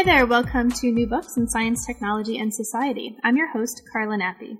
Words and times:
Hi 0.00 0.04
there, 0.04 0.24
welcome 0.24 0.70
to 0.70 0.90
New 0.90 1.06
Books 1.06 1.36
in 1.36 1.46
Science, 1.46 1.84
Technology, 1.86 2.38
and 2.38 2.54
Society. 2.54 3.18
I'm 3.22 3.36
your 3.36 3.52
host, 3.52 3.82
Carla 3.92 4.16
Nappi. 4.16 4.56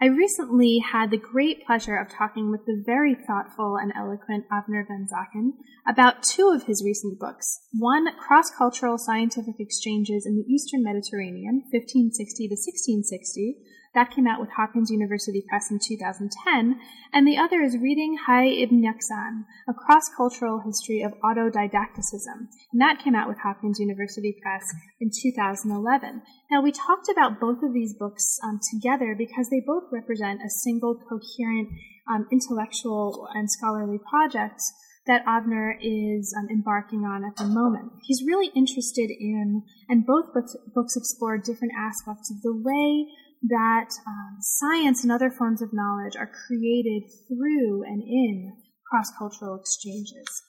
I 0.00 0.06
recently 0.06 0.78
had 0.78 1.10
the 1.10 1.18
great 1.18 1.66
pleasure 1.66 1.98
of 1.98 2.08
talking 2.08 2.50
with 2.50 2.64
the 2.64 2.82
very 2.86 3.14
thoughtful 3.14 3.76
and 3.76 3.92
eloquent 3.94 4.46
Avner 4.50 4.88
Ben 4.88 5.06
Zaken 5.06 5.50
about 5.86 6.22
two 6.22 6.48
of 6.48 6.62
his 6.64 6.82
recent 6.82 7.20
books. 7.20 7.60
One, 7.78 8.06
Cross 8.16 8.52
Cultural 8.56 8.96
Scientific 8.96 9.56
Exchanges 9.58 10.24
in 10.24 10.36
the 10.36 10.50
Eastern 10.50 10.82
Mediterranean, 10.82 11.60
1560 11.70 12.48
to 12.48 12.56
1660, 12.56 13.56
that 13.94 14.10
came 14.14 14.26
out 14.26 14.40
with 14.40 14.50
Hopkins 14.56 14.90
University 14.90 15.42
Press 15.48 15.70
in 15.70 15.80
2010. 15.82 16.80
And 17.12 17.26
the 17.26 17.36
other 17.36 17.60
is 17.60 17.76
Reading 17.76 18.18
Hai 18.26 18.46
Ibn 18.46 18.82
Yaqzan, 18.82 19.44
A 19.68 19.74
Cross-Cultural 19.74 20.62
History 20.64 21.02
of 21.02 21.12
Autodidacticism. 21.24 22.46
And 22.72 22.80
that 22.80 23.00
came 23.02 23.16
out 23.16 23.28
with 23.28 23.38
Hopkins 23.42 23.80
University 23.80 24.36
Press 24.40 24.62
in 25.00 25.10
2011. 25.10 26.22
Now, 26.50 26.62
we 26.62 26.70
talked 26.70 27.08
about 27.10 27.40
both 27.40 27.62
of 27.64 27.74
these 27.74 27.94
books 27.98 28.38
um, 28.44 28.60
together 28.72 29.16
because 29.18 29.48
they 29.50 29.60
both 29.60 29.84
represent 29.90 30.40
a 30.40 30.50
single 30.62 30.94
coherent 30.94 31.70
um, 32.08 32.26
intellectual 32.30 33.26
and 33.34 33.50
scholarly 33.50 33.98
project 33.98 34.60
that 35.06 35.24
Avner 35.26 35.74
is 35.80 36.32
um, 36.38 36.46
embarking 36.48 37.00
on 37.00 37.24
at 37.24 37.34
the 37.36 37.46
moment. 37.46 37.90
He's 38.02 38.22
really 38.24 38.52
interested 38.54 39.10
in, 39.10 39.62
and 39.88 40.06
both 40.06 40.32
books, 40.32 40.54
books 40.74 40.96
explore 40.96 41.38
different 41.38 41.74
aspects 41.76 42.30
of 42.30 42.42
the 42.42 42.54
way 42.54 43.08
that 43.42 43.88
um, 44.06 44.36
science 44.40 45.02
and 45.02 45.10
other 45.10 45.30
forms 45.30 45.62
of 45.62 45.72
knowledge 45.72 46.16
are 46.16 46.30
created 46.46 47.04
through 47.26 47.84
and 47.84 48.02
in 48.02 48.52
cross-cultural 48.90 49.58
exchanges. 49.58 50.42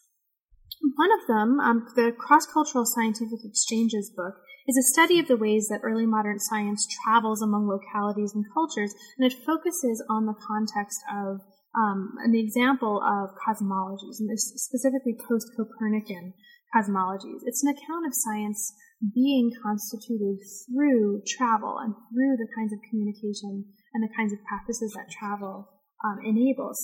One 0.95 1.11
of 1.11 1.27
them, 1.27 1.59
um, 1.59 1.87
the 1.95 2.11
Cross-Cultural 2.11 2.85
Scientific 2.85 3.45
Exchanges 3.45 4.11
book, 4.15 4.35
is 4.67 4.77
a 4.77 4.91
study 4.93 5.19
of 5.19 5.27
the 5.27 5.37
ways 5.37 5.67
that 5.69 5.81
early 5.83 6.05
modern 6.05 6.39
science 6.39 6.87
travels 7.03 7.41
among 7.41 7.67
localities 7.67 8.33
and 8.33 8.45
cultures, 8.53 8.93
and 9.17 9.31
it 9.31 9.37
focuses 9.45 10.03
on 10.09 10.25
the 10.25 10.33
context 10.33 10.99
of 11.09 11.41
um, 11.77 12.13
an 12.23 12.35
example 12.35 13.01
of 13.01 13.29
cosmologies, 13.39 14.19
and 14.19 14.29
specifically 14.37 15.15
post-Copernican 15.27 16.33
cosmologies. 16.75 17.41
It's 17.45 17.63
an 17.63 17.73
account 17.73 18.05
of 18.05 18.13
science 18.13 18.73
being 19.01 19.51
constituted 19.63 20.37
through 20.65 21.21
travel 21.25 21.77
and 21.81 21.95
through 22.13 22.37
the 22.37 22.47
kinds 22.55 22.71
of 22.71 22.79
communication 22.89 23.65
and 23.93 24.03
the 24.03 24.13
kinds 24.15 24.31
of 24.31 24.39
practices 24.45 24.93
that 24.95 25.09
travel 25.09 25.67
um, 26.05 26.19
enables. 26.23 26.77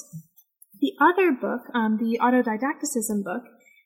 The 0.82 0.94
other 1.02 1.32
book, 1.32 1.62
um, 1.74 1.98
the 1.98 2.20
autodidacticism 2.22 3.24
book, 3.24 3.44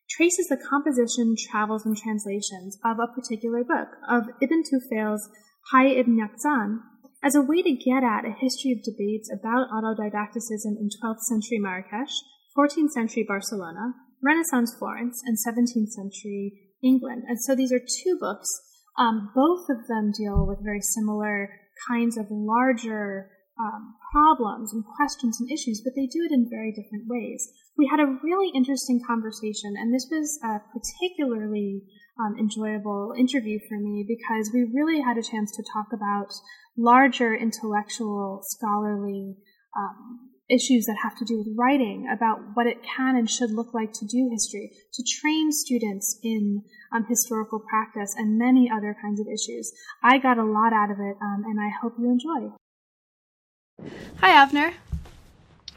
traces 0.10 0.48
the 0.48 0.58
composition, 0.58 1.36
travels, 1.40 1.86
and 1.86 1.96
translations 1.96 2.78
of 2.84 2.98
a 3.00 3.08
particular 3.08 3.64
book, 3.64 3.88
of 4.10 4.24
Ibn 4.42 4.64
Tufail's 4.64 5.30
Hai 5.72 5.88
Ibn 5.88 6.20
Yaqzan, 6.20 6.80
as 7.24 7.36
a 7.36 7.42
way 7.42 7.62
to 7.62 7.72
get 7.72 8.04
at 8.04 8.26
a 8.26 8.36
history 8.36 8.72
of 8.72 8.84
debates 8.84 9.30
about 9.32 9.70
autodidacticism 9.70 10.76
in 10.80 10.90
12th 11.02 11.22
century 11.22 11.60
Marrakesh, 11.60 12.12
14th 12.58 12.92
century 12.92 13.24
Barcelona, 13.26 13.94
Renaissance 14.22 14.76
Florence, 14.78 15.22
and 15.26 15.38
17th 15.38 15.92
century 15.92 16.71
England. 16.84 17.24
And 17.28 17.42
so 17.42 17.56
these 17.56 17.72
are 17.72 17.80
two 17.80 18.18
books. 18.20 18.48
Um, 18.98 19.32
both 19.36 19.70
of 19.70 19.88
them 19.88 20.12
deal 20.12 20.46
with 20.46 20.64
very 20.64 20.82
similar 20.82 21.50
kinds 21.88 22.18
of 22.18 22.28
larger 22.30 23.32
um, 23.60 23.96
problems 24.12 24.74
and 24.74 24.84
questions 24.96 25.40
and 25.40 25.52
issues, 25.52 25.82
but 25.84 25.94
they 25.96 26.08
do 26.08 26.26
it 26.26 26.34
in 26.34 26.50
very 26.50 26.72
different 26.72 27.06
ways. 27.08 27.48
We 27.78 27.88
had 27.88 28.00
a 28.00 28.18
really 28.24 28.52
interesting 28.54 29.02
conversation, 29.06 29.76
and 29.78 29.94
this 29.94 30.08
was 30.12 30.40
a 30.44 30.60
particularly 30.74 31.84
um, 32.20 32.36
enjoyable 32.38 33.14
interview 33.18 33.60
for 33.68 33.80
me 33.80 34.06
because 34.08 34.52
we 34.54 34.70
really 34.74 35.02
had 35.02 35.18
a 35.18 35.24
chance 35.24 35.56
to 35.56 35.64
talk 35.74 35.88
about 35.94 36.34
larger 36.78 37.36
intellectual, 37.36 38.42
scholarly 38.44 39.38
um, 39.78 40.32
issues 40.52 40.86
that 40.86 40.98
have 41.02 41.18
to 41.18 41.26
do 41.26 41.38
with 41.38 41.48
writing, 41.58 42.10
about 42.12 42.40
what 42.54 42.68
it 42.68 42.84
can 42.84 43.16
and 43.16 43.30
should 43.30 43.52
look 43.52 43.74
like 43.74 43.94
to 43.94 44.06
do 44.06 44.30
history, 44.32 44.72
to 44.94 45.04
train 45.04 45.52
students 45.52 46.20
in 46.24 46.64
um, 46.94 47.06
historical 47.08 47.60
practice, 47.60 48.14
and 48.18 48.38
many 48.38 48.70
other 48.70 48.96
kinds 49.02 49.20
of 49.20 49.28
issues. 49.28 49.72
I 50.04 50.18
got 50.18 50.38
a 50.38 50.44
lot 50.44 50.74
out 50.74 50.92
of 50.92 51.00
it, 51.00 51.16
um, 51.22 51.44
and 51.46 51.60
I 51.60 51.70
hope 51.82 51.94
you 51.98 52.10
enjoy. 52.10 52.54
Hi, 54.20 54.46
Avner. 54.46 54.74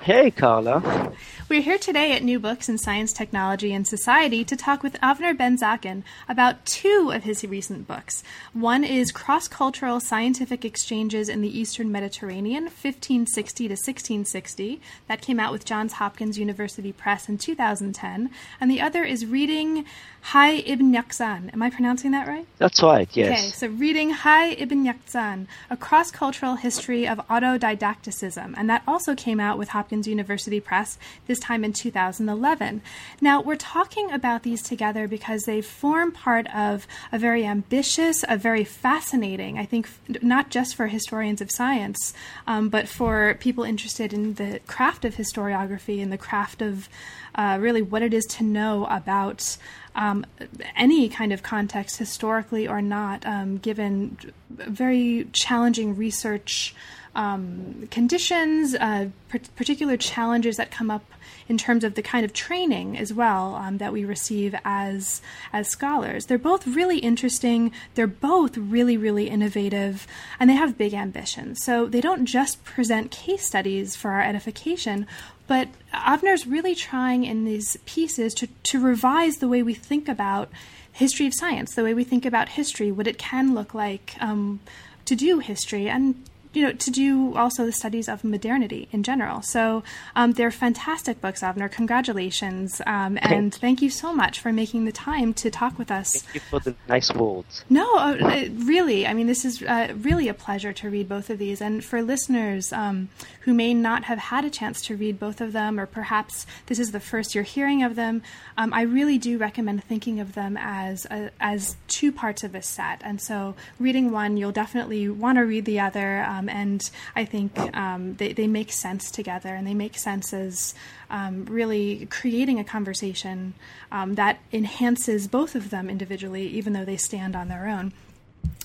Hey, 0.04 0.30
Carla. 0.30 1.14
We're 1.48 1.62
here 1.62 1.78
today 1.78 2.12
at 2.12 2.22
New 2.22 2.38
Books 2.38 2.68
in 2.68 2.76
Science, 2.76 3.10
Technology, 3.10 3.72
and 3.72 3.88
Society 3.88 4.44
to 4.44 4.54
talk 4.54 4.82
with 4.82 5.00
Avner 5.00 5.34
Ben 5.34 5.56
Zaken 5.56 6.02
about 6.28 6.66
two 6.66 7.10
of 7.14 7.24
his 7.24 7.42
recent 7.42 7.88
books. 7.88 8.22
One 8.52 8.84
is 8.84 9.10
Cross 9.10 9.48
Cultural 9.48 10.00
Scientific 10.00 10.62
Exchanges 10.62 11.30
in 11.30 11.40
the 11.40 11.58
Eastern 11.58 11.90
Mediterranean, 11.90 12.64
1560 12.64 13.68
to 13.68 13.72
1660. 13.72 14.80
That 15.08 15.22
came 15.22 15.40
out 15.40 15.52
with 15.52 15.64
Johns 15.64 15.94
Hopkins 15.94 16.38
University 16.38 16.92
Press 16.92 17.26
in 17.26 17.38
2010. 17.38 18.30
And 18.60 18.70
the 18.70 18.82
other 18.82 19.04
is 19.04 19.24
Reading 19.24 19.86
Hai 20.28 20.52
Ibn 20.52 20.92
Yaqzan. 20.92 21.52
Am 21.52 21.62
I 21.62 21.68
pronouncing 21.68 22.10
that 22.12 22.26
right? 22.26 22.46
That's 22.56 22.82
right, 22.82 23.08
yes. 23.12 23.38
Okay, 23.38 23.50
so 23.50 23.66
Reading 23.68 24.10
Hai 24.10 24.48
Ibn 24.52 24.86
Yaqzan, 24.86 25.46
A 25.68 25.76
Cross 25.76 26.12
Cultural 26.12 26.56
History 26.56 27.06
of 27.06 27.18
Autodidacticism. 27.28 28.54
And 28.56 28.68
that 28.70 28.82
also 28.88 29.14
came 29.14 29.38
out 29.38 29.58
with 29.58 29.68
Hopkins 29.68 29.93
Hopkins 29.94 30.08
University 30.08 30.58
Press, 30.58 30.98
this 31.28 31.38
time 31.38 31.62
in 31.62 31.72
2011. 31.72 32.82
Now, 33.20 33.40
we're 33.40 33.54
talking 33.54 34.10
about 34.10 34.42
these 34.42 34.60
together 34.60 35.06
because 35.06 35.44
they 35.44 35.60
form 35.60 36.10
part 36.10 36.52
of 36.52 36.88
a 37.12 37.18
very 37.18 37.46
ambitious, 37.46 38.24
a 38.28 38.36
very 38.36 38.64
fascinating, 38.64 39.56
I 39.56 39.66
think, 39.66 39.88
not 40.20 40.50
just 40.50 40.74
for 40.74 40.88
historians 40.88 41.40
of 41.40 41.52
science, 41.52 42.12
um, 42.48 42.70
but 42.70 42.88
for 42.88 43.36
people 43.38 43.62
interested 43.62 44.12
in 44.12 44.34
the 44.34 44.58
craft 44.66 45.04
of 45.04 45.14
historiography 45.14 46.02
and 46.02 46.10
the 46.10 46.18
craft 46.18 46.60
of 46.60 46.88
uh, 47.36 47.58
really 47.60 47.82
what 47.82 48.02
it 48.02 48.12
is 48.12 48.24
to 48.24 48.42
know 48.42 48.86
about. 48.90 49.56
Um, 49.94 50.26
any 50.74 51.08
kind 51.08 51.32
of 51.32 51.44
context, 51.44 51.98
historically 51.98 52.66
or 52.66 52.82
not, 52.82 53.24
um, 53.24 53.58
given 53.58 54.16
very 54.50 55.28
challenging 55.32 55.96
research 55.96 56.74
um, 57.14 57.88
conditions, 57.90 58.74
uh, 58.74 59.08
particular 59.56 59.96
challenges 59.96 60.56
that 60.56 60.70
come 60.70 60.90
up 60.90 61.04
in 61.48 61.58
terms 61.58 61.84
of 61.84 61.94
the 61.94 62.02
kind 62.02 62.24
of 62.24 62.32
training 62.32 62.96
as 62.96 63.12
well 63.12 63.54
um, 63.54 63.78
that 63.78 63.92
we 63.92 64.04
receive 64.04 64.54
as 64.64 65.20
as 65.52 65.68
scholars. 65.68 66.26
They're 66.26 66.38
both 66.38 66.66
really 66.66 66.98
interesting. 66.98 67.72
They're 67.94 68.06
both 68.06 68.56
really 68.56 68.96
really 68.96 69.28
innovative, 69.28 70.06
and 70.38 70.48
they 70.48 70.54
have 70.54 70.78
big 70.78 70.94
ambitions. 70.94 71.62
So 71.62 71.86
they 71.86 72.00
don't 72.00 72.26
just 72.26 72.64
present 72.64 73.10
case 73.10 73.46
studies 73.46 73.96
for 73.96 74.10
our 74.10 74.22
edification. 74.22 75.06
But 75.46 75.68
Avner's 75.92 76.46
really 76.46 76.74
trying 76.74 77.24
in 77.24 77.44
these 77.44 77.76
pieces 77.84 78.32
to, 78.34 78.46
to 78.46 78.80
revise 78.80 79.36
the 79.36 79.48
way 79.48 79.62
we 79.62 79.74
think 79.74 80.08
about 80.08 80.48
history 80.90 81.26
of 81.26 81.34
science, 81.34 81.74
the 81.74 81.84
way 81.84 81.92
we 81.92 82.04
think 82.04 82.24
about 82.24 82.50
history, 82.50 82.90
what 82.90 83.06
it 83.06 83.18
can 83.18 83.54
look 83.54 83.74
like 83.74 84.14
um, 84.20 84.60
to 85.04 85.14
do 85.14 85.40
history, 85.40 85.88
and 85.88 86.14
you 86.54 86.62
know, 86.62 86.72
to 86.72 86.90
do 86.90 87.34
also 87.36 87.66
the 87.66 87.72
studies 87.72 88.08
of 88.08 88.24
modernity 88.24 88.88
in 88.92 89.02
general. 89.02 89.42
So 89.42 89.82
um, 90.14 90.32
they're 90.32 90.50
fantastic 90.50 91.20
books, 91.20 91.42
Avner. 91.42 91.70
Congratulations. 91.70 92.80
Um, 92.86 93.18
and 93.20 93.52
thank 93.54 93.82
you 93.82 93.90
so 93.90 94.14
much 94.14 94.40
for 94.40 94.52
making 94.52 94.84
the 94.84 94.92
time 94.92 95.34
to 95.34 95.50
talk 95.50 95.78
with 95.78 95.90
us. 95.90 96.22
Thank 96.22 96.34
you 96.34 96.40
for 96.40 96.60
the 96.60 96.74
nice 96.88 97.12
words. 97.12 97.64
No, 97.68 97.96
uh, 97.96 98.48
really. 98.54 99.06
I 99.06 99.14
mean, 99.14 99.26
this 99.26 99.44
is 99.44 99.62
uh, 99.62 99.92
really 99.96 100.28
a 100.28 100.34
pleasure 100.34 100.72
to 100.72 100.88
read 100.88 101.08
both 101.08 101.28
of 101.28 101.38
these. 101.38 101.60
And 101.60 101.84
for 101.84 102.02
listeners 102.02 102.72
um, 102.72 103.08
who 103.40 103.52
may 103.52 103.74
not 103.74 104.04
have 104.04 104.18
had 104.18 104.44
a 104.44 104.50
chance 104.50 104.80
to 104.82 104.96
read 104.96 105.18
both 105.18 105.40
of 105.40 105.52
them, 105.52 105.80
or 105.80 105.86
perhaps 105.86 106.46
this 106.66 106.78
is 106.78 106.92
the 106.92 107.00
first 107.00 107.34
you're 107.34 107.44
hearing 107.44 107.82
of 107.82 107.96
them, 107.96 108.22
um, 108.56 108.72
I 108.72 108.82
really 108.82 109.18
do 109.18 109.38
recommend 109.38 109.82
thinking 109.84 110.20
of 110.20 110.34
them 110.34 110.56
as, 110.56 111.04
a, 111.06 111.30
as 111.40 111.76
two 111.88 112.12
parts 112.12 112.44
of 112.44 112.54
a 112.54 112.62
set. 112.62 113.00
And 113.04 113.20
so 113.20 113.56
reading 113.80 114.12
one, 114.12 114.36
you'll 114.36 114.52
definitely 114.52 115.08
want 115.08 115.38
to 115.38 115.42
read 115.42 115.64
the 115.64 115.80
other. 115.80 116.22
Um, 116.44 116.48
and 116.48 116.90
I 117.16 117.24
think 117.24 117.58
um, 117.76 118.14
they, 118.16 118.32
they 118.32 118.46
make 118.46 118.72
sense 118.72 119.10
together, 119.10 119.54
and 119.54 119.66
they 119.66 119.74
make 119.74 119.96
sense 119.96 120.32
as 120.32 120.74
um, 121.10 121.46
really 121.46 122.06
creating 122.06 122.58
a 122.60 122.64
conversation 122.64 123.54
um, 123.90 124.14
that 124.14 124.38
enhances 124.52 125.26
both 125.26 125.54
of 125.54 125.70
them 125.70 125.88
individually, 125.88 126.46
even 126.48 126.72
though 126.72 126.84
they 126.84 126.96
stand 126.96 127.34
on 127.34 127.48
their 127.48 127.66
own. 127.66 127.92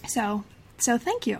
So, 0.08 0.44
so 0.78 0.98
thank 0.98 1.26
you. 1.26 1.40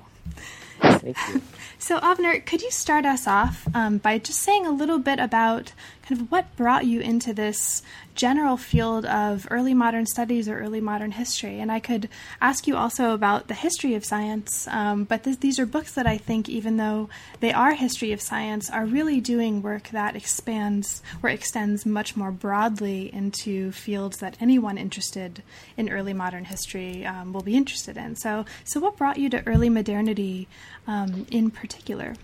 Thank 0.82 1.18
you. 1.34 1.42
So, 1.82 1.98
Avner, 2.02 2.46
could 2.46 2.62
you 2.62 2.72
start 2.72 3.06
us 3.06 3.26
off 3.26 3.66
um, 3.74 4.00
by 4.00 4.18
just 4.18 4.42
saying 4.42 4.66
a 4.66 4.70
little 4.70 5.00
bit 5.00 5.18
about 5.18 5.72
kind 6.10 6.22
of 6.22 6.32
what 6.32 6.56
brought 6.56 6.88
you 6.88 7.00
into 7.02 7.34
this 7.34 7.84
general 8.16 8.58
field 8.58 9.06
of 9.06 9.48
early 9.52 9.76
modern 9.76 10.08
studies 10.08 10.50
or 10.50 10.58
early 10.58 10.82
modern 10.82 11.12
history. 11.12 11.60
And 11.60 11.72
I 11.72 11.80
could 11.80 12.10
ask 12.42 12.66
you 12.66 12.76
also 12.76 13.14
about 13.14 13.48
the 13.48 13.54
history 13.54 13.94
of 13.94 14.04
science, 14.04 14.68
um, 14.70 15.04
but 15.04 15.24
th- 15.24 15.40
these 15.40 15.60
are 15.60 15.68
books 15.68 15.94
that 15.94 16.08
I 16.08 16.18
think, 16.18 16.50
even 16.50 16.78
though 16.78 17.10
they 17.42 17.54
are 17.54 17.74
history 17.74 18.12
of 18.12 18.22
science, 18.22 18.72
are 18.72 18.86
really 18.86 19.22
doing 19.22 19.62
work 19.62 19.90
that 19.90 20.16
expands 20.16 21.04
or 21.22 21.30
extends 21.30 21.86
much 21.86 22.18
more 22.18 22.32
broadly 22.32 23.14
into 23.14 23.72
fields 23.72 24.18
that 24.18 24.36
anyone 24.42 24.80
interested 24.80 25.44
in 25.78 25.90
early 25.90 26.14
modern 26.14 26.46
history 26.46 27.06
um, 27.06 27.34
will 27.34 27.44
be 27.44 27.56
interested 27.56 27.98
in. 27.98 28.16
So, 28.16 28.46
so 28.64 28.80
what 28.80 28.98
brought 28.98 29.18
you 29.20 29.30
to 29.30 29.46
early 29.46 29.70
modernity 29.70 30.48
um, 30.88 31.28
in 31.30 31.52
particular? 31.52 32.16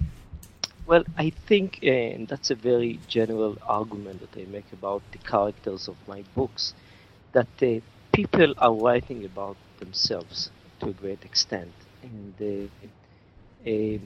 Well, 0.85 1.03
I 1.17 1.31
think 1.31 1.79
that's 2.29 2.49
a 2.51 2.55
very 2.55 2.99
general 3.07 3.57
argument 3.67 4.21
that 4.21 4.39
I 4.39 4.45
make 4.45 4.71
about 4.71 5.03
the 5.11 5.17
characters 5.19 5.87
of 5.87 5.97
my 6.07 6.23
books, 6.35 6.73
that 7.33 7.49
uh, 7.61 7.81
people 8.13 8.53
are 8.57 8.73
writing 8.73 9.25
about 9.25 9.57
themselves 9.79 10.51
to 10.79 10.89
a 10.89 10.93
great 10.93 11.25
extent, 11.25 11.73
and 12.01 12.35
uh, 12.41 12.87
uh 13.69 13.99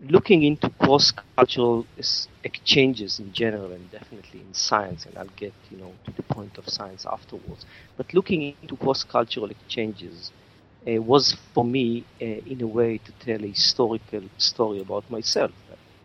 looking 0.00 0.42
into 0.42 0.68
cross-cultural 0.82 1.86
exchanges 2.44 3.18
in 3.18 3.32
general, 3.32 3.72
and 3.72 3.90
definitely 3.90 4.40
in 4.40 4.54
science, 4.54 5.06
and 5.06 5.16
I'll 5.18 5.36
get 5.44 5.54
you 5.70 5.78
know 5.78 5.94
to 6.04 6.12
the 6.12 6.22
point 6.24 6.58
of 6.58 6.68
science 6.68 7.06
afterwards. 7.06 7.66
But 7.96 8.12
looking 8.14 8.42
into 8.42 8.76
cross-cultural 8.76 9.50
exchanges 9.50 10.32
uh, 10.86 11.00
was 11.02 11.32
for 11.54 11.64
me, 11.64 12.06
uh, 12.20 12.24
in 12.52 12.60
a 12.62 12.66
way, 12.66 12.98
to 12.98 13.12
tell 13.12 13.42
a 13.44 13.48
historical 13.48 14.22
story 14.38 14.80
about 14.80 15.10
myself 15.10 15.52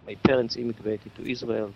my 0.07 0.15
parents 0.15 0.55
immigrated 0.55 1.13
to 1.15 1.29
Israel 1.29 1.73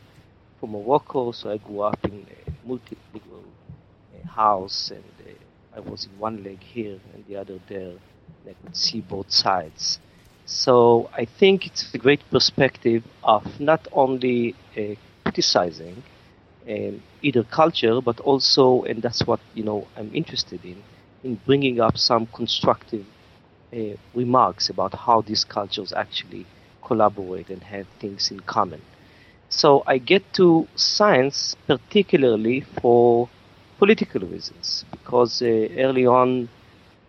from 0.60 0.72
Morocco, 0.72 1.34
so 1.34 1.52
I 1.52 1.58
grew 1.58 1.82
up 1.82 2.00
in 2.06 2.26
a 2.48 2.68
multilingual 2.68 3.44
uh, 3.44 4.28
house, 4.28 4.90
and 4.90 5.04
uh, 5.28 5.78
I 5.78 5.82
was 5.82 6.06
in 6.06 6.18
one 6.18 6.42
leg 6.42 6.60
here 6.62 6.98
and 7.14 7.26
the 7.28 7.36
other 7.36 7.60
there, 7.68 7.90
and 7.90 8.46
I 8.48 8.54
could 8.64 8.76
see 8.78 9.02
both 9.02 9.30
sides. 9.30 10.00
So 10.46 11.10
I 11.14 11.26
think 11.26 11.68
it's 11.68 11.94
a 11.94 11.98
great 11.98 12.22
perspective 12.32 13.04
of 13.24 13.44
not 13.60 13.86
only 13.92 14.56
uh, 14.78 14.96
criticizing 15.24 16.02
um, 16.70 17.04
either 17.22 17.44
culture, 17.44 18.00
but 18.00 18.20
also, 18.22 18.84
and 18.84 19.02
that's 19.02 19.28
what 19.28 19.42
you 19.54 19.64
know 19.64 19.88
I'm 19.98 20.12
interested 20.16 20.64
in, 20.64 20.82
in 21.24 21.36
bringing 21.46 21.82
up 21.82 21.98
some 21.98 22.28
constructive 22.28 23.06
uh, 23.74 23.96
remarks 24.14 24.70
about 24.70 24.94
how 24.94 25.20
these 25.22 25.44
cultures 25.44 25.92
actually 25.92 26.46
collaborate 26.82 27.50
and 27.50 27.64
have 27.64 27.88
things 28.00 28.32
in 28.32 28.40
common. 28.42 28.82
So 29.50 29.84
I 29.86 29.98
get 29.98 30.24
to 30.34 30.68
science 30.76 31.56
particularly 31.68 32.62
for 32.62 33.30
political 33.78 34.22
reasons 34.22 34.86
because 34.92 35.42
uh, 35.42 35.46
early 35.78 36.06
on 36.06 36.48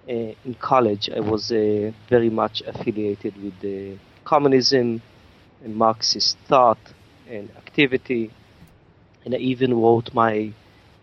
uh, 0.08 0.12
in 0.44 0.54
college 0.58 1.08
I 1.10 1.20
was 1.20 1.52
uh, 1.52 1.92
very 2.08 2.30
much 2.30 2.62
affiliated 2.66 3.40
with 3.42 3.60
the 3.60 3.96
communism 4.24 5.02
and 5.64 5.76
Marxist 5.76 6.36
thought 6.48 6.78
and 7.28 7.48
activity, 7.56 8.30
and 9.25 9.34
I 9.34 9.38
even 9.38 9.80
wrote 9.80 10.12
my 10.12 10.52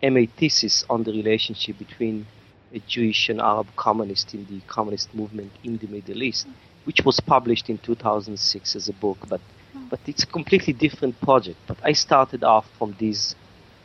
MA 0.03 0.23
thesis 0.37 0.83
on 0.89 1.03
the 1.03 1.11
relationship 1.11 1.77
between 1.77 2.25
a 2.73 2.79
Jewish 2.79 3.29
and 3.29 3.39
Arab 3.39 3.67
communist 3.75 4.33
in 4.33 4.45
the 4.45 4.59
communist 4.67 5.13
movement 5.15 5.51
in 5.63 5.77
the 5.77 5.87
Middle 5.87 6.21
East 6.23 6.47
which 6.85 7.01
was 7.05 7.19
published 7.19 7.69
in 7.69 7.77
2006 7.79 8.75
as 8.75 8.89
a 8.89 8.93
book, 8.93 9.17
but 9.27 9.41
but 9.89 9.99
it's 10.05 10.23
a 10.23 10.27
completely 10.27 10.73
different 10.73 11.19
project. 11.21 11.57
But 11.67 11.77
I 11.83 11.93
started 11.93 12.43
off 12.43 12.67
from 12.77 12.95
this 12.99 13.35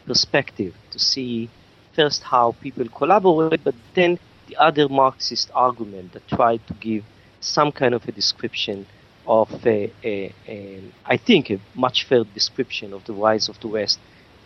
perspective 0.07 0.75
to 0.91 0.99
see 0.99 1.49
first 1.95 2.23
how 2.23 2.53
people 2.61 2.87
collaborate, 2.89 3.63
but 3.65 3.75
then 3.95 4.19
the 4.49 4.57
other 4.57 4.89
Marxist 4.89 5.51
argument 5.55 6.13
that 6.13 6.27
tried 6.29 6.67
to 6.67 6.75
give 6.75 7.05
some 7.41 7.73
kind 7.73 7.95
of 7.95 8.07
a 8.09 8.13
description 8.13 8.87
of 9.27 9.49
a, 9.67 9.91
a, 10.05 10.33
a 10.49 10.83
I 11.07 11.17
think 11.17 11.51
a 11.51 11.59
much 11.75 12.05
fairer 12.05 12.25
description 12.35 12.93
of 12.93 13.05
the 13.05 13.13
rise 13.13 13.49
of 13.49 13.59
the 13.61 13.69
West 13.69 13.99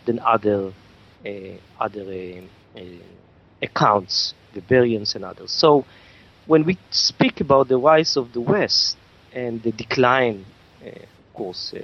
than 0.05 0.19
other 0.19 0.73
uh, 1.25 1.29
other 1.79 2.03
uh, 2.03 2.79
uh, 2.79 2.83
accounts, 3.61 4.33
and 5.15 5.25
others. 5.25 5.51
So 5.51 5.85
when 6.49 6.63
we 6.63 6.75
speak 6.89 7.41
about 7.41 7.67
the 7.67 7.77
rise 7.77 8.17
of 8.17 8.33
the 8.33 8.41
West 8.41 8.97
and 9.33 9.61
the 9.61 9.71
decline, 9.71 10.43
uh, 10.83 10.89
of 10.89 11.33
course, 11.35 11.75
uh, 11.75 11.79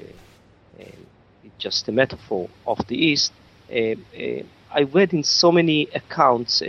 it's 0.79 1.57
just 1.59 1.87
a 1.87 1.91
metaphor 1.91 2.49
of 2.65 2.79
the 2.87 2.97
East, 2.97 3.31
I 3.69 4.81
read 4.91 5.13
in 5.13 5.23
so 5.23 5.51
many 5.51 5.87
accounts 5.93 6.63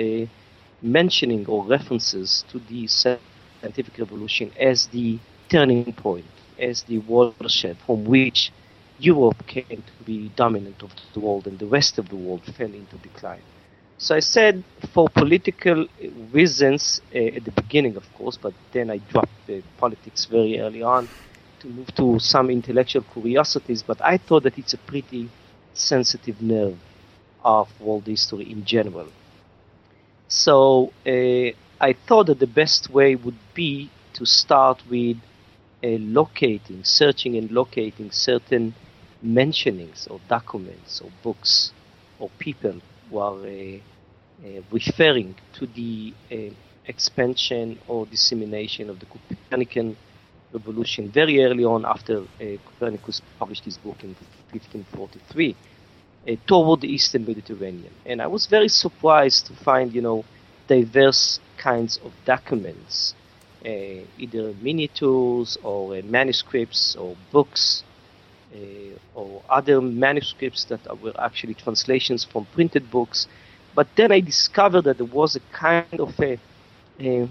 mentioning 0.82 1.46
or 1.46 1.64
references 1.64 2.44
to 2.50 2.58
the 2.68 2.86
scientific 2.86 3.98
revolution 3.98 4.52
as 4.60 4.88
the 4.88 5.18
turning 5.48 5.90
point, 5.94 6.26
as 6.58 6.82
the 6.82 6.98
watershed 6.98 7.78
from 7.86 8.04
which 8.04 8.52
Europe 8.98 9.46
came 9.46 9.82
to 9.90 10.04
be 10.04 10.30
dominant 10.36 10.82
of 10.82 10.90
the 11.14 11.20
world 11.20 11.46
and 11.46 11.58
the 11.58 11.66
rest 11.66 11.98
of 11.98 12.10
the 12.10 12.16
world 12.16 12.42
fell 12.56 12.72
into 12.82 12.96
decline. 12.98 13.46
So 13.98 14.14
I 14.16 14.20
said 14.20 14.64
for 14.92 15.08
political 15.10 15.86
reasons 16.32 17.00
uh, 17.14 17.18
at 17.36 17.44
the 17.44 17.52
beginning, 17.52 17.96
of 17.96 18.12
course, 18.14 18.36
but 18.38 18.54
then 18.72 18.90
I 18.90 18.98
dropped 18.98 19.46
the 19.46 19.62
politics 19.76 20.24
very 20.26 20.58
early 20.58 20.82
on 20.82 21.10
to 21.60 21.68
move 21.68 21.94
to 21.96 22.18
some 22.18 22.50
intellectual 22.50 23.02
curiosities. 23.02 23.82
But 23.82 24.00
I 24.02 24.16
thought 24.18 24.44
that 24.44 24.58
it's 24.58 24.74
a 24.74 24.78
pretty 24.78 25.32
sensitive 25.74 26.40
nerve 26.40 26.80
of 27.40 27.78
world 27.80 28.06
history 28.06 28.50
in 28.50 28.64
general. 28.64 29.12
So 30.28 30.94
uh, 31.06 31.50
I 31.80 31.92
thought 31.92 32.26
that 32.26 32.38
the 32.38 32.46
best 32.46 32.88
way 32.90 33.14
would 33.16 33.40
be 33.54 33.92
to 34.14 34.24
start 34.26 34.82
with 34.86 35.18
uh, 35.84 35.88
locating, 35.98 36.84
searching 36.84 37.36
and 37.36 37.50
locating 37.50 38.10
certain 38.10 38.76
mentionings 39.22 40.06
or 40.08 40.20
documents 40.28 41.00
or 41.00 41.10
books 41.22 41.72
or 42.18 42.30
people 42.38 42.80
who 43.10 43.18
are 43.18 43.34
uh, 43.34 43.78
uh, 44.44 44.60
referring 44.70 45.34
to 45.54 45.66
the 45.66 46.12
uh, 46.30 46.36
expansion 46.86 47.78
or 47.88 48.06
dissemination 48.06 48.90
of 48.90 49.00
the 49.00 49.06
Copernican 49.06 49.96
revolution 50.52 51.10
very 51.10 51.42
early 51.42 51.64
on 51.64 51.84
after 51.84 52.22
Copernicus 52.38 53.20
published 53.38 53.64
his 53.64 53.76
book 53.78 53.96
in 54.02 54.10
1543 54.52 55.56
toward 56.46 56.80
the 56.80 56.88
Eastern 56.88 57.24
Mediterranean. 57.26 57.92
And 58.04 58.22
I 58.22 58.26
was 58.26 58.46
very 58.46 58.68
surprised 58.68 59.46
to 59.46 59.54
find, 59.54 59.92
you 59.92 60.00
know, 60.00 60.24
diverse 60.68 61.40
kinds 61.58 61.98
of 62.04 62.12
documents, 62.24 63.14
uh, 63.64 63.68
either 64.18 64.54
miniatures 64.62 65.58
or 65.62 65.96
uh, 65.96 66.02
manuscripts 66.04 66.96
or 66.96 67.16
books 67.32 67.82
or 69.14 69.42
other 69.48 69.80
manuscripts 69.80 70.64
that 70.64 70.80
were 71.00 71.18
actually 71.18 71.54
translations 71.54 72.24
from 72.24 72.46
printed 72.52 72.90
books. 72.90 73.26
But 73.74 73.88
then 73.96 74.12
I 74.12 74.20
discovered 74.20 74.82
that 74.82 74.98
there 74.98 75.06
was 75.06 75.36
a 75.36 75.40
kind 75.52 76.00
of 76.00 76.18
a, 76.20 76.38
a 77.00 77.28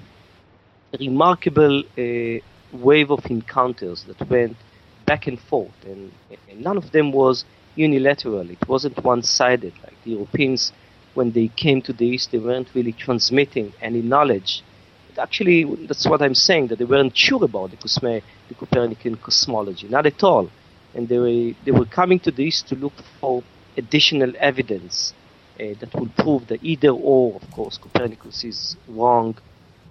remarkable 1.00 1.84
uh, 1.98 2.40
wave 2.74 3.12
of 3.12 3.26
encounters 3.28 4.04
that 4.04 4.30
went 4.30 4.58
back 5.06 5.28
and 5.28 5.40
forth, 5.40 5.74
and, 5.86 6.12
and, 6.50 6.62
none 6.62 6.78
of 6.78 6.92
them 6.92 7.12
was 7.12 7.46
unilateral. 7.76 8.50
It 8.50 8.68
wasn't 8.68 9.04
one-sided. 9.04 9.74
Like 9.84 9.94
the 10.04 10.12
Europeans, 10.12 10.74
when 11.14 11.32
they 11.32 11.48
came 11.50 11.82
to 11.84 11.94
the 11.94 12.06
East, 12.06 12.32
they 12.32 12.40
weren't 12.40 12.70
really 12.74 12.94
transmitting 12.94 13.74
any 13.82 14.02
knowledge. 14.02 14.64
But 15.10 15.22
actually, 15.22 15.64
that's 15.86 16.08
what 16.08 16.22
I'm 16.24 16.34
saying, 16.34 16.68
that 16.68 16.80
they 16.80 16.86
weren't 16.86 17.16
sure 17.16 17.44
about 17.44 17.72
the, 17.72 17.78
Cosme, 17.78 18.22
the 18.48 18.56
Copernican 18.58 19.18
cosmology. 19.18 19.88
Not 19.88 20.08
at 20.08 20.24
all 20.24 20.50
and 20.96 21.10
they 21.10 21.20
were, 21.20 21.54
they 21.66 21.72
were 21.72 21.86
coming 21.86 22.20
to 22.22 22.32
this 22.32 22.62
to 22.64 22.76
look 22.76 22.94
for 23.20 23.44
additional 23.78 24.32
evidence 24.40 25.14
uh, 25.60 25.66
that 25.80 25.94
will 25.94 26.10
prove 26.18 26.48
that 26.48 26.64
either 26.64 26.90
or, 26.90 27.36
of 27.36 27.52
course, 27.52 27.78
Copernicus 27.78 28.44
is 28.44 28.78
wrong 28.88 29.38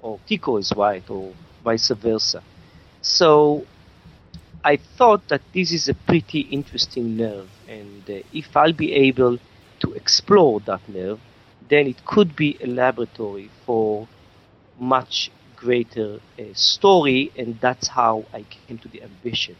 or 0.01 0.19
Tycho 0.29 0.57
is 0.57 0.73
right 0.77 1.09
or 1.11 1.33
vice 1.63 1.89
versa. 1.89 2.43
So 3.03 3.67
I 4.65 4.77
thought 4.77 5.29
that 5.29 5.43
this 5.53 5.73
is 5.73 5.89
a 5.89 5.95
pretty 5.95 6.41
interesting 6.41 7.17
nerve, 7.17 7.51
and 7.69 8.03
uh, 8.09 8.23
if 8.33 8.57
I'll 8.57 8.73
be 8.73 8.93
able 8.95 9.39
to 9.81 9.93
explore 9.93 10.61
that 10.61 10.89
nerve, 10.89 11.21
then 11.69 11.87
it 11.87 12.05
could 12.07 12.35
be 12.35 12.59
a 12.63 12.67
laboratory 12.67 13.51
for 13.67 14.09
much 14.79 15.31
greater 15.57 16.21
uh, 16.39 16.43
story, 16.55 17.31
and 17.37 17.59
that's 17.61 17.89
how 17.89 18.25
I 18.33 18.45
came 18.45 18.79
to 18.79 18.89
the 18.89 19.03
ambition 19.03 19.57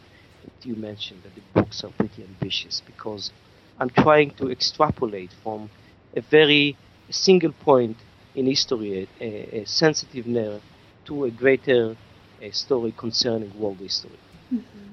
you 0.63 0.75
mentioned 0.77 1.23
that 1.23 1.35
the 1.35 1.43
books 1.61 1.85
are 1.85 1.91
pretty 1.91 2.23
ambitious 2.23 2.83
because 2.87 3.31
I'm 3.79 3.91
trying 3.91 4.31
to 4.33 4.51
extrapolate 4.51 5.31
from 5.43 5.71
a 6.17 6.21
very 6.21 6.77
single 7.11 7.53
point 7.53 7.97
in 8.35 8.47
history, 8.47 9.09
a, 9.21 9.61
a 9.61 9.65
sensitive 9.67 10.27
nerve, 10.27 10.63
to 11.07 11.25
a 11.25 11.31
greater 11.31 11.97
a 12.41 12.51
story 12.51 12.93
concerning 12.97 13.53
world 13.59 13.79
history. 13.79 14.19
Mm-hmm. 14.53 14.91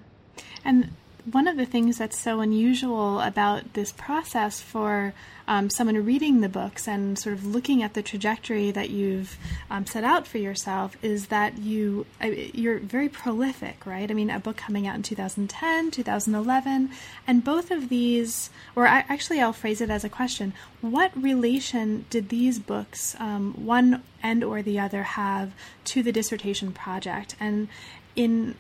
And 0.65 0.91
one 1.25 1.47
of 1.47 1.57
the 1.57 1.65
things 1.65 1.97
that's 1.97 2.19
so 2.19 2.39
unusual 2.39 3.19
about 3.21 3.73
this 3.73 3.91
process 3.91 4.59
for 4.59 5.13
um, 5.47 5.69
someone 5.69 6.05
reading 6.05 6.41
the 6.41 6.49
books 6.49 6.87
and 6.87 7.19
sort 7.19 7.33
of 7.33 7.45
looking 7.45 7.83
at 7.83 7.93
the 7.93 8.01
trajectory 8.01 8.71
that 8.71 8.89
you've 8.89 9.37
um, 9.69 9.85
set 9.85 10.03
out 10.03 10.25
for 10.25 10.37
yourself 10.37 10.95
is 11.01 11.27
that 11.27 11.57
you 11.57 12.05
uh, 12.23 12.27
you're 12.27 12.79
very 12.79 13.09
prolific, 13.09 13.85
right? 13.85 14.09
I 14.09 14.13
mean, 14.13 14.29
a 14.29 14.39
book 14.39 14.57
coming 14.57 14.87
out 14.87 14.95
in 14.95 15.03
2010, 15.03 15.91
2011, 15.91 16.89
and 17.27 17.43
both 17.43 17.69
of 17.71 17.89
these, 17.89 18.49
or 18.75 18.87
I, 18.87 19.03
actually, 19.09 19.41
I'll 19.41 19.51
phrase 19.51 19.81
it 19.81 19.89
as 19.89 20.03
a 20.03 20.09
question: 20.09 20.53
What 20.79 21.11
relation 21.21 22.05
did 22.09 22.29
these 22.29 22.57
books, 22.59 23.15
um, 23.19 23.53
one 23.65 24.03
and 24.23 24.43
or 24.43 24.61
the 24.61 24.79
other, 24.79 25.03
have 25.03 25.51
to 25.85 26.03
the 26.03 26.11
dissertation 26.11 26.71
project? 26.71 27.35
And 27.39 27.67
in 28.15 28.55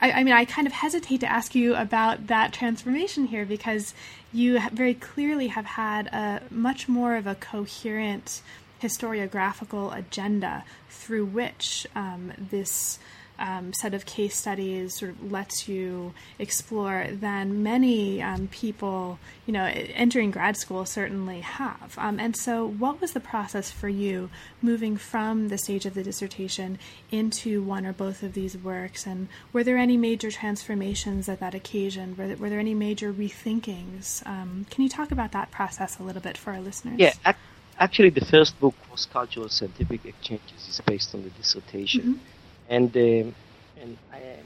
I, 0.00 0.12
I, 0.12 0.24
mean 0.24 0.34
i 0.34 0.44
kind 0.44 0.66
of 0.66 0.72
hesitate 0.72 1.20
to 1.20 1.30
ask 1.30 1.54
you 1.54 1.74
about 1.74 2.28
that 2.28 2.52
transformation 2.52 3.26
here 3.26 3.44
because 3.44 3.94
you 4.32 4.60
very 4.70 4.94
clearly 4.94 5.48
have 5.48 5.66
had 5.66 6.06
a 6.08 6.42
much 6.50 6.88
more 6.88 7.16
of 7.16 7.26
a 7.26 7.34
coherent 7.34 8.42
historiographical 8.82 9.96
agenda 9.96 10.64
through 10.90 11.26
which 11.26 11.86
um, 11.94 12.32
this 12.50 12.98
um, 13.38 13.72
set 13.72 13.94
of 13.94 14.06
case 14.06 14.36
studies 14.36 14.98
sort 14.98 15.12
of 15.12 15.32
lets 15.32 15.68
you 15.68 16.14
explore 16.38 17.08
than 17.10 17.62
many 17.62 18.22
um, 18.22 18.48
people, 18.48 19.18
you 19.46 19.52
know, 19.52 19.64
entering 19.64 20.30
grad 20.30 20.56
school 20.56 20.84
certainly 20.86 21.40
have. 21.40 21.94
Um, 21.98 22.20
and 22.20 22.36
so, 22.36 22.66
what 22.66 23.00
was 23.00 23.12
the 23.12 23.20
process 23.20 23.70
for 23.70 23.88
you 23.88 24.30
moving 24.62 24.96
from 24.96 25.48
the 25.48 25.58
stage 25.58 25.84
of 25.84 25.94
the 25.94 26.02
dissertation 26.02 26.78
into 27.10 27.62
one 27.62 27.84
or 27.84 27.92
both 27.92 28.22
of 28.22 28.34
these 28.34 28.56
works? 28.56 29.06
And 29.06 29.28
were 29.52 29.64
there 29.64 29.78
any 29.78 29.96
major 29.96 30.30
transformations 30.30 31.28
at 31.28 31.40
that 31.40 31.54
occasion? 31.54 32.16
Were 32.16 32.28
there, 32.28 32.36
were 32.36 32.50
there 32.50 32.60
any 32.60 32.74
major 32.74 33.12
rethinkings? 33.12 34.24
Um, 34.26 34.66
can 34.70 34.82
you 34.82 34.88
talk 34.88 35.10
about 35.10 35.32
that 35.32 35.50
process 35.50 35.98
a 35.98 36.02
little 36.04 36.22
bit 36.22 36.38
for 36.38 36.52
our 36.52 36.60
listeners? 36.60 36.98
Yeah. 36.98 37.14
Ac- 37.26 37.38
actually, 37.80 38.10
the 38.10 38.24
first 38.24 38.58
book 38.60 38.74
was 38.92 39.06
Cultural 39.06 39.48
Scientific 39.48 40.04
Exchanges. 40.04 40.68
is 40.68 40.80
based 40.86 41.14
on 41.14 41.24
the 41.24 41.30
dissertation. 41.30 42.00
Mm-hmm 42.00 42.30
and 42.68 42.96
um, 42.96 43.34
and 43.80 43.98
I, 44.12 44.38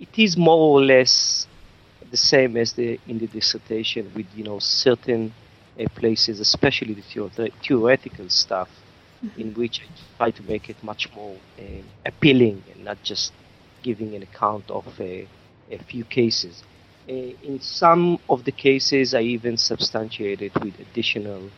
it 0.00 0.18
is 0.18 0.36
more 0.36 0.78
or 0.78 0.82
less 0.82 1.46
the 2.10 2.16
same 2.16 2.56
as 2.56 2.72
the 2.74 2.98
in 3.06 3.18
the 3.18 3.26
dissertation 3.26 4.10
with 4.14 4.26
you 4.34 4.44
know 4.44 4.58
certain 4.58 5.32
uh, 5.80 5.84
places, 5.94 6.40
especially 6.40 6.94
the 6.94 7.50
theoretical 7.62 8.28
stuff, 8.28 8.68
mm-hmm. 9.24 9.40
in 9.40 9.54
which 9.54 9.80
I 9.80 10.16
try 10.16 10.30
to 10.30 10.42
make 10.44 10.68
it 10.70 10.76
much 10.82 11.12
more 11.14 11.36
uh, 11.58 11.62
appealing 12.06 12.62
and 12.72 12.84
not 12.84 13.02
just 13.02 13.32
giving 13.82 14.14
an 14.14 14.22
account 14.22 14.70
of 14.70 14.86
a, 15.00 15.26
a 15.70 15.78
few 15.78 16.04
cases. 16.04 16.62
Uh, 17.08 17.12
in 17.42 17.60
some 17.60 18.18
of 18.28 18.44
the 18.44 18.52
cases, 18.52 19.14
I 19.14 19.20
even 19.20 19.56
substantiated 19.58 20.52
with 20.62 20.78
additional 20.80 21.50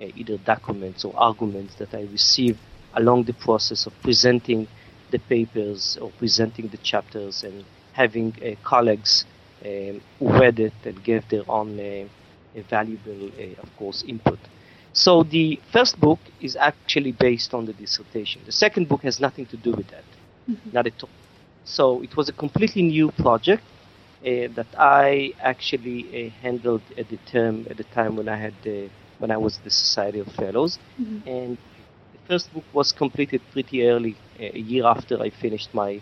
uh, 0.00 0.06
either 0.16 0.36
documents 0.38 1.04
or 1.04 1.14
arguments 1.16 1.76
that 1.76 1.94
I 1.94 2.02
received 2.02 2.58
along 2.94 3.24
the 3.24 3.32
process 3.32 3.86
of 3.86 3.92
presenting 4.02 4.66
the 5.10 5.18
papers 5.18 5.98
or 6.00 6.10
presenting 6.18 6.68
the 6.68 6.76
chapters 6.78 7.44
and 7.44 7.64
having 7.92 8.34
uh, 8.44 8.54
colleagues 8.64 9.24
um, 9.64 10.00
who 10.18 10.28
read 10.28 10.58
it 10.60 10.72
and 10.84 11.02
gave 11.04 11.28
their 11.28 11.42
own 11.48 11.78
uh, 11.78 12.06
valuable, 12.68 13.30
uh, 13.38 13.62
of 13.62 13.76
course, 13.76 14.02
input. 14.06 14.38
So 14.92 15.22
the 15.22 15.60
first 15.72 16.00
book 16.00 16.18
is 16.40 16.56
actually 16.56 17.12
based 17.12 17.54
on 17.54 17.66
the 17.66 17.72
dissertation. 17.72 18.42
The 18.46 18.52
second 18.52 18.88
book 18.88 19.02
has 19.02 19.20
nothing 19.20 19.46
to 19.46 19.56
do 19.56 19.72
with 19.72 19.88
that, 19.88 20.04
mm-hmm. 20.48 20.70
not 20.72 20.86
at 20.86 21.02
all. 21.02 21.10
So 21.64 22.02
it 22.02 22.16
was 22.16 22.28
a 22.28 22.32
completely 22.32 22.82
new 22.82 23.10
project 23.12 23.62
uh, 24.20 24.48
that 24.54 24.66
I 24.78 25.32
actually 25.40 26.26
uh, 26.26 26.30
handled 26.42 26.82
at 26.98 27.08
the 27.08 27.18
term 27.26 27.66
at 27.70 27.76
the 27.76 27.84
time 27.84 28.16
when 28.16 28.28
I 28.28 28.36
had 28.36 28.54
when 29.18 29.30
I 29.30 29.36
was 29.36 29.58
the 29.58 29.70
Society 29.70 30.18
of 30.18 30.28
Fellows, 30.28 30.78
mm-hmm. 30.98 31.28
and 31.28 31.58
first 32.30 32.52
book 32.54 32.64
was 32.72 32.92
completed 32.92 33.40
pretty 33.52 33.78
early, 33.88 34.14
uh, 34.38 34.44
a 34.54 34.62
year 34.72 34.84
after 34.86 35.20
I 35.20 35.30
finished 35.30 35.70
my 35.74 36.00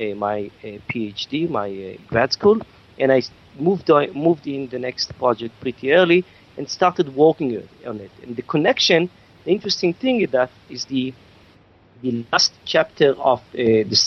uh, 0.00 0.14
my 0.28 0.38
uh, 0.62 0.78
PhD, 0.88 1.48
my 1.60 1.68
grad 2.10 2.32
school, 2.32 2.58
and 3.00 3.08
I 3.18 3.20
moved 3.58 3.90
on, 3.90 4.04
moved 4.26 4.46
in 4.46 4.68
the 4.68 4.78
next 4.78 5.08
project 5.18 5.52
pretty 5.60 5.92
early 5.92 6.24
and 6.56 6.68
started 6.68 7.06
working 7.16 7.50
on 7.90 7.96
it. 8.06 8.10
And 8.22 8.36
the 8.36 8.42
connection, 8.54 9.10
the 9.44 9.50
interesting 9.56 9.92
thing 9.94 10.20
is 10.24 10.30
that 10.30 10.50
is 10.70 10.84
the 10.84 11.12
the 12.02 12.24
last 12.32 12.52
chapter 12.64 13.10
of 13.32 13.40
uh, 13.40 13.82
the 13.92 13.98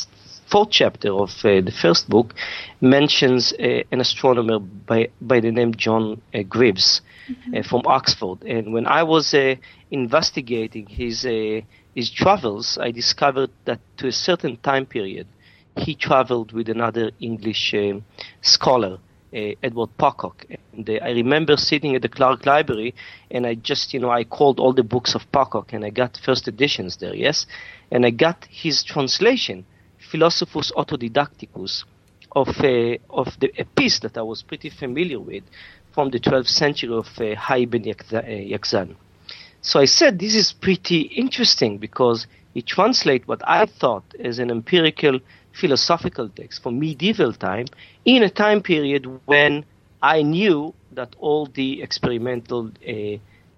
fourth 0.51 0.71
chapter 0.71 1.11
of 1.23 1.31
uh, 1.43 1.49
the 1.67 1.75
first 1.83 2.09
book 2.09 2.33
mentions 2.79 3.53
uh, 3.53 3.93
an 3.93 3.99
astronomer 4.05 4.59
by 4.59 5.09
by 5.19 5.37
the 5.45 5.51
name 5.51 5.71
John 5.75 6.21
Greaves, 6.47 7.01
mm-hmm. 7.29 7.55
uh, 7.55 7.63
from 7.63 7.81
Oxford. 7.85 8.43
And 8.43 8.73
when 8.73 8.85
I 8.85 9.03
was 9.03 9.33
uh, 9.33 9.55
investigating 9.91 10.87
his 10.87 11.25
uh, 11.25 11.61
his 11.95 12.11
travels, 12.11 12.77
I 12.77 12.91
discovered 12.91 13.49
that 13.65 13.79
to 13.97 14.07
a 14.07 14.11
certain 14.11 14.57
time 14.57 14.85
period, 14.85 15.27
he 15.77 15.95
traveled 15.95 16.51
with 16.51 16.69
another 16.69 17.11
English 17.19 17.73
scholar. 18.41 18.99
Uh, 19.33 19.51
Edward 19.61 19.89
Pocock. 19.97 20.45
And 20.71 20.89
uh, 20.89 20.93
I 21.03 21.11
remember 21.11 21.57
sitting 21.57 21.95
at 21.95 22.01
the 22.01 22.07
Clark 22.07 22.45
Library, 22.45 22.95
and 23.29 23.45
I 23.45 23.55
just, 23.55 23.93
you 23.93 23.99
know, 23.99 24.09
I 24.09 24.23
called 24.23 24.57
all 24.57 24.71
the 24.71 24.83
books 24.83 25.15
of 25.15 25.29
Pocock, 25.33 25.73
and 25.73 25.83
I 25.83 25.89
got 25.89 26.17
first 26.23 26.47
editions 26.47 26.95
there, 26.95 27.13
yes, 27.13 27.45
and 27.91 28.05
I 28.05 28.11
got 28.11 28.47
his 28.49 28.83
translation, 28.85 29.65
Philosophus 29.97 30.71
Autodidacticus, 30.71 31.83
of 32.41 32.49
a, 32.63 32.99
of 33.09 33.27
the, 33.39 33.51
a 33.57 33.65
piece 33.65 33.99
that 33.99 34.17
I 34.17 34.21
was 34.21 34.43
pretty 34.43 34.69
familiar 34.69 35.19
with, 35.19 35.43
from 35.93 36.11
the 36.11 36.19
12th 36.19 36.49
century 36.49 36.93
of 36.93 37.07
uh, 37.19 37.35
Hai 37.35 37.65
ben 37.65 37.83
Yaqzan. 37.83 38.95
So 39.61 39.79
I 39.79 39.85
said 39.85 40.19
this 40.19 40.35
is 40.35 40.53
pretty 40.53 41.01
interesting 41.23 41.79
because 41.79 42.27
it 42.53 42.65
translates 42.67 43.27
what 43.27 43.41
I 43.47 43.65
thought 43.65 44.03
as 44.19 44.39
an 44.39 44.51
empirical 44.51 45.19
philosophical 45.51 46.29
text 46.29 46.61
from 46.61 46.79
medieval 46.79 47.33
time 47.33 47.65
in 48.05 48.21
a 48.21 48.29
time 48.29 48.61
period 48.61 49.03
when 49.25 49.65
I 50.01 50.21
knew 50.21 50.73
that 50.91 51.15
all 51.19 51.47
the 51.47 51.81
experimental, 51.81 52.71
uh, 52.87 53.17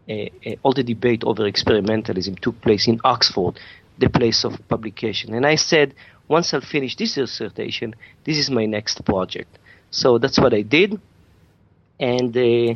uh, 0.09 0.13
uh, 0.45 0.55
all 0.63 0.73
the 0.73 0.83
debate 0.83 1.23
over 1.25 1.43
experimentalism 1.43 2.39
took 2.39 2.59
place 2.61 2.87
in 2.87 3.01
Oxford, 3.03 3.59
the 3.97 4.09
place 4.09 4.45
of 4.45 4.53
publication. 4.69 5.33
And 5.33 5.45
I 5.45 5.55
said, 5.55 5.93
once 6.29 6.53
I'll 6.53 6.61
finish 6.61 6.95
this 6.95 7.15
dissertation, 7.15 7.93
this 8.23 8.37
is 8.37 8.49
my 8.49 8.65
next 8.65 9.03
project. 9.03 9.59
So 9.91 10.17
that's 10.17 10.39
what 10.39 10.53
I 10.53 10.61
did 10.61 10.99
and 11.99 12.35
uh, 12.35 12.73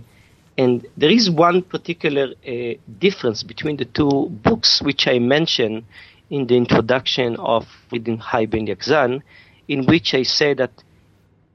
and 0.58 0.86
there 0.98 1.10
is 1.10 1.32
one 1.32 1.64
particular 1.64 2.34
uh, 2.48 2.74
difference 3.00 3.42
between 3.42 3.78
the 3.78 3.86
two 3.86 4.30
books, 4.30 4.82
which 4.82 5.08
I 5.08 5.18
mentioned 5.18 5.86
in 6.30 6.46
the 6.46 6.56
introduction 6.56 7.36
of 7.38 7.66
Reading 7.92 8.18
Hai 8.18 8.46
Ben 8.46 8.68
Yaqzan, 8.68 9.22
in 9.68 9.86
which 9.86 10.14
I 10.14 10.24
say 10.24 10.54
that 10.54 10.72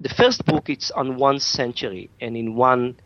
the 0.00 0.08
first 0.08 0.44
book 0.44 0.68
it's 0.68 0.90
on 0.90 1.16
one 1.16 1.38
century 1.38 2.10
and 2.20 2.36
in 2.36 2.54
one 2.56 2.96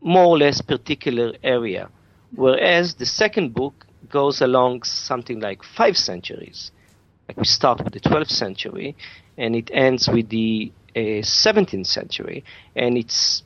more 0.00 0.26
or 0.26 0.38
less 0.38 0.60
particular 0.60 1.32
area, 1.42 1.88
whereas 2.34 2.94
the 2.94 3.06
second 3.06 3.54
book 3.54 3.86
goes 4.10 4.42
along 4.42 4.82
something 4.82 5.40
like 5.40 5.62
five 5.62 5.96
centuries. 5.96 6.70
Like 7.28 7.36
we 7.36 7.44
start 7.44 7.84
with 7.84 7.92
the 7.92 8.00
12th 8.00 8.30
century 8.30 8.96
and 9.36 9.54
it 9.54 9.70
ends 9.72 10.08
with 10.08 10.28
the 10.30 10.72
uh, 10.96 11.22
17th 11.22 11.86
century, 11.86 12.44
and 12.74 12.96
it's 12.98 13.42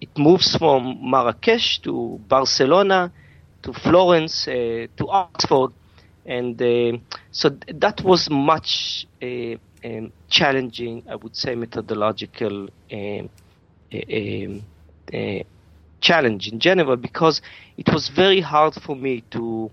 it 0.00 0.10
moves 0.18 0.56
from 0.56 0.98
Marrakesh 1.02 1.80
to 1.82 2.20
Barcelona 2.28 3.12
to 3.62 3.72
Florence 3.72 4.48
uh, 4.48 4.86
to 4.96 5.08
Oxford, 5.08 5.70
and 6.26 6.60
uh, 6.60 6.98
so 7.30 7.50
that 7.68 8.02
was 8.02 8.28
much 8.30 9.06
uh, 9.22 9.54
um, 9.84 10.12
challenging, 10.28 11.02
I 11.08 11.16
would 11.16 11.36
say, 11.36 11.54
methodological 11.54 12.68
um, 12.92 13.30
um, 13.92 14.62
uh, 15.12 15.38
challenge 16.00 16.48
in 16.48 16.58
general 16.60 16.96
because 16.96 17.40
it 17.76 17.88
was 17.92 18.08
very 18.08 18.40
hard 18.40 18.74
for 18.74 18.96
me 18.96 19.22
to 19.30 19.70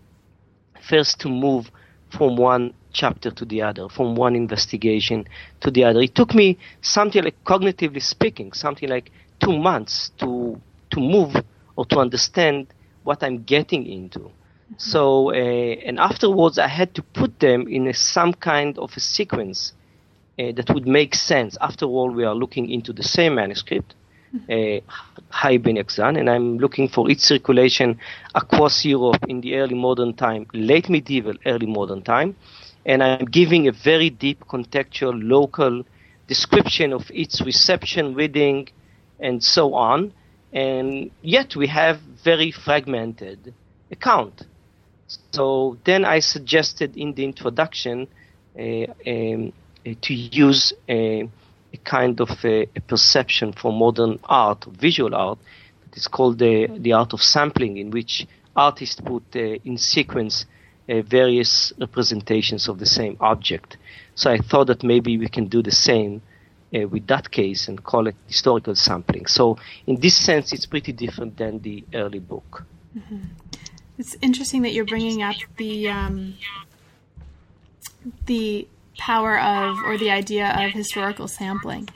first 0.81 1.19
to 1.21 1.29
move 1.29 1.71
from 2.09 2.35
one 2.37 2.73
chapter 3.01 3.29
to 3.31 3.45
the 3.45 3.61
other, 3.69 3.85
from 3.89 4.15
one 4.15 4.35
investigation 4.35 5.19
to 5.61 5.71
the 5.71 5.83
other. 5.87 6.01
It 6.01 6.15
took 6.15 6.33
me 6.33 6.57
something 6.81 7.23
like, 7.23 7.37
cognitively 7.43 8.01
speaking, 8.01 8.53
something 8.53 8.89
like 8.89 9.11
two 9.39 9.57
months 9.69 10.11
to 10.19 10.59
to 10.89 10.99
move 10.99 11.35
or 11.75 11.85
to 11.85 11.99
understand 11.99 12.67
what 13.03 13.23
I'm 13.25 13.43
getting 13.43 13.85
into. 13.85 14.19
Mm-hmm. 14.19 14.73
So, 14.77 15.31
uh, 15.31 15.87
and 15.87 15.99
afterwards, 15.99 16.57
I 16.57 16.67
had 16.67 16.93
to 16.95 17.01
put 17.01 17.39
them 17.39 17.67
in 17.67 17.87
a, 17.87 17.93
some 17.93 18.33
kind 18.33 18.77
of 18.77 18.91
a 18.95 18.99
sequence 18.99 19.73
uh, 20.39 20.51
that 20.57 20.69
would 20.73 20.87
make 20.87 21.15
sense. 21.15 21.57
After 21.61 21.85
all, 21.85 22.09
we 22.11 22.23
are 22.25 22.35
looking 22.35 22.69
into 22.69 22.93
the 22.93 23.03
same 23.03 23.35
manuscript, 23.35 23.95
mm-hmm. 24.33 24.79
uh, 25.43 25.57
Ben 25.63 25.77
and 26.17 26.29
I'm 26.29 26.57
looking 26.57 26.89
for 26.89 27.09
its 27.11 27.23
circulation 27.23 27.99
across 28.35 28.85
Europe 28.85 29.23
in 29.27 29.41
the 29.41 29.55
early 29.55 29.75
modern 29.75 30.13
time, 30.13 30.45
late 30.53 30.89
medieval, 30.89 31.35
early 31.45 31.67
modern 31.67 32.01
time, 32.01 32.35
and 32.87 33.03
I'm 33.03 33.25
giving 33.25 33.67
a 33.67 33.73
very 33.73 34.09
deep 34.09 34.45
contextual, 34.47 35.19
local 35.21 35.83
description 36.27 36.93
of 36.93 37.03
its 37.13 37.41
reception, 37.41 38.15
reading, 38.15 38.69
and 39.19 39.43
so 39.43 39.73
on. 39.73 40.13
And 40.53 41.11
yet 41.21 41.57
we 41.57 41.67
have 41.67 41.99
very 41.99 42.51
fragmented 42.51 43.53
account. 43.91 44.43
So 45.33 45.77
then 45.83 46.05
I 46.05 46.19
suggested 46.19 46.95
in 46.95 47.13
the 47.13 47.25
introduction 47.25 48.07
uh, 48.57 48.61
um, 49.05 49.53
uh, 49.85 49.93
to 50.01 50.13
use 50.13 50.73
a, 50.87 51.29
a 51.73 51.77
kind 51.83 52.19
of 52.21 52.29
a, 52.45 52.67
a, 52.73 52.81
perception 52.81 53.51
for 53.51 53.71
modern 53.71 54.19
art, 54.23 54.65
visual 54.79 55.13
art, 55.13 55.39
that 55.83 55.97
is 55.97 56.07
called 56.07 56.39
the, 56.39 56.67
the 56.79 56.93
art 56.93 57.13
of 57.13 57.21
sampling, 57.21 57.77
in 57.77 57.91
which 57.91 58.25
artists 58.55 58.99
put 58.99 59.23
uh, 59.35 59.39
in 59.39 59.77
sequence 59.77 60.45
uh, 60.89 61.01
various 61.01 61.73
representations 61.79 62.67
of 62.67 62.79
the 62.79 62.85
same 62.85 63.17
object. 63.19 63.77
So 64.15 64.31
I 64.31 64.37
thought 64.37 64.67
that 64.67 64.83
maybe 64.83 65.17
we 65.17 65.29
can 65.29 65.47
do 65.47 65.61
the 65.61 65.71
same 65.71 66.21
uh, 66.75 66.87
with 66.87 67.07
that 67.07 67.31
case 67.31 67.67
and 67.67 67.83
call 67.83 68.07
it 68.07 68.15
historical 68.27 68.75
sampling. 68.75 69.25
So 69.25 69.57
in 69.85 69.99
this 69.99 70.15
sense, 70.15 70.53
it's 70.53 70.65
pretty 70.65 70.91
different 70.91 71.37
than 71.37 71.59
the 71.59 71.83
early 71.93 72.19
book. 72.19 72.65
Mm-hmm. 72.97 73.19
It's 73.97 74.15
interesting 74.21 74.61
that 74.63 74.73
you're 74.73 74.85
bringing 74.85 75.23
up 75.23 75.35
the 75.57 75.89
um, 75.89 76.35
the 78.25 78.67
power 78.97 79.39
of 79.39 79.77
or 79.85 79.97
the 79.97 80.11
idea 80.11 80.53
of 80.57 80.71
historical 80.71 81.27
sampling. 81.27 81.89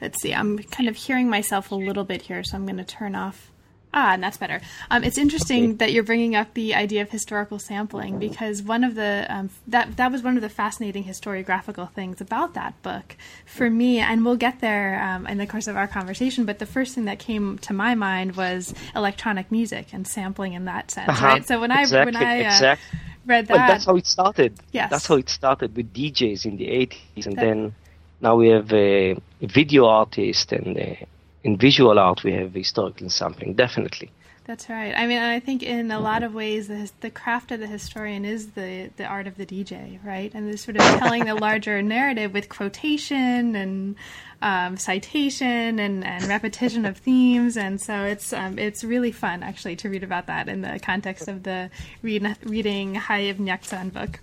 Let's 0.00 0.20
see. 0.20 0.34
I'm 0.34 0.58
kind 0.58 0.88
of 0.88 0.96
hearing 0.96 1.28
myself 1.28 1.70
a 1.70 1.74
little 1.74 2.04
bit 2.04 2.22
here, 2.22 2.42
so 2.44 2.56
I'm 2.56 2.66
going 2.66 2.78
to 2.78 2.84
turn 2.84 3.14
off 3.14 3.50
Ah, 3.96 4.12
and 4.12 4.22
that's 4.22 4.36
better. 4.36 4.60
Um, 4.90 5.04
it's 5.04 5.16
interesting 5.16 5.64
okay. 5.64 5.72
that 5.74 5.92
you're 5.92 6.02
bringing 6.02 6.34
up 6.34 6.52
the 6.54 6.74
idea 6.74 7.00
of 7.00 7.10
historical 7.10 7.60
sampling 7.60 8.18
because 8.18 8.60
one 8.60 8.82
of 8.82 8.96
the 8.96 9.24
um, 9.28 9.50
that 9.68 9.96
that 9.96 10.10
was 10.10 10.20
one 10.20 10.34
of 10.34 10.42
the 10.42 10.48
fascinating 10.48 11.04
historiographical 11.04 11.90
things 11.92 12.20
about 12.20 12.54
that 12.54 12.80
book 12.82 13.16
for 13.46 13.70
me, 13.70 14.00
and 14.00 14.24
we'll 14.24 14.36
get 14.36 14.60
there 14.60 15.00
um, 15.00 15.28
in 15.28 15.38
the 15.38 15.46
course 15.46 15.68
of 15.68 15.76
our 15.76 15.86
conversation. 15.86 16.44
But 16.44 16.58
the 16.58 16.66
first 16.66 16.96
thing 16.96 17.04
that 17.04 17.20
came 17.20 17.56
to 17.58 17.72
my 17.72 17.94
mind 17.94 18.34
was 18.34 18.74
electronic 18.96 19.52
music 19.52 19.92
and 19.92 20.08
sampling 20.08 20.54
in 20.54 20.64
that 20.64 20.90
sense, 20.90 21.10
uh-huh. 21.10 21.26
right? 21.26 21.46
So 21.46 21.60
when 21.60 21.70
exactly. 21.70 21.98
I 21.98 22.04
when 22.04 22.16
I 22.16 22.42
uh, 22.42 22.46
exactly. 22.46 22.98
read 23.26 23.46
that, 23.46 23.56
well, 23.56 23.68
that's 23.68 23.84
how 23.84 23.94
it 23.94 24.08
started. 24.08 24.58
Yes, 24.72 24.90
that's 24.90 25.06
how 25.06 25.18
it 25.18 25.28
started 25.28 25.76
with 25.76 25.94
DJs 25.94 26.46
in 26.46 26.56
the 26.56 26.66
80s, 26.66 27.26
and 27.26 27.36
that, 27.36 27.40
then 27.42 27.74
now 28.20 28.34
we 28.34 28.48
have 28.48 28.72
a 28.72 29.16
video 29.40 29.86
artist 29.86 30.50
and. 30.50 30.76
A, 30.78 31.06
in 31.44 31.56
visual 31.56 31.98
art 31.98 32.24
we 32.24 32.32
have 32.32 32.52
historical 32.54 33.08
sampling 33.08 33.54
definitely. 33.54 34.10
That's 34.46 34.68
right. 34.68 34.92
I 34.94 35.06
mean 35.06 35.22
i 35.22 35.40
think 35.40 35.62
in 35.62 35.90
a 35.90 36.00
lot 36.00 36.22
of 36.22 36.34
ways 36.34 36.68
the, 36.68 36.90
the 37.00 37.10
craft 37.10 37.50
of 37.52 37.60
the 37.60 37.66
historian 37.66 38.24
is 38.26 38.52
the, 38.52 38.90
the 38.96 39.04
art 39.04 39.26
of 39.26 39.36
the 39.36 39.46
dj 39.46 39.98
right? 40.04 40.30
And 40.34 40.52
the 40.52 40.58
sort 40.58 40.76
of 40.76 40.82
telling 40.98 41.24
the 41.24 41.34
larger 41.34 41.80
narrative 41.96 42.34
with 42.34 42.48
quotation 42.48 43.56
and 43.56 43.96
um, 44.42 44.76
citation 44.76 45.78
and, 45.78 46.04
and 46.04 46.24
repetition 46.24 46.84
of 46.84 46.98
themes. 46.98 47.56
And 47.56 47.80
so 47.80 48.02
it's 48.04 48.32
um, 48.32 48.58
it's 48.58 48.84
really 48.84 49.12
fun 49.12 49.42
actually 49.42 49.76
to 49.76 49.88
read 49.88 50.02
about 50.02 50.26
that 50.26 50.48
in 50.48 50.60
the 50.60 50.78
context 50.78 51.28
of 51.28 51.44
the 51.44 51.70
read, 52.02 52.36
reading 52.42 52.94
Hai 52.94 53.20
Ibn 53.20 53.46
Yaqzan 53.46 53.92
book. 53.92 54.20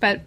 But 0.00 0.22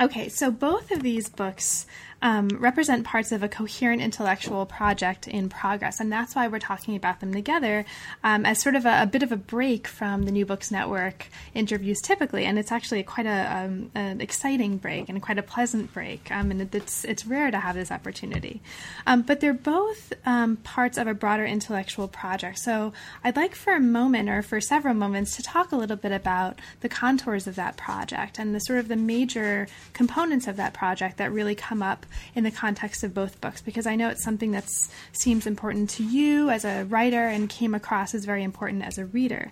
okay 0.00 0.30
so 0.30 0.50
both 0.50 0.90
of 0.90 1.02
these 1.02 1.28
books 1.28 1.86
um, 2.22 2.48
represent 2.48 3.04
parts 3.04 3.32
of 3.32 3.42
a 3.42 3.48
coherent 3.48 4.00
intellectual 4.00 4.64
project 4.64 5.26
in 5.26 5.48
progress. 5.48 5.98
And 5.98 6.10
that's 6.10 6.34
why 6.34 6.46
we're 6.46 6.60
talking 6.60 6.94
about 6.94 7.20
them 7.20 7.34
together 7.34 7.84
um, 8.22 8.46
as 8.46 8.62
sort 8.62 8.76
of 8.76 8.86
a, 8.86 9.02
a, 9.02 9.06
bit 9.06 9.24
of 9.24 9.32
a 9.32 9.36
break 9.36 9.88
from 9.88 10.22
the 10.22 10.30
New 10.30 10.46
Books 10.46 10.70
Network 10.70 11.26
interviews 11.52 12.00
typically. 12.00 12.44
And 12.44 12.58
it's 12.58 12.70
actually 12.70 13.02
quite 13.02 13.26
a, 13.26 13.64
um, 13.64 13.90
an 13.96 14.20
exciting 14.20 14.76
break 14.76 15.08
and 15.08 15.20
quite 15.20 15.38
a 15.38 15.42
pleasant 15.42 15.92
break. 15.92 16.30
Um, 16.30 16.52
and 16.52 16.72
it's, 16.72 17.04
it's 17.04 17.26
rare 17.26 17.50
to 17.50 17.58
have 17.58 17.74
this 17.74 17.90
opportunity. 17.90 18.62
Um, 19.04 19.22
but 19.22 19.40
they're 19.40 19.52
both 19.52 20.12
um, 20.24 20.56
parts 20.58 20.98
of 20.98 21.08
a 21.08 21.14
broader 21.14 21.44
intellectual 21.44 22.06
project. 22.06 22.60
So 22.60 22.92
I'd 23.24 23.36
like 23.36 23.56
for 23.56 23.74
a 23.74 23.80
moment 23.80 24.28
or 24.28 24.42
for 24.42 24.60
several 24.60 24.94
moments 24.94 25.34
to 25.36 25.42
talk 25.42 25.72
a 25.72 25.76
little 25.76 25.96
bit 25.96 26.12
about 26.12 26.60
the 26.80 26.88
contours 26.88 27.48
of 27.48 27.56
that 27.56 27.76
project 27.76 28.38
and 28.38 28.54
the 28.54 28.60
sort 28.60 28.78
of 28.78 28.86
the 28.86 28.96
major 28.96 29.66
components 29.92 30.46
of 30.46 30.56
that 30.56 30.72
project 30.72 31.16
that 31.16 31.32
really 31.32 31.56
come 31.56 31.82
up 31.82 32.06
in 32.34 32.44
the 32.44 32.50
context 32.50 33.04
of 33.04 33.14
both 33.14 33.40
books 33.40 33.60
because 33.60 33.86
I 33.86 33.96
know 33.96 34.08
it's 34.08 34.22
something 34.22 34.52
that 34.52 34.68
seems 35.12 35.46
important 35.46 35.90
to 35.90 36.04
you 36.04 36.50
as 36.50 36.64
a 36.64 36.84
writer 36.84 37.26
and 37.26 37.48
came 37.48 37.74
across 37.74 38.14
as 38.14 38.24
very 38.24 38.42
important 38.42 38.84
as 38.84 38.98
a 38.98 39.06
reader. 39.06 39.50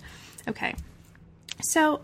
Okay, 0.49 0.75
so 1.61 2.03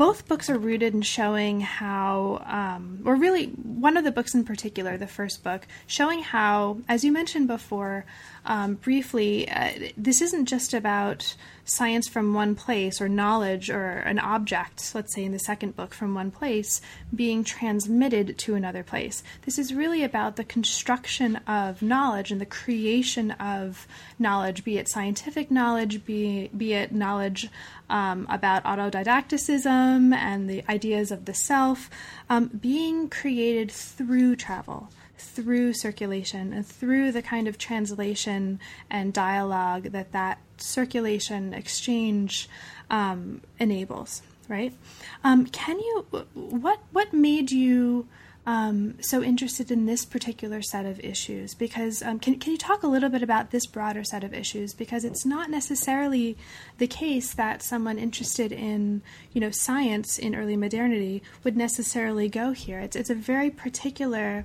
both 0.00 0.26
books 0.26 0.48
are 0.48 0.56
rooted 0.56 0.94
in 0.94 1.02
showing 1.02 1.60
how, 1.60 2.42
um, 2.46 3.02
or 3.04 3.16
really 3.16 3.48
one 3.48 3.98
of 3.98 4.04
the 4.04 4.10
books 4.10 4.34
in 4.34 4.44
particular, 4.44 4.96
the 4.96 5.06
first 5.06 5.44
book, 5.44 5.66
showing 5.86 6.22
how, 6.22 6.78
as 6.88 7.04
you 7.04 7.12
mentioned 7.12 7.46
before, 7.46 8.06
um, 8.44 8.74
briefly, 8.74 9.48
uh, 9.48 9.70
this 9.96 10.20
isn't 10.20 10.46
just 10.46 10.74
about 10.74 11.34
science 11.64 12.08
from 12.08 12.34
one 12.34 12.54
place 12.54 13.00
or 13.00 13.08
knowledge 13.08 13.70
or 13.70 13.98
an 14.00 14.18
object, 14.18 14.92
let's 14.94 15.14
say 15.14 15.24
in 15.24 15.32
the 15.32 15.38
second 15.38 15.76
book, 15.76 15.94
from 15.94 16.14
one 16.14 16.30
place 16.30 16.80
being 17.14 17.44
transmitted 17.44 18.36
to 18.38 18.54
another 18.54 18.82
place. 18.82 19.22
This 19.44 19.58
is 19.58 19.72
really 19.72 20.02
about 20.02 20.36
the 20.36 20.44
construction 20.44 21.36
of 21.46 21.80
knowledge 21.80 22.32
and 22.32 22.40
the 22.40 22.46
creation 22.46 23.30
of 23.32 23.86
knowledge, 24.18 24.64
be 24.64 24.78
it 24.78 24.88
scientific 24.88 25.50
knowledge, 25.50 26.04
be, 26.04 26.48
be 26.56 26.72
it 26.72 26.92
knowledge 26.92 27.48
um, 27.88 28.26
about 28.28 28.64
autodidacticism 28.64 30.14
and 30.14 30.50
the 30.50 30.64
ideas 30.68 31.10
of 31.10 31.24
the 31.24 31.34
self, 31.34 31.88
um, 32.28 32.48
being 32.48 33.08
created 33.08 33.70
through 33.70 34.36
travel 34.36 34.88
through 35.20 35.74
circulation 35.74 36.52
and 36.52 36.66
through 36.66 37.12
the 37.12 37.22
kind 37.22 37.46
of 37.46 37.58
translation 37.58 38.58
and 38.90 39.12
dialogue 39.12 39.84
that 39.84 40.12
that 40.12 40.38
circulation 40.58 41.54
exchange 41.54 42.48
um, 42.90 43.40
enables 43.58 44.22
right? 44.50 44.74
Um, 45.22 45.46
can 45.46 45.78
you 45.78 46.04
what 46.34 46.80
what 46.92 47.14
made 47.14 47.52
you 47.52 48.08
um, 48.46 48.94
so 49.00 49.22
interested 49.22 49.70
in 49.70 49.86
this 49.86 50.04
particular 50.04 50.60
set 50.60 50.84
of 50.84 50.98
issues? 51.00 51.54
Because 51.54 52.02
um, 52.02 52.18
can, 52.18 52.38
can 52.38 52.52
you 52.52 52.58
talk 52.58 52.82
a 52.82 52.88
little 52.88 53.08
bit 53.08 53.22
about 53.22 53.50
this 53.50 53.66
broader 53.66 54.02
set 54.02 54.24
of 54.24 54.34
issues? 54.34 54.74
Because 54.74 55.04
it's 55.04 55.24
not 55.24 55.50
necessarily 55.50 56.36
the 56.78 56.86
case 56.86 57.32
that 57.34 57.62
someone 57.62 57.98
interested 57.98 58.50
in 58.50 59.02
you 59.32 59.40
know 59.40 59.50
science 59.50 60.18
in 60.18 60.34
early 60.34 60.56
modernity 60.56 61.22
would 61.44 61.56
necessarily 61.56 62.28
go 62.28 62.52
here. 62.52 62.80
It's, 62.80 62.96
it's 62.96 63.10
a 63.10 63.14
very 63.14 63.50
particular 63.50 64.44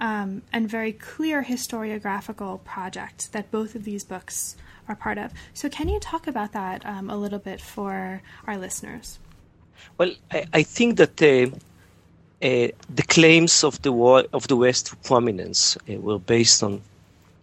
um, 0.00 0.42
and 0.52 0.68
very 0.68 0.92
clear 0.92 1.44
historiographical 1.44 2.64
project 2.64 3.32
that 3.32 3.50
both 3.50 3.74
of 3.74 3.84
these 3.84 4.02
books 4.02 4.56
are 4.88 4.96
part 4.96 5.18
of. 5.18 5.32
So, 5.54 5.68
can 5.68 5.88
you 5.88 6.00
talk 6.00 6.26
about 6.26 6.52
that 6.52 6.84
um, 6.84 7.10
a 7.10 7.16
little 7.16 7.38
bit 7.38 7.60
for 7.60 8.22
our 8.46 8.56
listeners? 8.56 9.18
Well, 9.98 10.12
I, 10.30 10.46
I 10.52 10.62
think 10.62 10.96
that 10.96 11.22
uh, 11.22 11.54
uh, 12.44 12.68
the 12.94 13.02
claims 13.08 13.62
of 13.62 13.80
the 13.82 13.92
war, 13.92 14.24
of 14.32 14.48
the 14.48 14.56
West 14.56 14.86
to 14.88 14.96
prominence 14.96 15.76
uh, 15.76 16.00
were 16.00 16.18
based 16.18 16.62
on 16.62 16.80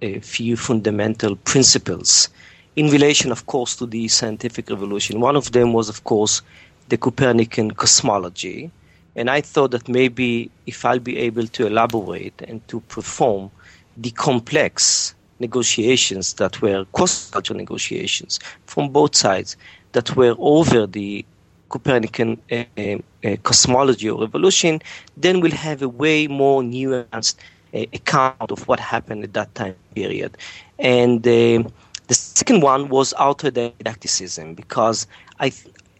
a 0.02 0.20
few 0.20 0.58
fundamental 0.58 1.36
principles 1.36 2.30
in 2.76 2.90
relation, 2.90 3.32
of 3.32 3.46
course, 3.48 3.76
to 3.76 3.86
the 3.86 4.08
scientific 4.08 4.70
revolution. 4.70 5.20
One 5.20 5.36
of 5.36 5.52
them 5.52 5.74
was, 5.74 5.90
of 5.90 6.04
course, 6.04 6.42
the 6.90 6.98
Copernican 6.98 7.72
cosmology, 7.72 8.72
and 9.18 9.30
I 9.30 9.42
thought 9.42 9.72
that 9.72 9.90
maybe 9.90 10.50
if 10.68 10.86
I'll 10.86 11.00
be 11.00 11.18
able 11.18 11.48
to 11.48 11.68
elaborate 11.68 12.42
and 12.48 12.66
to 12.70 12.80
perform 12.82 13.52
the 13.98 14.12
complex 14.12 15.16
negotiations 15.40 16.36
that 16.36 16.62
were 16.62 16.86
cross-cultural 16.94 17.58
negotiations 17.58 18.40
from 18.68 18.90
both 18.90 19.16
sides 19.16 19.58
that 19.92 20.16
were 20.16 20.36
over 20.38 20.88
the 20.88 21.26
Copernican 21.70 22.40
uh, 22.52 22.64
uh, 22.78 23.36
cosmology 23.44 24.10
or 24.10 24.22
revolution, 24.22 24.80
then 25.18 25.42
we'll 25.42 25.52
have 25.52 25.82
a 25.82 25.90
way 25.90 26.28
more 26.28 26.62
nuanced 26.62 27.36
uh, 27.74 27.80
account 27.94 28.52
of 28.52 28.68
what 28.68 28.80
happened 28.80 29.24
at 29.24 29.34
that 29.34 29.54
time 29.56 29.76
period. 29.96 30.38
And 30.80 31.24
the 31.24 31.66
second 32.10 32.62
one 32.62 32.88
was 32.90 33.14
autodidacticism 33.14 34.56
because 34.56 35.08
I, 35.40 35.52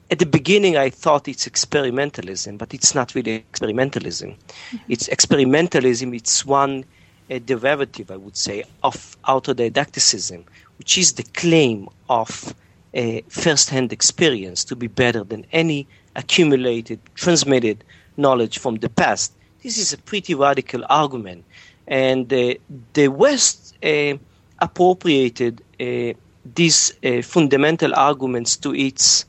at 0.10 0.20
the 0.20 0.26
beginning 0.26 0.78
I 0.78 0.90
thought 0.90 1.28
it's 1.28 1.48
experimentalism, 1.48 2.58
but 2.58 2.74
it's 2.74 2.96
not 2.96 3.14
really 3.16 3.46
experimentalism. 3.52 4.36
Mm-hmm. 4.38 4.78
It's 4.88 5.08
experimentalism. 5.10 6.16
It's 6.16 6.46
one 6.46 6.86
a 7.30 7.40
derivative, 7.40 8.10
I 8.12 8.18
would 8.18 8.38
say, 8.38 8.64
of 8.84 9.18
autodidacticism, 9.24 10.46
which 10.78 10.98
is 10.98 11.14
the 11.14 11.24
claim 11.24 11.90
of 12.10 12.54
a 12.94 13.22
first-hand 13.28 13.92
experience 13.92 14.64
to 14.66 14.76
be 14.76 14.88
better 14.88 15.24
than 15.24 15.46
any 15.52 15.88
accumulated, 16.16 17.00
transmitted 17.16 17.84
knowledge 18.16 18.60
from 18.60 18.76
the 18.76 18.90
past. 18.90 19.34
This 19.62 19.78
is 19.78 19.94
a 19.94 19.98
pretty 19.98 20.34
radical 20.36 20.86
argument, 20.90 21.44
and 21.88 22.32
uh, 22.32 22.54
the 22.94 23.10
West 23.10 23.76
uh, 23.84 24.16
appropriated 24.60 25.62
uh, 25.80 26.14
these 26.56 26.94
uh, 27.04 27.22
fundamental 27.22 27.94
arguments 27.94 28.56
to 28.58 28.74
its 28.74 29.26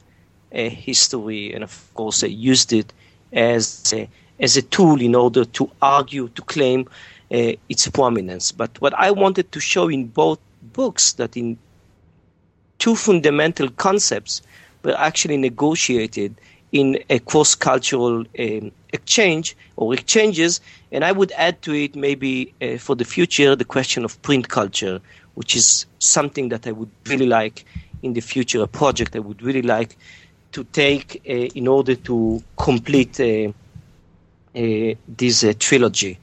history, 0.51 1.53
and 1.53 1.63
of 1.65 1.91
course, 1.95 2.21
they 2.21 2.29
used 2.29 2.73
it 2.73 2.93
as 3.33 3.93
a, 3.95 4.09
as 4.41 4.57
a 4.57 4.63
tool 4.63 5.01
in 5.01 5.15
order 5.15 5.45
to 5.45 5.71
argue, 5.83 6.29
to 6.31 6.43
claim 6.43 6.89
uh, 7.33 7.53
its 7.69 7.89
prominence. 7.89 8.53
But 8.53 8.81
what 8.81 8.95
I 8.95 9.11
wanted 9.11 9.53
to 9.53 9.61
show 9.61 9.89
in 9.89 10.07
both 10.07 10.39
books 10.73 11.13
that 11.15 11.37
in 11.37 11.59
two 12.79 12.97
fundamental 12.97 13.69
concepts 13.71 14.43
were 14.83 14.97
actually 14.97 15.37
negotiated 15.37 16.35
in 16.73 16.99
a 17.09 17.19
cross-cultural 17.19 18.25
um, 18.39 18.73
exchange 18.93 19.57
or 19.77 19.95
exchanges, 19.95 20.61
and 20.93 21.05
I 21.05 21.13
would 21.13 21.33
add 21.33 21.61
to 21.63 21.73
it 21.75 21.97
maybe 21.97 22.53
uh, 22.61 22.79
for 22.79 22.95
the 22.95 23.05
future 23.05 23.57
the 23.57 23.65
question 23.65 24.05
of 24.05 24.21
print 24.23 24.49
culture, 24.49 25.01
which 25.35 25.57
is 25.57 25.87
something 25.99 26.51
that 26.51 26.67
I 26.67 26.73
would 26.73 26.91
really 27.07 27.27
like 27.27 27.65
in 28.03 28.13
the 28.13 28.21
future, 28.21 28.63
a 28.63 28.67
project 28.67 29.17
I 29.17 29.19
would 29.19 29.43
really 29.43 29.63
like 29.63 29.97
to 30.53 30.65
take 30.65 31.23
uh, 31.29 31.33
in 31.33 31.69
order 31.69 31.95
to 31.95 32.43
complete 32.57 33.21
uh, 33.21 33.53
uh, 34.57 34.95
this 35.07 35.45
uh, 35.45 35.53
trilogy. 35.59 36.19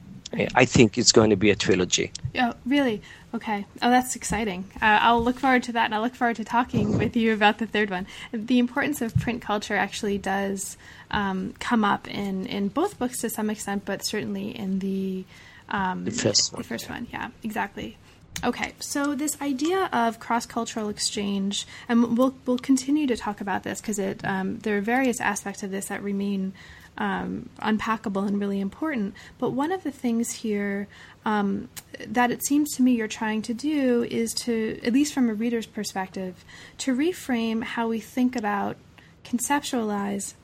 I 0.54 0.66
think 0.66 0.98
it's 0.98 1.12
going 1.12 1.30
to 1.30 1.36
be 1.36 1.50
a 1.50 1.56
trilogy. 1.56 2.12
Oh, 2.38 2.52
really? 2.66 3.00
Okay. 3.32 3.64
Oh, 3.80 3.90
that's 3.90 4.16
exciting. 4.16 4.70
Uh, 4.82 4.98
I'll 5.00 5.22
look 5.22 5.38
forward 5.38 5.62
to 5.64 5.72
that, 5.72 5.86
and 5.86 5.94
I 5.94 6.00
look 6.00 6.14
forward 6.14 6.36
to 6.36 6.44
talking 6.44 6.98
with 6.98 7.16
you 7.16 7.32
about 7.32 7.58
the 7.58 7.66
third 7.66 7.90
one. 7.90 8.06
The 8.32 8.58
importance 8.58 9.00
of 9.00 9.14
print 9.16 9.40
culture 9.40 9.76
actually 9.76 10.18
does 10.18 10.76
um, 11.10 11.54
come 11.58 11.84
up 11.84 12.08
in, 12.08 12.44
in 12.46 12.68
both 12.68 12.98
books 12.98 13.20
to 13.20 13.30
some 13.30 13.48
extent, 13.48 13.84
but 13.86 14.04
certainly 14.04 14.50
in 14.50 14.80
the 14.80 15.24
um, 15.68 16.04
the 16.04 16.10
first 16.10 16.52
one. 16.52 16.62
The 16.62 16.68
first 16.68 16.90
one, 16.90 17.06
yeah, 17.12 17.30
exactly. 17.42 17.96
Okay, 18.44 18.74
so 18.80 19.14
this 19.14 19.40
idea 19.40 19.88
of 19.92 20.20
cross-cultural 20.20 20.88
exchange, 20.88 21.66
and 21.88 22.16
we'll 22.18 22.34
we'll 22.44 22.58
continue 22.58 23.06
to 23.06 23.16
talk 23.16 23.40
about 23.40 23.62
this 23.62 23.80
because 23.80 23.98
it 23.98 24.24
um, 24.24 24.58
there 24.58 24.76
are 24.76 24.82
various 24.82 25.20
aspects 25.20 25.62
of 25.62 25.70
this 25.70 25.86
that 25.86 26.02
remain 26.02 26.52
um, 26.98 27.48
unpackable 27.60 28.26
and 28.26 28.40
really 28.40 28.60
important. 28.60 29.14
But 29.38 29.50
one 29.50 29.72
of 29.72 29.82
the 29.82 29.90
things 29.90 30.30
here 30.32 30.88
um, 31.24 31.68
that 32.06 32.30
it 32.30 32.44
seems 32.44 32.74
to 32.76 32.82
me 32.82 32.92
you're 32.92 33.08
trying 33.08 33.42
to 33.42 33.54
do 33.54 34.04
is 34.04 34.32
to, 34.34 34.80
at 34.82 34.92
least 34.92 35.12
from 35.12 35.28
a 35.28 35.34
reader's 35.34 35.66
perspective, 35.66 36.44
to 36.78 36.94
reframe 36.94 37.62
how 37.62 37.88
we 37.88 38.00
think 38.00 38.36
about, 38.36 38.76
conceptualize, 39.24 40.34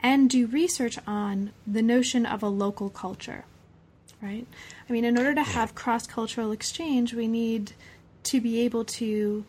and 0.00 0.28
do 0.30 0.46
research 0.46 0.98
on 1.06 1.52
the 1.66 1.82
notion 1.82 2.26
of 2.26 2.42
a 2.42 2.48
local 2.48 2.90
culture. 2.90 3.44
Right? 4.22 4.46
I 4.88 4.92
mean, 4.92 5.04
in 5.04 5.16
order 5.16 5.34
to 5.34 5.42
have 5.42 5.74
cross 5.74 6.06
cultural 6.06 6.52
exchange, 6.52 7.14
we 7.14 7.26
need 7.26 7.72
to 8.24 8.40
be 8.40 8.60
able 8.60 8.84
to, 8.84 9.44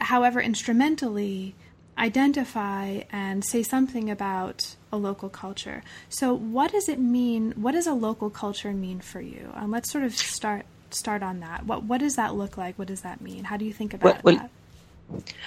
however 0.00 0.40
instrumentally, 0.40 1.54
identify 1.96 3.02
and 3.10 3.44
say 3.44 3.62
something 3.62 4.10
about 4.10 4.76
a 4.92 4.96
local 4.96 5.28
culture. 5.28 5.82
So, 6.08 6.34
what 6.34 6.72
does 6.72 6.88
it 6.88 6.98
mean? 6.98 7.52
What 7.52 7.72
does 7.72 7.86
a 7.86 7.94
local 7.94 8.30
culture 8.30 8.72
mean 8.72 9.00
for 9.00 9.20
you? 9.20 9.50
Um, 9.54 9.70
let's 9.70 9.90
sort 9.90 10.04
of 10.04 10.14
start 10.14 10.64
start 10.90 11.22
on 11.22 11.40
that. 11.40 11.66
What 11.66 11.84
what 11.84 12.00
does 12.00 12.16
that 12.16 12.34
look 12.34 12.56
like? 12.56 12.78
What 12.78 12.88
does 12.88 13.02
that 13.02 13.20
mean? 13.20 13.44
How 13.44 13.56
do 13.56 13.64
you 13.64 13.72
think 13.72 13.94
about 13.94 14.22
well, 14.24 14.48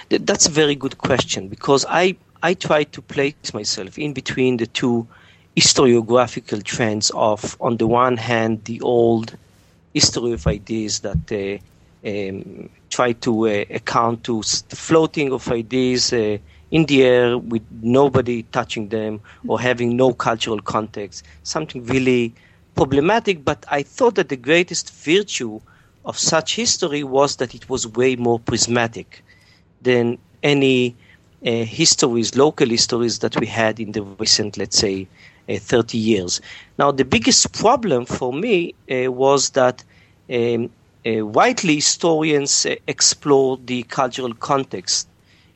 that? 0.08 0.26
That's 0.26 0.46
a 0.46 0.50
very 0.50 0.74
good 0.74 0.98
question 0.98 1.48
because 1.48 1.84
I 1.88 2.16
I 2.42 2.54
try 2.54 2.84
to 2.84 3.02
place 3.02 3.52
myself 3.52 3.98
in 3.98 4.12
between 4.12 4.58
the 4.58 4.66
two 4.66 5.06
historiographical 5.58 6.62
trends 6.62 7.10
of, 7.14 7.56
on 7.60 7.76
the 7.78 7.86
one 7.86 8.16
hand, 8.16 8.64
the 8.64 8.80
old 8.80 9.36
history 9.92 10.32
of 10.32 10.46
ideas 10.46 11.00
that 11.00 11.32
uh, 11.32 12.08
um, 12.08 12.70
try 12.90 13.12
to 13.12 13.48
uh, 13.48 13.64
account 13.70 14.22
to 14.24 14.40
the 14.68 14.76
floating 14.76 15.32
of 15.32 15.48
ideas 15.48 16.12
uh, 16.12 16.38
in 16.70 16.86
the 16.86 17.02
air 17.02 17.36
with 17.36 17.62
nobody 17.82 18.44
touching 18.44 18.88
them 18.88 19.20
or 19.48 19.60
having 19.60 19.96
no 19.96 20.12
cultural 20.12 20.60
context. 20.60 21.24
Something 21.42 21.84
really 21.86 22.34
problematic, 22.76 23.44
but 23.44 23.64
I 23.68 23.82
thought 23.82 24.14
that 24.14 24.28
the 24.28 24.36
greatest 24.36 24.92
virtue 24.94 25.60
of 26.04 26.16
such 26.18 26.54
history 26.54 27.02
was 27.02 27.36
that 27.36 27.54
it 27.54 27.68
was 27.68 27.86
way 27.86 28.14
more 28.14 28.38
prismatic 28.38 29.24
than 29.82 30.18
any 30.42 30.94
uh, 31.44 31.50
histories, 31.64 32.36
local 32.36 32.68
histories 32.68 33.18
that 33.20 33.36
we 33.40 33.46
had 33.46 33.80
in 33.80 33.92
the 33.92 34.02
recent, 34.02 34.56
let's 34.56 34.78
say, 34.78 35.08
30 35.56 35.96
years. 35.96 36.40
Now, 36.78 36.90
the 36.90 37.04
biggest 37.04 37.52
problem 37.58 38.04
for 38.04 38.32
me 38.32 38.74
uh, 38.90 39.10
was 39.10 39.50
that 39.50 39.82
um, 40.30 40.70
uh, 41.06 41.24
widely 41.24 41.76
historians 41.76 42.66
uh, 42.66 42.76
explore 42.86 43.58
the 43.64 43.82
cultural 43.84 44.34
context 44.34 45.08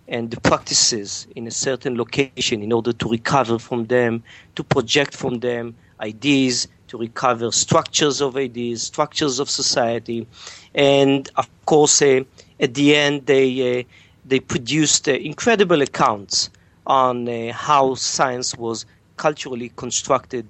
and 0.08 0.30
the 0.30 0.40
practices 0.40 1.26
in 1.36 1.46
a 1.46 1.50
certain 1.50 1.96
location 1.96 2.62
in 2.62 2.72
order 2.72 2.92
to 2.92 3.08
recover 3.08 3.58
from 3.58 3.86
them, 3.86 4.22
to 4.56 4.64
project 4.64 5.14
from 5.16 5.40
them 5.40 5.74
ideas, 6.00 6.68
to 6.88 6.98
recover 6.98 7.50
structures 7.52 8.20
of 8.20 8.36
ideas, 8.36 8.82
structures 8.82 9.38
of 9.38 9.48
society, 9.48 10.26
and 10.74 11.30
of 11.36 11.48
course, 11.64 12.02
uh, 12.02 12.20
at 12.60 12.74
the 12.74 12.94
end, 12.94 13.26
they 13.26 13.80
uh, 13.80 13.82
they 14.24 14.40
produced 14.40 15.08
uh, 15.08 15.12
incredible 15.12 15.80
accounts 15.80 16.50
on 16.86 17.28
uh, 17.28 17.52
how 17.52 17.94
science 17.94 18.54
was 18.56 18.84
culturally 19.16 19.72
constructed, 19.76 20.46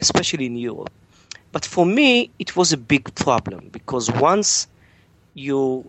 especially 0.00 0.46
in 0.46 0.56
Europe. 0.56 0.90
But 1.52 1.64
for 1.64 1.86
me, 1.86 2.30
it 2.38 2.56
was 2.56 2.72
a 2.72 2.76
big 2.76 3.14
problem 3.14 3.68
because 3.70 4.10
once 4.10 4.66
you 5.34 5.88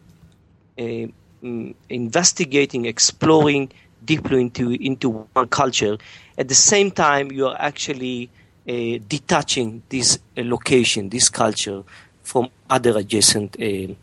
uh, 0.77 1.07
mm, 1.43 1.73
investigating, 1.89 2.85
exploring 2.85 3.71
deeply 4.03 4.41
into 4.41 4.71
into 4.71 5.09
one 5.09 5.47
culture, 5.47 5.97
at 6.37 6.47
the 6.49 6.55
same 6.55 6.91
time 6.91 7.31
you 7.31 7.47
are 7.47 7.55
actually 7.59 8.29
uh, 8.67 8.99
detaching 9.07 9.81
this 9.89 10.17
uh, 10.37 10.41
location, 10.43 11.09
this 11.09 11.29
culture, 11.29 11.83
from 12.23 12.49
other 12.69 12.97
adjacent 12.97 13.55
uh, 13.61 13.93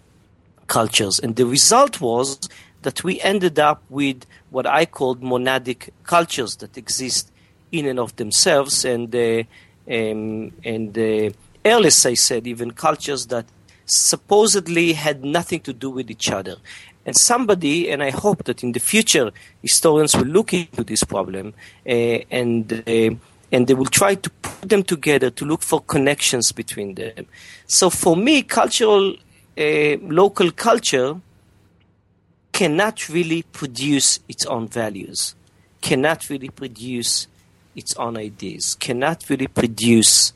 cultures, 0.66 1.18
and 1.18 1.36
the 1.36 1.46
result 1.46 2.00
was 2.00 2.48
that 2.82 3.04
we 3.04 3.20
ended 3.20 3.58
up 3.58 3.82
with 3.88 4.24
what 4.50 4.66
I 4.66 4.86
called 4.86 5.20
monadic 5.20 5.90
cultures 6.04 6.56
that 6.56 6.76
exist 6.76 7.31
in 7.72 7.86
and 7.86 7.98
of 7.98 8.14
themselves, 8.16 8.84
and 8.84 9.14
uh, 9.14 9.42
um, 9.90 10.52
and 10.64 10.96
uh, 10.96 11.30
I 11.64 12.14
said, 12.14 12.46
even 12.46 12.70
cultures 12.72 13.26
that 13.26 13.46
supposedly 13.86 14.92
had 14.92 15.24
nothing 15.24 15.60
to 15.60 15.72
do 15.72 15.90
with 15.90 16.10
each 16.10 16.30
other. 16.30 16.56
And 17.04 17.16
somebody, 17.16 17.90
and 17.90 18.02
I 18.02 18.10
hope 18.10 18.44
that 18.44 18.62
in 18.62 18.72
the 18.72 18.80
future 18.80 19.32
historians 19.60 20.16
will 20.16 20.26
look 20.26 20.54
into 20.54 20.84
this 20.84 21.02
problem 21.02 21.52
uh, 21.86 21.90
and 22.30 22.72
uh, 22.86 23.16
and 23.52 23.66
they 23.66 23.74
will 23.74 23.84
try 23.84 24.14
to 24.14 24.30
put 24.30 24.68
them 24.68 24.82
together 24.82 25.28
to 25.30 25.44
look 25.44 25.62
for 25.62 25.80
connections 25.80 26.52
between 26.52 26.94
them. 26.94 27.26
So 27.66 27.90
for 27.90 28.16
me, 28.16 28.42
cultural, 28.42 29.14
uh, 29.58 29.96
local 30.00 30.50
culture 30.52 31.20
cannot 32.52 33.08
really 33.10 33.42
produce 33.42 34.20
its 34.26 34.46
own 34.46 34.68
values, 34.68 35.34
cannot 35.82 36.30
really 36.30 36.48
produce 36.48 37.26
its 37.74 37.94
own 37.96 38.16
ideas, 38.16 38.74
cannot 38.74 39.28
really 39.28 39.46
produce 39.46 40.32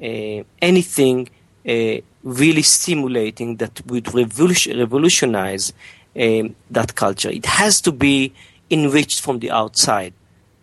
uh, 0.00 0.42
anything 0.60 1.28
uh, 1.68 1.96
really 2.22 2.62
stimulating 2.62 3.56
that 3.56 3.80
would 3.86 4.12
revolution, 4.14 4.78
revolutionize 4.78 5.72
um, 6.16 6.54
that 6.70 6.94
culture. 6.94 7.30
It 7.30 7.46
has 7.46 7.80
to 7.82 7.92
be 7.92 8.32
enriched 8.70 9.20
from 9.20 9.38
the 9.38 9.50
outside, 9.50 10.14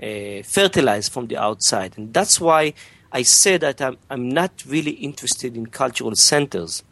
uh, 0.02 0.42
fertilized 0.44 1.12
from 1.12 1.28
the 1.28 1.38
outside. 1.38 1.98
And 1.98 2.14
that's 2.14 2.40
why 2.40 2.74
I 3.12 3.24
say 3.24 3.58
that 3.58 3.82
I'm, 3.82 3.98
I'm 4.10 4.30
not 4.30 4.64
really 4.68 4.92
interested 4.92 5.56
in 5.56 5.68
cultural 5.68 6.16
centers. 6.16 6.84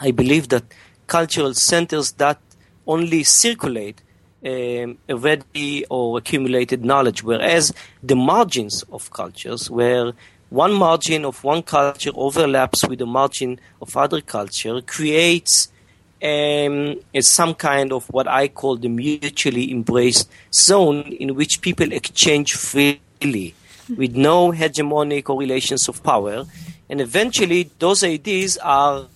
I 0.00 0.10
believe 0.12 0.48
that 0.48 0.64
cultural 1.06 1.54
centers 1.54 2.12
that 2.12 2.38
only 2.86 3.22
circulate 3.24 4.02
um, 4.44 4.98
or 5.90 6.18
accumulated 6.18 6.84
knowledge, 6.84 7.22
whereas 7.22 7.72
the 8.02 8.16
margins 8.16 8.82
of 8.90 9.10
cultures, 9.10 9.70
where 9.70 10.12
one 10.50 10.72
margin 10.72 11.24
of 11.24 11.44
one 11.44 11.62
culture 11.62 12.10
overlaps 12.14 12.86
with 12.88 12.98
the 12.98 13.06
margin 13.06 13.60
of 13.80 13.96
other 13.96 14.20
culture 14.20 14.80
creates 14.82 15.68
um, 16.22 16.96
some 17.20 17.54
kind 17.54 17.92
of 17.92 18.06
what 18.08 18.26
I 18.28 18.48
call 18.48 18.76
the 18.76 18.88
mutually 18.88 19.70
embraced 19.70 20.28
zone 20.52 21.02
in 21.02 21.34
which 21.34 21.60
people 21.60 21.92
exchange 21.92 22.54
freely 22.54 23.54
with 23.96 24.16
no 24.16 24.52
hegemonic 24.52 25.30
or 25.30 25.38
relations 25.38 25.88
of 25.88 26.02
power. 26.02 26.44
And 26.88 27.00
eventually, 27.00 27.70
those 27.78 28.02
ideas 28.02 28.58
are 28.58 29.06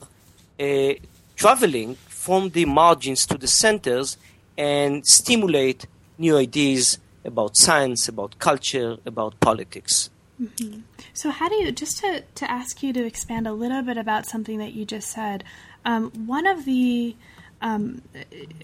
uh, 0.61 0.93
traveling 1.37 1.97
from 2.09 2.51
the 2.51 2.65
margins 2.65 3.27
to 3.27 3.37
the 3.37 3.49
centers 3.49 4.17
and 4.57 5.07
stimulate 5.07 5.87
new 6.19 6.37
ideas 6.37 6.99
about 7.25 7.57
science, 7.57 8.09
about 8.09 8.39
culture, 8.39 8.99
about 9.07 9.39
politics. 9.41 10.11
Mm-hmm. 10.41 10.81
So, 11.13 11.31
how 11.31 11.49
do 11.49 11.55
you, 11.55 11.73
just 11.73 11.99
to, 11.99 12.23
to 12.35 12.51
ask 12.51 12.83
you 12.83 12.93
to 12.93 13.05
expand 13.05 13.47
a 13.47 13.53
little 13.53 13.83
bit 13.83 13.97
about 13.97 14.27
something 14.27 14.59
that 14.59 14.75
you 14.75 14.85
just 14.85 15.11
said, 15.11 15.45
um, 15.85 16.11
one 16.27 16.47
of 16.47 16.65
the 16.65 17.17
um, 17.65 18.03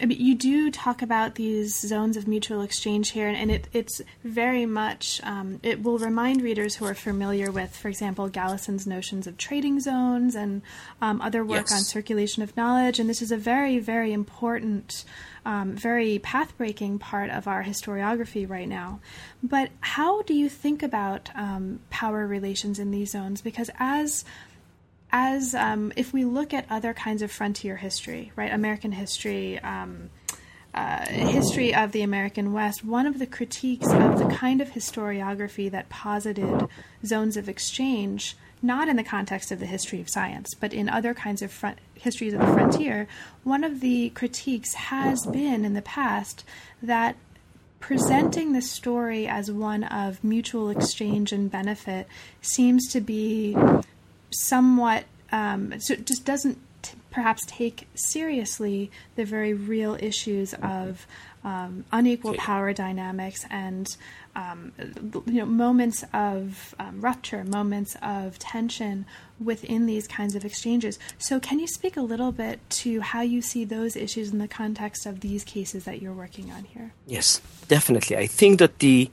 I 0.01 0.05
mean, 0.05 0.21
you 0.21 0.35
do 0.35 0.71
talk 0.71 1.01
about 1.01 1.37
these 1.37 1.75
zones 1.75 2.19
of 2.19 2.29
mutual 2.29 2.61
exchange 2.61 3.13
here, 3.13 3.29
and 3.29 3.51
it, 3.51 3.67
it's 3.73 4.03
very 4.25 4.67
much, 4.67 5.23
um, 5.25 5.59
it 5.63 5.83
will 5.83 5.97
remind 5.97 6.43
readers 6.43 6.75
who 6.77 6.85
are 6.85 6.95
familiar 6.95 7.51
with, 7.51 7.75
for 7.75 7.89
example, 7.89 8.29
Galison's 8.29 8.87
notions 8.87 9.27
of 9.27 9.39
trading 9.39 9.81
zones 9.81 10.35
and 10.35 10.61
um, 11.01 11.23
other 11.23 11.43
work 11.43 11.69
yes. 11.71 11.73
on 11.73 11.79
circulation 11.79 12.43
of 12.43 12.55
knowledge. 12.59 12.99
And 12.99 13.09
this 13.09 13.23
is 13.23 13.33
a 13.33 13.39
very, 13.39 13.79
very 13.79 14.13
important, 14.13 15.07
um, 15.45 15.75
very 15.75 16.19
path 16.19 16.57
breaking 16.57 16.99
part 16.99 17.31
of 17.31 17.47
our 17.47 17.65
historiography 17.65 18.49
right 18.49 18.69
now. 18.69 19.01
But 19.43 19.71
how 19.81 20.23
do 20.23 20.35
you 20.35 20.49
think 20.49 20.83
about 20.83 21.31
um, 21.35 21.81
power 21.91 22.27
relations 22.27 22.79
in 22.79 22.91
these 22.91 23.11
zones? 23.11 23.41
Because 23.41 23.71
as 23.79 24.25
as 25.13 25.55
um, 25.55 25.93
if 25.97 26.13
we 26.13 26.25
look 26.25 26.55
at 26.55 26.67
other 26.71 26.95
kinds 26.95 27.23
of 27.23 27.33
frontier 27.33 27.77
history, 27.77 28.31
right, 28.37 28.53
American 28.53 28.93
history, 28.93 29.59
um, 29.59 30.09
uh, 30.73 31.05
history 31.07 31.75
of 31.75 31.91
the 31.91 32.03
American 32.03 32.53
West, 32.53 32.85
one 32.85 33.07
of 33.07 33.19
the 33.19 33.27
critiques 33.27 33.89
of 33.89 34.19
the 34.19 34.27
kind 34.33 34.61
of 34.61 34.71
historiography 34.71 35.69
that 35.71 35.89
posited 35.89 36.69
zones 37.05 37.37
of 37.37 37.49
exchange, 37.49 38.37
not 38.63 38.89
in 38.89 38.97
the 38.97 39.05
context 39.05 39.51
of 39.51 39.61
the 39.61 39.67
history 39.67 40.01
of 40.01 40.09
science, 40.09 40.55
but 40.55 40.73
in 40.73 40.89
other 40.89 41.15
kinds 41.15 41.43
of 41.43 41.51
front, 41.51 41.79
histories 41.95 42.35
of 42.35 42.41
the 42.41 42.53
frontier, 42.53 43.09
one 43.43 43.65
of 43.65 43.81
the 43.81 44.11
critiques 44.11 44.75
has 44.75 45.25
been 45.27 45.65
in 45.65 45.75
the 45.75 45.83
past 45.83 46.45
that 46.83 47.17
presenting 47.81 48.53
the 48.53 48.61
story 48.61 49.27
as 49.27 49.51
one 49.51 49.85
of 49.85 50.23
mutual 50.23 50.69
exchange 50.69 51.33
and 51.33 51.51
benefit 51.51 52.07
seems 52.43 52.87
to 52.93 53.01
be 53.01 53.57
somewhat 54.31 55.05
um, 55.33 55.79
so 55.81 55.95
it 55.95 56.07
just 56.07 56.25
doesn't 56.25 56.59
t- 56.83 56.97
perhaps 57.11 57.45
take 57.47 57.89
seriously 57.95 58.91
the 59.17 59.25
very 59.25 59.55
real 59.55 59.97
issues 60.01 60.55
of 60.55 61.07
um, 61.43 61.85
unequal 61.93 62.35
power 62.35 62.73
dynamics 62.73 63.47
and 63.51 63.97
um, 64.37 64.73
you 65.27 65.41
know 65.41 65.47
moments 65.47 66.05
of 66.13 66.75
um, 66.79 67.01
rupture, 67.01 67.45
moments 67.45 67.97
of 68.03 68.39
tension 68.39 69.07
within 69.43 69.87
these 69.87 70.07
kinds 70.07 70.35
of 70.35 70.45
exchanges. 70.45 70.99
So, 71.19 71.41
can 71.41 71.59
you 71.59 71.67
speak 71.67 71.97
a 71.97 72.03
little 72.03 72.31
bit 72.31 72.61
to 72.71 73.01
how 73.01 73.23
you 73.23 73.43
see 73.43 73.65
those 73.65 73.97
issues 73.97 74.33
in 74.33 74.39
the 74.39 74.49
context 74.49 75.07
of 75.07 75.21
these 75.21 75.43
cases 75.45 75.85
that 75.85 76.01
you're 76.01 76.13
working 76.13 76.53
on 76.53 76.65
here? 76.65 76.93
Yes, 77.07 77.41
definitely. 77.69 78.17
I 78.17 78.27
think 78.27 78.59
that 78.59 78.79
the 78.79 79.11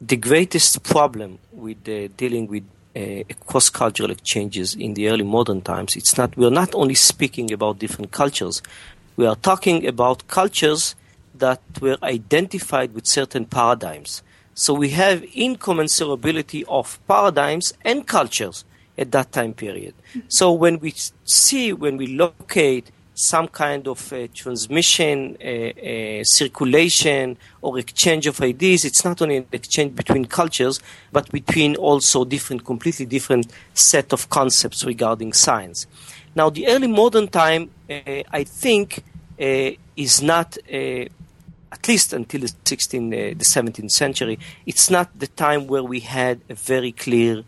the 0.00 0.16
greatest 0.16 0.82
problem 0.82 1.38
with 1.52 1.88
uh, 1.88 2.08
dealing 2.16 2.46
with 2.48 2.64
uh, 2.96 3.22
cross-cultural 3.46 4.10
exchanges 4.10 4.74
in 4.74 4.94
the 4.94 5.08
early 5.08 5.24
modern 5.24 5.60
times. 5.60 5.96
It's 5.96 6.16
not 6.16 6.36
we're 6.36 6.50
not 6.50 6.74
only 6.74 6.94
speaking 6.94 7.52
about 7.52 7.78
different 7.78 8.12
cultures, 8.12 8.62
we 9.16 9.26
are 9.26 9.36
talking 9.36 9.86
about 9.86 10.26
cultures 10.28 10.94
that 11.34 11.60
were 11.80 11.98
identified 12.02 12.94
with 12.94 13.06
certain 13.06 13.44
paradigms. 13.46 14.22
So 14.54 14.74
we 14.74 14.90
have 14.90 15.22
incommensurability 15.22 16.64
of 16.68 17.00
paradigms 17.06 17.72
and 17.84 18.06
cultures 18.06 18.64
at 18.98 19.10
that 19.12 19.32
time 19.32 19.54
period. 19.54 19.94
So 20.28 20.52
when 20.52 20.78
we 20.78 20.94
see, 21.24 21.72
when 21.72 21.96
we 21.96 22.06
locate 22.06 22.90
some 23.14 23.48
kind 23.48 23.86
of 23.86 24.12
uh, 24.12 24.26
transmission, 24.34 25.36
uh, 25.42 25.48
uh, 25.48 26.24
circulation, 26.24 27.36
or 27.60 27.78
exchange 27.78 28.26
of 28.26 28.40
ideas. 28.40 28.84
It's 28.84 29.04
not 29.04 29.20
only 29.20 29.36
an 29.38 29.46
exchange 29.52 29.94
between 29.94 30.24
cultures, 30.24 30.80
but 31.12 31.30
between 31.30 31.76
also 31.76 32.24
different, 32.24 32.64
completely 32.64 33.06
different 33.06 33.52
set 33.74 34.12
of 34.12 34.30
concepts 34.30 34.84
regarding 34.84 35.32
science. 35.34 35.86
Now, 36.34 36.48
the 36.48 36.66
early 36.68 36.88
modern 36.88 37.28
time, 37.28 37.70
uh, 37.90 38.22
I 38.30 38.44
think, 38.44 39.02
uh, 39.40 39.70
is 39.96 40.22
not. 40.22 40.56
Uh, 40.72 41.06
at 41.72 41.88
least 41.88 42.12
until 42.12 42.42
the 42.42 42.48
16th, 42.48 43.38
the 43.38 43.44
17th 43.44 43.90
century, 43.90 44.38
it's 44.66 44.90
not 44.90 45.08
the 45.18 45.26
time 45.26 45.66
where 45.66 45.82
we 45.82 46.00
had 46.00 46.38
a 46.50 46.54
very 46.54 46.92
clear 46.92 47.44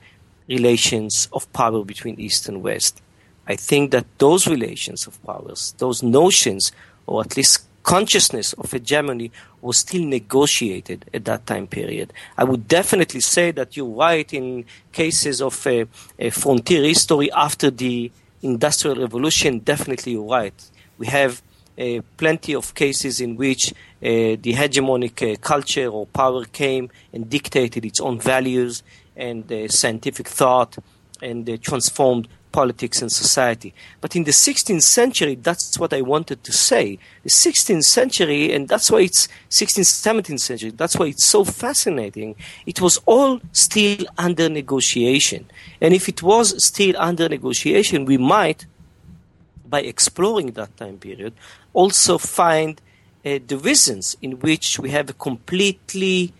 relations 0.48 1.28
of 1.34 1.52
power 1.52 1.84
between 1.84 2.18
East 2.18 2.48
and 2.48 2.62
West. 2.62 3.02
I 3.46 3.56
think 3.56 3.90
that 3.90 4.06
those 4.18 4.46
relations 4.46 5.06
of 5.06 5.22
powers, 5.24 5.74
those 5.78 6.02
notions, 6.02 6.72
or 7.06 7.20
at 7.22 7.36
least 7.36 7.66
consciousness 7.82 8.54
of 8.54 8.72
hegemony, 8.72 9.30
was 9.60 9.78
still 9.78 10.04
negotiated 10.04 11.04
at 11.12 11.24
that 11.26 11.46
time 11.46 11.66
period. 11.66 12.12
I 12.38 12.44
would 12.44 12.66
definitely 12.66 13.20
say 13.20 13.50
that 13.52 13.76
you're 13.76 13.86
right 13.86 14.32
in 14.32 14.64
cases 14.92 15.42
of 15.42 15.66
a, 15.66 15.86
a 16.18 16.30
frontier 16.30 16.82
history 16.82 17.30
after 17.32 17.70
the 17.70 18.10
Industrial 18.42 18.96
Revolution. 18.96 19.58
Definitely, 19.60 20.12
you're 20.12 20.24
right. 20.24 20.54
We 20.98 21.06
have 21.08 21.42
uh, 21.78 22.00
plenty 22.16 22.54
of 22.54 22.74
cases 22.74 23.20
in 23.20 23.36
which 23.36 23.72
uh, 23.72 23.74
the 24.00 24.54
hegemonic 24.54 25.32
uh, 25.32 25.36
culture 25.40 25.88
or 25.88 26.06
power 26.06 26.44
came 26.44 26.90
and 27.12 27.28
dictated 27.28 27.84
its 27.84 28.00
own 28.00 28.20
values 28.20 28.82
and 29.16 29.50
uh, 29.50 29.68
scientific 29.68 30.28
thought 30.28 30.76
and 31.22 31.48
uh, 31.48 31.56
transformed 31.60 32.28
politics 32.54 33.02
and 33.02 33.10
society. 33.10 33.74
But 34.00 34.14
in 34.14 34.22
the 34.22 34.30
16th 34.30 34.84
century, 34.84 35.34
that's 35.34 35.76
what 35.76 35.92
I 35.92 36.02
wanted 36.02 36.44
to 36.44 36.52
say. 36.52 37.00
The 37.24 37.30
16th 37.30 37.82
century, 37.82 38.52
and 38.54 38.68
that's 38.68 38.92
why 38.92 39.00
it's 39.00 39.26
16th, 39.50 39.90
17th 40.06 40.38
century, 40.38 40.70
that's 40.70 40.96
why 40.96 41.06
it's 41.06 41.26
so 41.26 41.44
fascinating. 41.44 42.36
It 42.64 42.80
was 42.80 43.00
all 43.06 43.40
still 43.50 44.06
under 44.18 44.48
negotiation. 44.48 45.50
And 45.80 45.92
if 45.92 46.08
it 46.08 46.22
was 46.22 46.64
still 46.64 46.94
under 46.96 47.28
negotiation, 47.28 48.04
we 48.04 48.18
might, 48.18 48.66
by 49.68 49.80
exploring 49.80 50.52
that 50.52 50.76
time 50.76 50.98
period, 50.98 51.32
also 51.72 52.18
find 52.18 52.80
uh, 53.26 53.40
the 53.48 53.58
reasons 53.58 54.16
in 54.22 54.38
which 54.38 54.78
we 54.78 54.90
have 54.90 55.10
a 55.10 55.14
completely, 55.14 56.32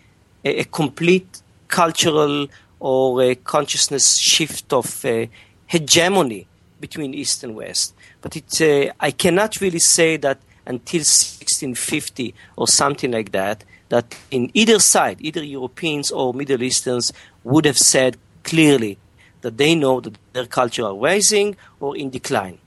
a, 0.45 0.59
a 0.59 0.63
complete 0.63 1.41
cultural 1.67 2.47
or 2.79 3.21
a 3.21 3.35
consciousness 3.35 4.15
shift 4.15 4.71
of 4.71 5.03
uh, 5.03 5.25
hegemony 5.67 6.47
between 6.79 7.13
East 7.13 7.43
and 7.43 7.55
West. 7.55 7.93
But 8.21 8.35
it's, 8.35 8.61
uh, 8.61 8.91
I 8.99 9.11
cannot 9.11 9.61
really 9.61 9.79
say 9.79 10.17
that 10.17 10.39
until 10.65 10.99
1650 10.99 12.33
or 12.55 12.67
something 12.67 13.11
like 13.11 13.31
that, 13.31 13.63
that 13.89 14.17
in 14.31 14.51
either 14.53 14.79
side, 14.79 15.17
either 15.21 15.43
Europeans 15.43 16.11
or 16.11 16.33
Middle 16.33 16.63
Easterns, 16.63 17.13
would 17.43 17.65
have 17.65 17.77
said 17.77 18.17
clearly 18.43 18.97
that 19.41 19.57
they 19.57 19.75
know 19.75 19.99
that 19.99 20.17
their 20.33 20.47
culture 20.47 20.85
are 20.85 20.95
rising 20.95 21.55
or 21.79 21.95
in 21.95 22.09
decline. 22.09 22.57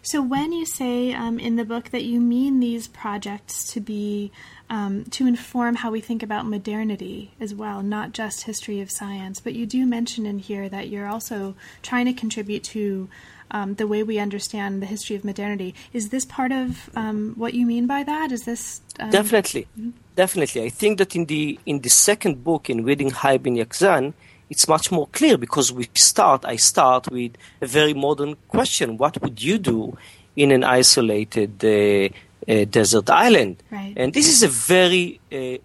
So, 0.00 0.22
when 0.22 0.52
you 0.52 0.64
say 0.64 1.12
um, 1.12 1.40
in 1.40 1.56
the 1.56 1.64
book 1.64 1.90
that 1.90 2.04
you 2.04 2.20
mean 2.20 2.60
these 2.60 2.86
projects 2.86 3.72
to 3.72 3.80
be 3.80 4.30
um, 4.72 5.04
to 5.10 5.26
inform 5.26 5.74
how 5.74 5.90
we 5.90 6.00
think 6.00 6.22
about 6.22 6.46
modernity 6.46 7.30
as 7.38 7.54
well, 7.54 7.82
not 7.82 8.12
just 8.12 8.44
history 8.44 8.80
of 8.80 8.90
science. 8.90 9.38
But 9.38 9.52
you 9.52 9.66
do 9.66 9.84
mention 9.84 10.24
in 10.24 10.38
here 10.38 10.66
that 10.70 10.88
you're 10.88 11.06
also 11.06 11.54
trying 11.82 12.06
to 12.06 12.14
contribute 12.14 12.64
to 12.64 13.06
um, 13.50 13.74
the 13.74 13.86
way 13.86 14.02
we 14.02 14.18
understand 14.18 14.80
the 14.80 14.86
history 14.86 15.14
of 15.14 15.26
modernity. 15.26 15.74
Is 15.92 16.08
this 16.08 16.24
part 16.24 16.52
of 16.52 16.88
um, 16.96 17.34
what 17.36 17.52
you 17.52 17.66
mean 17.66 17.86
by 17.86 18.02
that? 18.02 18.32
Is 18.32 18.44
this 18.46 18.80
um, 18.98 19.10
definitely, 19.10 19.66
mm-hmm. 19.78 19.90
definitely? 20.16 20.62
I 20.62 20.70
think 20.70 20.96
that 20.96 21.14
in 21.14 21.26
the 21.26 21.60
in 21.66 21.80
the 21.80 21.90
second 21.90 22.42
book 22.42 22.70
in 22.70 22.82
reading 22.82 23.10
Chai 23.10 23.36
Ben 23.36 23.56
Yaqzan, 23.56 24.14
it's 24.48 24.66
much 24.66 24.90
more 24.90 25.06
clear 25.08 25.36
because 25.36 25.70
we 25.70 25.86
start. 25.96 26.46
I 26.46 26.56
start 26.56 27.10
with 27.10 27.32
a 27.60 27.66
very 27.66 27.92
modern 27.92 28.36
question: 28.48 28.96
What 28.96 29.20
would 29.20 29.42
you 29.42 29.58
do 29.58 29.98
in 30.34 30.50
an 30.50 30.64
isolated 30.64 31.62
uh, 31.62 32.08
uh, 32.48 32.64
desert 32.64 33.10
island. 33.10 33.62
Right. 33.70 33.94
And 33.96 34.12
this 34.12 34.28
is 34.28 34.42
a 34.42 34.48
very 34.48 35.20
uh, 35.32 35.58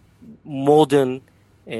modern, 0.43 1.21
uh, 1.69 1.71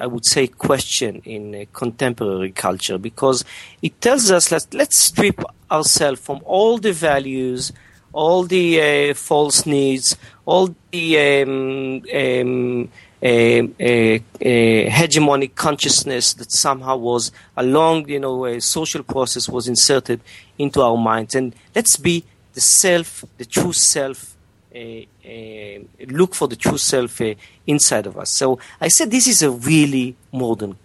I 0.00 0.06
would 0.06 0.26
say, 0.26 0.46
question 0.48 1.22
in 1.24 1.66
contemporary 1.72 2.52
culture 2.52 2.98
because 2.98 3.44
it 3.82 4.00
tells 4.00 4.30
us 4.30 4.48
that 4.48 4.72
let's 4.72 4.98
strip 4.98 5.42
ourselves 5.70 6.20
from 6.20 6.40
all 6.44 6.78
the 6.78 6.92
values, 6.92 7.72
all 8.12 8.44
the 8.44 9.10
uh, 9.10 9.14
false 9.14 9.66
needs, 9.66 10.16
all 10.46 10.74
the 10.90 11.42
um, 11.42 12.02
um, 12.14 12.90
uh, 13.24 13.26
uh, 13.26 14.20
hegemonic 14.40 15.54
consciousness 15.54 16.34
that 16.34 16.52
somehow 16.52 16.96
was 16.96 17.32
along, 17.56 18.06
you 18.08 18.20
know, 18.20 18.44
a 18.44 18.60
social 18.60 19.02
process 19.02 19.48
was 19.48 19.66
inserted 19.66 20.20
into 20.58 20.82
our 20.82 20.98
minds, 20.98 21.34
and 21.34 21.54
let's 21.74 21.96
be 21.96 22.22
the 22.54 22.60
self, 22.60 23.24
the 23.36 23.44
true 23.44 23.72
self, 23.72 24.36
uh, 24.74 24.78
uh, 24.78 25.78
look 26.08 26.34
for 26.34 26.48
the 26.48 26.56
true 26.56 26.78
self 26.78 27.20
uh, 27.20 27.34
inside 27.66 28.06
of 28.06 28.18
us. 28.18 28.30
So 28.30 28.58
I 28.80 28.88
said 28.88 29.10
this 29.10 29.26
is 29.26 29.42
a 29.42 29.50
really 29.50 30.16
modern 30.32 30.76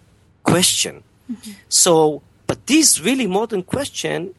question. 0.42 1.02
Mm-hmm. 1.30 1.50
So, 1.68 2.22
but 2.46 2.66
this 2.66 3.00
really 3.00 3.26
modern 3.26 3.62
question 3.62 4.34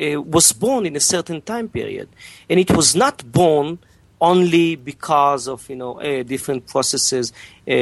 uh, 0.00 0.20
was 0.22 0.52
born 0.52 0.86
in 0.86 0.96
a 0.96 1.00
certain 1.00 1.40
time 1.42 1.68
period, 1.68 2.08
and 2.48 2.60
it 2.60 2.70
was 2.70 2.94
not 2.94 3.30
born 3.32 3.78
only 4.20 4.76
because 4.76 5.46
of 5.46 5.68
you 5.68 5.76
know 5.76 6.00
uh, 6.00 6.22
different 6.22 6.66
processes 6.66 7.32
uh, 7.68 7.72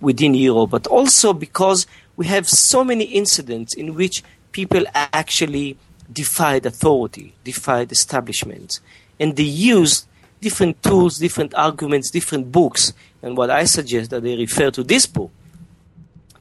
within 0.00 0.34
Europe, 0.34 0.70
but 0.70 0.86
also 0.86 1.32
because 1.32 1.86
we 2.16 2.26
have 2.26 2.48
so 2.48 2.84
many 2.84 3.04
incidents 3.04 3.74
in 3.74 3.94
which 3.94 4.22
people 4.52 4.84
actually 4.94 5.76
defied 6.12 6.66
authority, 6.66 7.34
defied 7.44 7.92
establishment. 7.92 8.80
And 9.18 9.36
they 9.36 9.42
used 9.42 10.06
different 10.40 10.82
tools, 10.82 11.18
different 11.18 11.54
arguments, 11.54 12.10
different 12.10 12.52
books. 12.52 12.92
And 13.22 13.36
what 13.36 13.50
I 13.50 13.64
suggest 13.64 14.10
that 14.10 14.22
they 14.22 14.36
refer 14.36 14.70
to 14.72 14.82
this 14.82 15.06
book, 15.06 15.30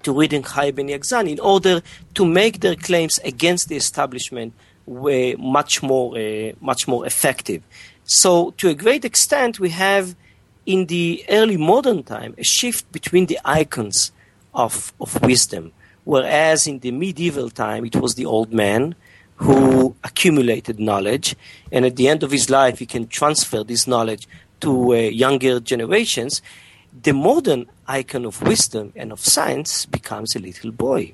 to 0.03 0.11
reading 0.11 0.41
Chaya 0.41 0.73
Ben 0.73 0.87
Yaqzan, 0.87 1.29
in 1.29 1.39
order 1.39 1.81
to 2.15 2.25
make 2.25 2.59
their 2.59 2.75
claims 2.75 3.19
against 3.23 3.69
the 3.69 3.75
establishment 3.75 4.53
way 4.85 5.35
much 5.35 5.83
more, 5.83 6.17
uh, 6.17 6.51
much 6.59 6.87
more 6.87 7.05
effective. 7.05 7.61
So, 8.03 8.51
to 8.57 8.69
a 8.69 8.73
great 8.73 9.05
extent, 9.05 9.59
we 9.59 9.69
have 9.69 10.15
in 10.65 10.87
the 10.87 11.23
early 11.29 11.57
modern 11.57 12.03
time 12.03 12.33
a 12.37 12.43
shift 12.43 12.91
between 12.91 13.27
the 13.27 13.39
icons 13.45 14.11
of, 14.53 14.93
of 14.99 15.21
wisdom. 15.21 15.71
Whereas 16.03 16.67
in 16.67 16.79
the 16.79 16.91
medieval 16.91 17.49
time, 17.49 17.85
it 17.85 17.95
was 17.95 18.15
the 18.15 18.25
old 18.25 18.51
man 18.51 18.95
who 19.41 19.95
accumulated 20.03 20.79
knowledge, 20.79 21.35
and 21.71 21.83
at 21.83 21.95
the 21.95 22.07
end 22.07 22.21
of 22.21 22.31
his 22.31 22.49
life, 22.49 22.77
he 22.77 22.85
can 22.85 23.07
transfer 23.07 23.63
this 23.63 23.87
knowledge 23.87 24.27
to 24.59 24.93
uh, 24.93 24.95
younger 24.95 25.59
generations. 25.59 26.43
The 27.03 27.13
modern 27.13 27.65
icon 27.87 28.25
of 28.25 28.41
wisdom 28.43 28.93
and 28.95 29.11
of 29.11 29.19
science 29.19 29.87
becomes 29.87 30.35
a 30.35 30.39
little 30.39 30.71
boy. 30.71 31.13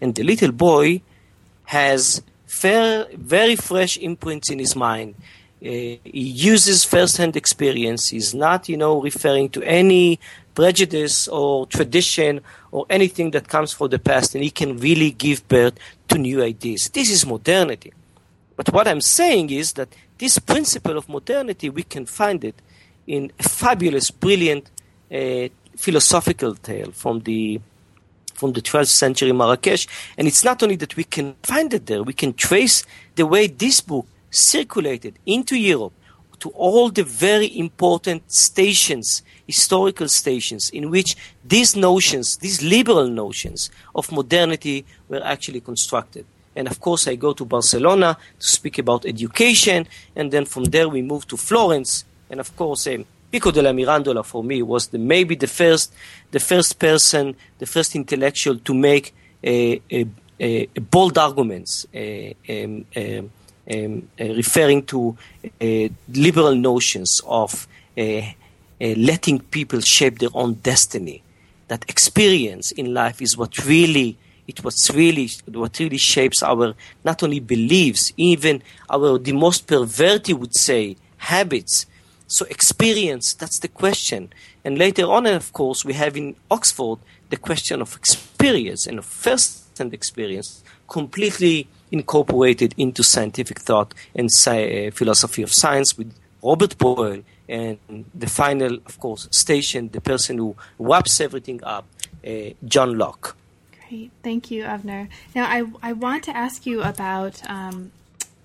And 0.00 0.14
the 0.14 0.22
little 0.22 0.52
boy 0.52 1.02
has 1.64 2.22
fair, 2.46 3.06
very 3.14 3.56
fresh 3.56 3.98
imprints 3.98 4.48
in 4.48 4.60
his 4.60 4.76
mind. 4.76 5.16
Uh, 5.60 5.98
he 6.04 6.30
uses 6.50 6.84
first-hand 6.84 7.34
experience. 7.34 8.10
He's 8.10 8.32
not, 8.32 8.68
you 8.68 8.76
know, 8.76 9.00
referring 9.00 9.48
to 9.50 9.62
any 9.64 10.20
prejudice 10.56 11.28
or 11.28 11.66
tradition 11.66 12.40
or 12.72 12.86
anything 12.90 13.30
that 13.30 13.46
comes 13.48 13.72
from 13.72 13.90
the 13.90 13.98
past, 14.00 14.34
and 14.34 14.42
he 14.42 14.50
can 14.50 14.78
really 14.78 15.12
give 15.12 15.46
birth 15.46 15.74
to 16.08 16.18
new 16.18 16.42
ideas. 16.42 16.88
This 16.88 17.10
is 17.10 17.24
modernity. 17.24 17.92
But 18.56 18.72
what 18.72 18.88
I'm 18.88 19.02
saying 19.02 19.50
is 19.50 19.74
that 19.74 19.94
this 20.18 20.38
principle 20.38 20.96
of 20.96 21.08
modernity, 21.08 21.68
we 21.68 21.84
can 21.84 22.06
find 22.06 22.42
it 22.42 22.56
in 23.06 23.30
a 23.38 23.42
fabulous, 23.44 24.10
brilliant 24.10 24.70
uh, 25.12 25.48
philosophical 25.76 26.54
tale 26.54 26.90
from 26.90 27.20
the 27.20 27.60
from 28.34 28.52
the 28.52 28.60
12th 28.60 28.88
century 28.88 29.32
Marrakesh. 29.32 29.88
And 30.18 30.28
it's 30.28 30.44
not 30.44 30.62
only 30.62 30.76
that 30.76 30.94
we 30.94 31.04
can 31.04 31.36
find 31.42 31.72
it 31.72 31.86
there, 31.86 32.02
we 32.02 32.12
can 32.12 32.34
trace 32.34 32.84
the 33.14 33.24
way 33.24 33.46
this 33.46 33.80
book 33.80 34.06
circulated 34.30 35.18
into 35.24 35.56
Europe 35.56 35.94
to 36.40 36.50
all 36.50 36.90
the 36.90 37.02
very 37.02 37.58
important 37.58 38.30
stations, 38.32 39.22
historical 39.46 40.08
stations, 40.08 40.70
in 40.70 40.90
which 40.90 41.16
these 41.44 41.76
notions, 41.76 42.36
these 42.38 42.62
liberal 42.62 43.08
notions 43.08 43.70
of 43.94 44.12
modernity 44.12 44.84
were 45.08 45.22
actually 45.24 45.60
constructed. 45.60 46.24
And 46.54 46.68
of 46.68 46.80
course, 46.80 47.06
I 47.06 47.16
go 47.16 47.32
to 47.34 47.44
Barcelona 47.44 48.16
to 48.38 48.46
speak 48.46 48.78
about 48.78 49.04
education, 49.06 49.86
and 50.14 50.32
then 50.32 50.46
from 50.46 50.64
there 50.64 50.88
we 50.88 51.02
move 51.02 51.26
to 51.28 51.36
Florence. 51.36 52.04
And 52.30 52.40
of 52.40 52.54
course, 52.56 52.86
um, 52.86 53.04
Pico 53.30 53.50
della 53.50 53.72
Mirandola 53.72 54.24
for 54.24 54.42
me 54.42 54.62
was 54.62 54.88
the, 54.88 54.98
maybe 54.98 55.34
the 55.34 55.46
first, 55.46 55.92
the 56.30 56.40
first 56.40 56.78
person, 56.78 57.36
the 57.58 57.66
first 57.66 57.94
intellectual 57.94 58.58
to 58.58 58.72
make 58.72 59.14
a, 59.44 59.80
a, 59.90 60.06
a 60.40 60.66
bold 60.80 61.18
arguments. 61.18 61.86
Um, 61.94 62.86
um, 63.72 64.08
uh, 64.20 64.24
referring 64.24 64.84
to 64.86 65.16
uh, 65.60 65.88
liberal 66.08 66.54
notions 66.54 67.20
of 67.26 67.66
uh, 67.98 68.22
letting 68.80 69.40
people 69.40 69.80
shape 69.80 70.18
their 70.18 70.30
own 70.34 70.54
destiny. 70.54 71.22
That 71.68 71.84
experience 71.88 72.70
in 72.72 72.94
life 72.94 73.20
is 73.20 73.36
what 73.36 73.64
really 73.66 74.16
it 74.46 74.62
was 74.62 74.90
really 74.94 75.28
what 75.48 75.78
really 75.78 75.96
shapes 75.96 76.42
our 76.42 76.74
not 77.04 77.22
only 77.22 77.40
beliefs, 77.40 78.12
even 78.16 78.62
our 78.88 79.18
the 79.18 79.32
most 79.32 79.66
perverted 79.66 80.38
would 80.38 80.54
say 80.56 80.96
habits. 81.16 81.86
So 82.28 82.44
experience, 82.46 83.34
that's 83.34 83.58
the 83.60 83.68
question. 83.68 84.32
And 84.64 84.78
later 84.78 85.04
on, 85.04 85.26
of 85.26 85.52
course, 85.52 85.84
we 85.84 85.94
have 85.94 86.16
in 86.16 86.34
Oxford 86.50 86.98
the 87.30 87.36
question 87.36 87.80
of 87.80 87.94
experience 87.96 88.86
and 88.86 88.98
of 88.98 89.04
first-hand 89.04 89.94
experience 89.94 90.62
completely 90.88 91.68
incorporated 91.90 92.74
into 92.76 93.02
scientific 93.02 93.60
thought 93.60 93.94
and 94.14 94.30
sci- 94.30 94.86
uh, 94.86 94.90
philosophy 94.90 95.42
of 95.42 95.52
science 95.52 95.96
with 95.96 96.12
Robert 96.42 96.76
Boyle 96.78 97.22
and 97.48 97.78
the 98.14 98.26
final, 98.26 98.74
of 98.86 98.98
course, 98.98 99.28
station, 99.30 99.90
the 99.92 100.00
person 100.00 100.38
who 100.38 100.56
wraps 100.78 101.20
everything 101.20 101.62
up, 101.62 101.86
uh, 102.26 102.30
John 102.64 102.98
Locke. 102.98 103.36
Great, 103.88 104.10
thank 104.22 104.50
you, 104.50 104.64
Avner. 104.64 105.08
Now, 105.34 105.44
I 105.44 105.64
I 105.82 105.92
want 105.92 106.24
to 106.24 106.36
ask 106.36 106.66
you 106.66 106.82
about 106.82 107.40
um, 107.48 107.92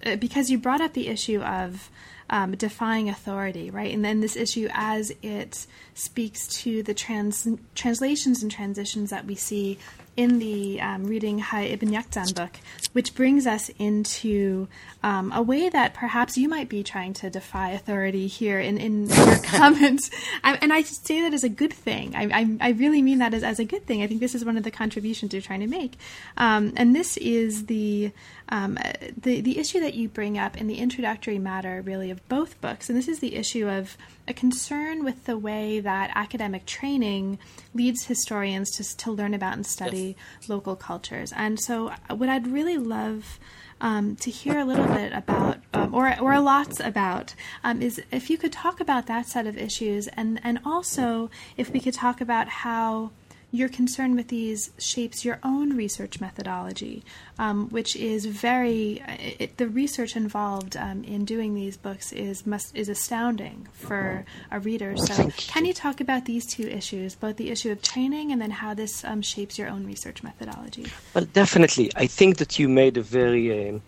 uh, 0.06 0.16
because 0.16 0.50
you 0.52 0.58
brought 0.58 0.82
up 0.82 0.94
the 0.94 1.08
issue 1.08 1.42
of 1.42 1.90
um, 2.32 2.56
defying 2.56 3.10
authority, 3.10 3.70
right? 3.70 3.94
And 3.94 4.04
then 4.04 4.22
this 4.22 4.36
issue 4.36 4.70
as 4.74 5.12
it 5.22 5.68
speaks 5.94 6.48
to 6.62 6.82
the 6.82 6.94
trans- 6.94 7.48
translations 7.76 8.42
and 8.42 8.50
transitions 8.50 9.10
that 9.10 9.26
we 9.26 9.36
see 9.36 9.78
in 10.18 10.40
the 10.40 10.82
um, 10.82 11.06
reading 11.06 11.40
Hai 11.40 11.64
Ibn 11.64 11.90
Yaqzan 11.90 12.36
book, 12.36 12.58
which 12.92 13.16
brings 13.16 13.48
us 13.48 13.70
into 13.80 14.68
um, 15.04 15.32
a 15.34 15.42
way 15.42 15.70
that 15.70 15.94
perhaps 15.94 16.38
you 16.38 16.50
might 16.50 16.68
be 16.68 16.84
trying 16.84 17.14
to 17.14 17.30
defy 17.30 17.72
authority 17.72 18.28
here 18.28 18.60
in, 18.60 18.78
in 18.78 19.10
your 19.10 19.38
comments. 19.44 20.12
I, 20.44 20.58
and 20.62 20.74
I 20.74 20.82
say 20.82 21.22
that 21.22 21.34
as 21.34 21.46
a 21.46 21.50
good 21.50 21.74
thing. 21.74 22.16
I, 22.16 22.24
I, 22.24 22.58
I, 22.60 22.70
really 22.72 23.02
mean 23.02 23.20
that 23.20 23.34
as, 23.34 23.44
as 23.44 23.60
a 23.60 23.66
good 23.66 23.86
thing. 23.86 24.04
I 24.04 24.08
think 24.08 24.20
this 24.20 24.36
is 24.36 24.44
one 24.44 24.58
of 24.58 24.64
the 24.64 24.72
contributions 24.72 25.34
you're 25.34 25.42
trying 25.42 25.62
to 25.62 25.68
make. 25.68 25.98
Um, 26.36 26.74
and 26.76 26.94
this 26.94 27.16
is 27.18 27.68
the, 27.68 28.12
um, 28.52 28.78
the, 29.18 29.40
the 29.40 29.58
issue 29.58 29.80
that 29.80 29.94
you 29.94 30.10
bring 30.10 30.38
up 30.38 30.58
in 30.58 30.68
the 30.68 30.76
introductory 30.76 31.40
matter, 31.40 31.82
really, 31.82 32.12
of 32.12 32.28
both 32.28 32.60
books. 32.60 32.90
And 32.90 32.98
this 32.98 33.08
is 33.08 33.20
the 33.20 33.36
issue 33.36 33.70
of 33.70 33.98
a 34.28 34.34
concern 34.34 35.06
with 35.06 35.26
the 35.26 35.38
way 35.38 35.80
that 35.80 36.12
academic 36.14 36.66
training 36.66 37.40
leads 37.74 38.06
historians 38.06 38.70
to, 38.72 38.98
to 38.98 39.12
learn 39.12 39.34
about 39.34 39.54
and 39.54 39.66
study 39.66 40.18
yes. 40.40 40.50
local 40.50 40.76
cultures. 40.76 41.32
And 41.36 41.60
so, 41.60 41.94
uh, 42.10 42.16
what 42.16 42.28
I'd 42.28 42.48
really 42.48 42.78
love 42.78 43.40
um, 43.80 44.16
to 44.18 44.30
hear 44.30 44.60
a 44.60 44.66
little 44.66 44.86
bit 44.86 45.12
about, 45.14 45.58
um, 45.74 45.96
or 45.96 46.20
or 46.20 46.40
lots 46.40 46.80
about, 46.80 47.34
um, 47.64 47.82
is 47.82 48.02
if 48.12 48.30
you 48.30 48.38
could 48.38 48.52
talk 48.52 48.80
about 48.80 49.08
that 49.08 49.28
set 49.28 49.48
of 49.48 49.58
issues, 49.58 50.08
and 50.10 50.40
and 50.44 50.60
also 50.64 51.32
if 51.58 51.72
we 51.72 51.80
could 51.80 51.96
talk 51.96 52.22
about 52.22 52.48
how 52.48 53.12
your 53.52 53.68
concern 53.68 54.16
with 54.16 54.30
these 54.30 54.72
shapes 54.78 55.26
your 55.26 55.40
own 55.44 55.76
research 55.76 56.22
methodology, 56.22 57.04
um, 57.38 57.70
which 57.70 57.96
is 57.96 58.26
very 58.26 59.04
it, 59.40 59.58
the 59.58 59.68
research 59.68 60.16
involved 60.16 60.78
um, 60.78 61.04
in 61.04 61.26
doing 61.26 61.54
these 61.54 61.76
books 61.76 62.14
is 62.14 62.46
must 62.46 62.76
is 62.76 62.88
astounding 62.88 63.68
for 63.74 64.26
a 64.52 64.60
reader. 64.60 64.96
So, 64.96 65.30
can 65.38 65.66
you 65.66 65.74
talk 65.74 66.00
about 66.00 66.26
these 66.26 66.46
two 66.46 66.68
issues, 66.68 67.16
both 67.16 67.36
the 67.36 67.50
issue 67.50 67.72
of 67.72 67.82
training 67.82 68.32
and 68.32 68.42
then 68.42 68.52
how 68.52 68.74
this 68.74 69.04
um, 69.04 69.22
shapes 69.22 69.60
your 69.60 69.68
own 69.68 69.86
research 69.86 70.24
methodology? 70.24 70.88
Well, 71.14 71.26
definitely. 71.26 71.92
I 71.96 72.08
think 72.08 72.38
that 72.38 72.58
you 72.58 72.70
made 72.70 72.98
a 72.98 73.02
very 73.02 73.70
um, 73.70 73.82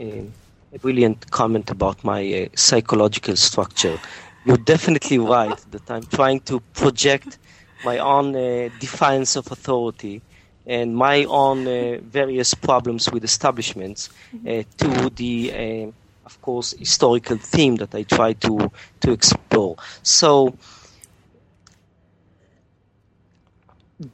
um, 0.00 0.32
a 0.72 0.78
brilliant 0.78 1.30
comment 1.32 1.70
about 1.70 2.04
my 2.04 2.22
uh, 2.32 2.48
psychological 2.54 3.34
structure. 3.34 3.98
You're 4.44 4.56
definitely 4.56 5.18
right 5.18 5.58
that 5.72 5.90
I'm 5.90 6.04
trying 6.04 6.40
to 6.40 6.60
project 6.74 7.38
my 7.82 7.98
own 7.98 8.34
uh, 8.36 8.68
defiance 8.78 9.36
of 9.36 9.50
authority 9.50 10.22
and 10.66 10.96
my 10.96 11.24
own 11.24 11.66
uh, 11.66 11.98
various 12.02 12.54
problems 12.54 13.10
with 13.10 13.24
establishments 13.24 14.10
uh, 14.46 14.62
to 14.76 15.10
the, 15.16 15.92
of 16.26 16.40
course, 16.42 16.72
historical 16.78 17.36
theme 17.38 17.76
that 17.76 17.94
I 17.94 18.02
try 18.04 18.34
to 18.34 18.70
to 19.00 19.12
explore. 19.12 19.76
So. 20.02 20.54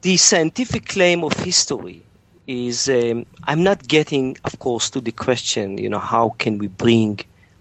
The 0.01 0.17
scientific 0.17 0.85
claim 0.85 1.23
of 1.23 1.31
history 1.31 2.01
is 2.47 2.89
um, 2.89 3.25
I'm 3.43 3.63
not 3.63 3.87
getting, 3.87 4.37
of 4.43 4.59
course, 4.59 4.89
to 4.91 5.01
the 5.01 5.11
question, 5.11 5.77
you 5.77 5.89
know, 5.89 5.99
how 5.99 6.35
can 6.37 6.57
we 6.57 6.67
bring 6.67 7.19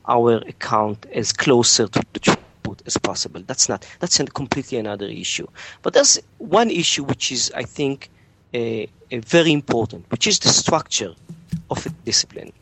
our 0.09 0.37
account 0.39 1.07
as 1.13 1.33
closer 1.33 1.89
to 1.89 2.03
the 2.13 2.21
truth 2.21 2.46
as 2.87 2.97
possible. 2.97 3.43
That's 3.47 3.69
not 3.69 3.87
that's 4.01 4.19
a 4.21 4.25
completely 4.27 4.79
another 4.79 5.07
issue. 5.07 5.47
But 5.83 5.95
there's 5.95 6.21
one 6.39 6.71
issue 6.71 7.05
which 7.05 7.31
is, 7.33 7.53
I 7.55 7.63
think, 7.63 8.11
a, 8.55 8.89
a 9.11 9.19
very 9.19 9.53
important, 9.53 10.05
which 10.11 10.27
is 10.27 10.39
the 10.39 10.49
structure 10.49 11.15
of 11.71 11.87
a 11.87 11.91
discipline. 12.05 12.53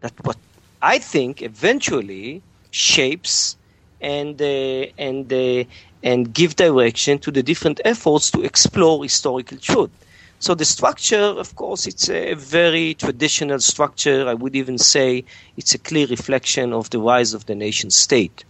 That 0.00 0.12
what 0.24 0.36
I 0.82 0.98
think 0.98 1.42
eventually 1.42 2.42
shapes 2.70 3.56
and 4.00 4.40
uh, 4.40 4.86
and 4.98 5.32
uh, 5.32 5.64
and 6.02 6.32
give 6.32 6.56
direction 6.56 7.18
to 7.20 7.30
the 7.30 7.42
different 7.42 7.80
efforts 7.84 8.30
to 8.30 8.42
explore 8.42 9.02
historical 9.02 9.58
truth. 9.58 9.90
So 10.38 10.54
the 10.54 10.64
structure, 10.66 11.16
of 11.44 11.56
course, 11.56 11.86
it's 11.86 12.10
a 12.10 12.34
very 12.34 12.94
traditional 12.94 13.58
structure. 13.58 14.28
I 14.28 14.34
would 14.34 14.54
even 14.54 14.76
say 14.78 15.24
it's 15.56 15.74
a 15.74 15.78
clear 15.78 16.06
reflection 16.06 16.72
of 16.74 16.90
the 16.90 16.98
rise 16.98 17.32
of 17.32 17.46
the 17.46 17.54
nation 17.54 17.90
state. 17.90 18.44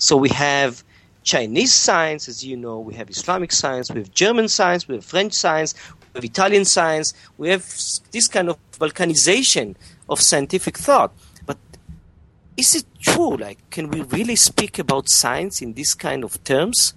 So 0.00 0.16
we 0.16 0.30
have 0.30 0.82
Chinese 1.24 1.74
science, 1.74 2.26
as 2.26 2.42
you 2.42 2.56
know, 2.56 2.80
we 2.80 2.94
have 2.94 3.10
Islamic 3.10 3.52
science, 3.52 3.90
we 3.90 4.00
have 4.00 4.10
German 4.14 4.48
science, 4.48 4.88
we 4.88 4.94
have 4.94 5.04
French 5.04 5.34
science, 5.34 5.74
we 6.14 6.18
have 6.18 6.24
Italian 6.24 6.64
science, 6.64 7.12
we 7.36 7.50
have 7.50 7.62
this 8.10 8.26
kind 8.26 8.48
of 8.48 8.56
balkanization 8.78 9.76
of 10.08 10.18
scientific 10.18 10.78
thought. 10.78 11.12
But 11.44 11.58
is 12.56 12.74
it 12.74 12.86
true? 13.02 13.36
Like, 13.36 13.58
can 13.68 13.90
we 13.90 14.00
really 14.00 14.36
speak 14.36 14.78
about 14.78 15.10
science 15.10 15.60
in 15.60 15.74
this 15.74 15.92
kind 15.92 16.24
of 16.24 16.42
terms? 16.44 16.94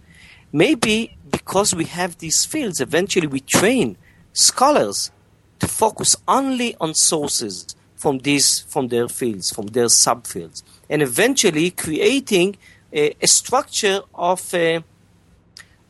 Maybe 0.54 1.18
because 1.30 1.76
we 1.76 1.86
have 1.86 2.20
these 2.20 2.46
fields, 2.46 2.80
eventually 2.80 3.28
we 3.28 3.42
train 3.42 3.98
scholars 4.32 5.12
to 5.60 5.68
focus 5.68 6.16
only 6.26 6.74
on 6.80 6.94
sources 6.94 7.76
from 7.98 8.20
these, 8.20 8.62
from 8.62 8.88
their 8.88 9.10
fields, 9.10 9.52
from 9.52 9.68
their 9.68 9.88
subfields, 9.88 10.64
and 10.90 11.02
eventually 11.02 11.70
creating 11.70 12.56
a, 12.94 13.16
a 13.22 13.28
structure 13.28 14.02
of 14.14 14.54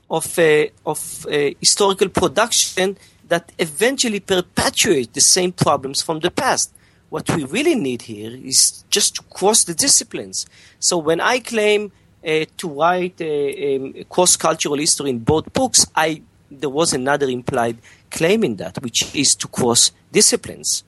of 0.09 0.39
of 0.85 1.25
historical 1.59 2.09
production 2.09 2.97
that 3.27 3.51
eventually 3.57 4.19
perpetuate 4.19 5.13
the 5.13 5.21
same 5.21 5.51
problems 5.51 6.01
from 6.01 6.19
the 6.19 6.31
past. 6.31 6.73
What 7.09 7.29
we 7.35 7.43
really 7.43 7.75
need 7.75 8.03
here 8.03 8.31
is 8.31 8.83
just 8.89 9.15
to 9.15 9.23
cross 9.23 9.63
the 9.63 9.73
disciplines. 9.73 10.45
So 10.79 10.97
when 10.97 11.19
I 11.21 11.39
claim 11.39 11.91
uh, 12.25 12.45
to 12.57 12.69
write 12.69 13.21
a, 13.21 13.99
a 13.99 14.03
cross-cultural 14.05 14.77
history 14.77 15.09
in 15.11 15.19
both 15.19 15.51
books, 15.53 15.85
I 15.95 16.21
there 16.49 16.69
was 16.69 16.93
another 16.93 17.27
implied 17.29 17.77
claim 18.11 18.43
in 18.43 18.55
that, 18.57 18.81
which 18.81 19.13
is 19.15 19.35
to 19.35 19.47
cross 19.47 19.91
disciplines. 20.11 20.83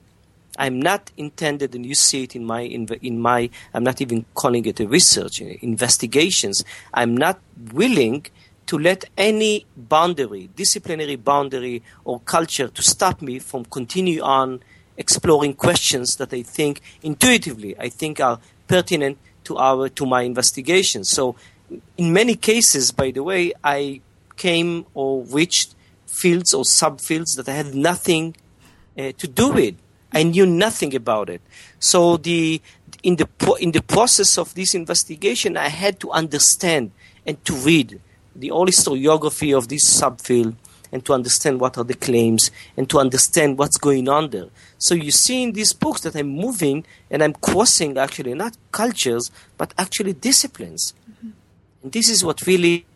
I'm 0.58 0.80
not 0.80 1.10
intended, 1.16 1.74
and 1.74 1.84
you 1.84 1.94
see 1.94 2.24
it 2.24 2.36
in 2.36 2.44
my 2.44 2.60
in, 2.60 3.20
my. 3.20 3.50
I'm 3.74 3.84
not 3.84 4.00
even 4.00 4.24
calling 4.34 4.64
it 4.66 4.80
a 4.80 4.86
research 4.86 5.40
investigations. 5.40 6.64
I'm 6.94 7.16
not 7.16 7.40
willing 7.72 8.26
to 8.66 8.78
let 8.78 9.04
any 9.16 9.66
boundary, 9.76 10.50
disciplinary 10.56 11.16
boundary 11.16 11.82
or 12.04 12.20
culture, 12.20 12.68
to 12.68 12.82
stop 12.82 13.22
me 13.22 13.38
from 13.38 13.64
continue 13.66 14.20
on 14.22 14.60
exploring 14.96 15.54
questions 15.54 16.16
that 16.16 16.32
I 16.32 16.42
think 16.42 16.80
intuitively 17.02 17.78
I 17.78 17.88
think 17.88 18.18
are 18.18 18.40
pertinent 18.66 19.18
to 19.44 19.56
our 19.56 19.88
to 19.90 20.06
my 20.06 20.22
investigation. 20.22 21.04
So, 21.04 21.36
in 21.96 22.12
many 22.12 22.34
cases, 22.34 22.92
by 22.92 23.10
the 23.10 23.22
way, 23.22 23.52
I 23.62 24.00
came 24.36 24.86
or 24.94 25.22
reached 25.24 25.74
fields 26.06 26.54
or 26.54 26.64
subfields 26.64 27.36
that 27.36 27.48
I 27.48 27.52
had 27.52 27.74
nothing 27.74 28.36
uh, 28.98 29.12
to 29.18 29.28
do 29.28 29.50
with. 29.52 29.76
I 30.12 30.22
knew 30.22 30.46
nothing 30.46 30.94
about 30.94 31.28
it. 31.30 31.42
So 31.78 32.16
the 32.16 32.60
in 33.02 33.16
the 33.16 33.28
in 33.60 33.72
the 33.72 33.82
process 33.82 34.38
of 34.38 34.54
this 34.54 34.74
investigation, 34.74 35.56
I 35.56 35.68
had 35.68 36.00
to 36.00 36.10
understand 36.10 36.92
and 37.26 37.42
to 37.44 37.54
read 37.54 38.00
the 38.34 38.48
whole 38.48 38.66
historiography 38.66 39.56
of 39.56 39.68
this 39.68 39.88
subfield 40.00 40.56
and 40.92 41.04
to 41.04 41.12
understand 41.12 41.60
what 41.60 41.76
are 41.78 41.84
the 41.84 41.94
claims 41.94 42.50
and 42.76 42.88
to 42.90 42.98
understand 42.98 43.58
what's 43.58 43.76
going 43.76 44.08
on 44.08 44.30
there. 44.30 44.48
So 44.78 44.94
you 44.94 45.10
see 45.10 45.42
in 45.42 45.52
these 45.52 45.72
books 45.72 46.02
that 46.02 46.14
I'm 46.14 46.28
moving 46.28 46.86
and 47.10 47.22
I'm 47.22 47.32
crossing 47.34 47.98
actually 47.98 48.34
not 48.34 48.56
cultures 48.72 49.30
but 49.58 49.74
actually 49.78 50.12
disciplines. 50.12 50.94
Mm-hmm. 51.10 51.30
This 51.90 52.08
is 52.08 52.24
what 52.24 52.46
really 52.46 52.86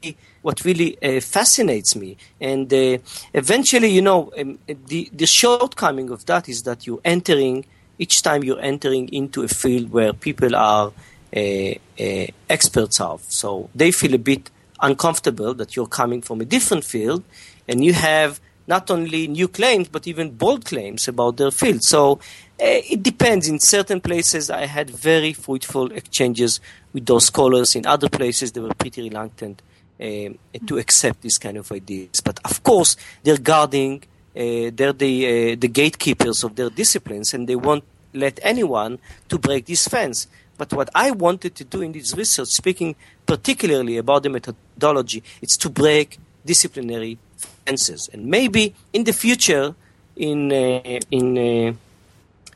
what 0.42 0.64
really 0.64 0.96
uh, 1.02 1.20
fascinates 1.20 1.94
me. 1.94 2.16
And 2.40 2.72
uh, 2.72 2.98
eventually, 3.34 3.88
you 3.88 4.02
know, 4.02 4.32
um, 4.38 4.58
the 4.66 5.10
the 5.12 5.26
shortcoming 5.26 6.10
of 6.10 6.26
that 6.26 6.48
is 6.48 6.62
that 6.64 6.86
you're 6.86 7.00
entering 7.04 7.64
each 7.98 8.22
time 8.22 8.42
you're 8.42 8.60
entering 8.60 9.08
into 9.10 9.42
a 9.42 9.48
field 9.48 9.90
where 9.90 10.12
people 10.14 10.56
are 10.56 10.92
uh, 11.36 11.40
uh 11.40 12.26
experts 12.48 13.00
of, 13.00 13.22
so 13.28 13.68
they 13.74 13.92
feel 13.92 14.14
a 14.14 14.18
bit 14.18 14.50
uncomfortable 14.80 15.52
that 15.54 15.76
you're 15.76 15.86
coming 15.86 16.22
from 16.22 16.40
a 16.40 16.44
different 16.44 16.84
field 16.84 17.22
and 17.68 17.84
you 17.84 17.92
have 17.92 18.40
not 18.66 18.90
only 18.90 19.28
new 19.28 19.48
claims 19.48 19.88
but 19.88 20.06
even 20.06 20.30
bold 20.30 20.64
claims 20.64 21.08
about 21.08 21.36
their 21.36 21.50
field. 21.50 21.82
So 21.82 22.20
it 22.62 23.02
depends. 23.02 23.48
In 23.48 23.58
certain 23.58 24.00
places, 24.00 24.50
I 24.50 24.66
had 24.66 24.90
very 24.90 25.32
fruitful 25.32 25.92
exchanges 25.92 26.60
with 26.92 27.06
those 27.06 27.26
scholars. 27.26 27.74
In 27.74 27.86
other 27.86 28.08
places, 28.08 28.52
they 28.52 28.60
were 28.60 28.74
pretty 28.74 29.02
reluctant 29.02 29.62
uh, 30.00 30.30
to 30.66 30.78
accept 30.78 31.22
these 31.22 31.38
kind 31.38 31.56
of 31.56 31.70
ideas. 31.72 32.20
But 32.20 32.40
of 32.44 32.62
course, 32.62 32.96
they're 33.22 33.38
guarding. 33.38 34.02
Uh, 34.34 34.70
they're 34.72 34.92
the 34.92 35.56
the 35.56 35.68
gatekeepers 35.68 36.44
of 36.44 36.54
their 36.54 36.70
disciplines, 36.70 37.34
and 37.34 37.48
they 37.48 37.56
won't 37.56 37.84
let 38.14 38.38
anyone 38.42 38.98
to 39.28 39.38
break 39.38 39.66
this 39.66 39.86
fence. 39.88 40.28
But 40.56 40.72
what 40.72 40.90
I 40.94 41.10
wanted 41.10 41.54
to 41.56 41.64
do 41.64 41.80
in 41.80 41.92
this 41.92 42.14
research, 42.14 42.48
speaking 42.48 42.94
particularly 43.26 43.96
about 43.96 44.22
the 44.22 44.28
methodology, 44.28 45.22
it's 45.40 45.56
to 45.58 45.70
break 45.70 46.18
disciplinary 46.44 47.18
fences. 47.64 48.10
And 48.12 48.26
maybe 48.26 48.74
in 48.92 49.04
the 49.04 49.12
future, 49.12 49.74
in 50.16 50.52
uh, 50.52 51.00
in 51.10 51.38
uh, 51.38 51.72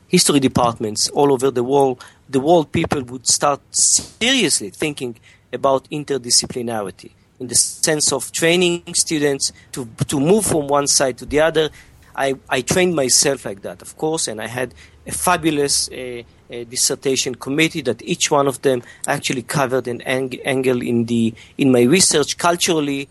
history 0.07 0.39
departments 0.39 1.09
all 1.09 1.31
over 1.31 1.51
the 1.51 1.63
world, 1.63 2.03
the 2.29 2.39
world 2.39 2.71
people 2.71 3.03
would 3.03 3.27
start 3.27 3.61
seriously 3.71 4.69
thinking 4.69 5.15
about 5.51 5.89
interdisciplinarity 5.89 7.11
in 7.39 7.47
the 7.47 7.55
sense 7.55 8.11
of 8.13 8.31
training 8.31 8.83
students 8.93 9.51
to 9.71 9.87
to 10.07 10.19
move 10.19 10.45
from 10.45 10.67
one 10.67 10.87
side 10.87 11.17
to 11.17 11.25
the 11.25 11.39
other. 11.39 11.69
I, 12.15 12.35
I 12.49 12.61
trained 12.61 12.95
myself 12.95 13.43
like 13.43 13.61
that, 13.63 13.81
of 13.81 13.97
course, 13.97 14.29
and 14.29 14.41
I 14.41 14.47
had 14.47 14.73
a 15.05 15.11
fabulous 15.11 15.89
uh, 15.89 16.23
dissertation 16.49 17.35
committee 17.35 17.81
that 17.81 18.01
each 18.03 18.31
one 18.31 18.47
of 18.47 18.61
them 18.61 18.83
actually 19.05 19.41
covered 19.41 19.87
an 19.87 20.01
ang- 20.01 20.39
angle 20.45 20.81
in 20.81 21.05
the 21.05 21.33
in 21.57 21.71
my 21.71 21.81
research 21.81 22.37
culturally 22.37 23.09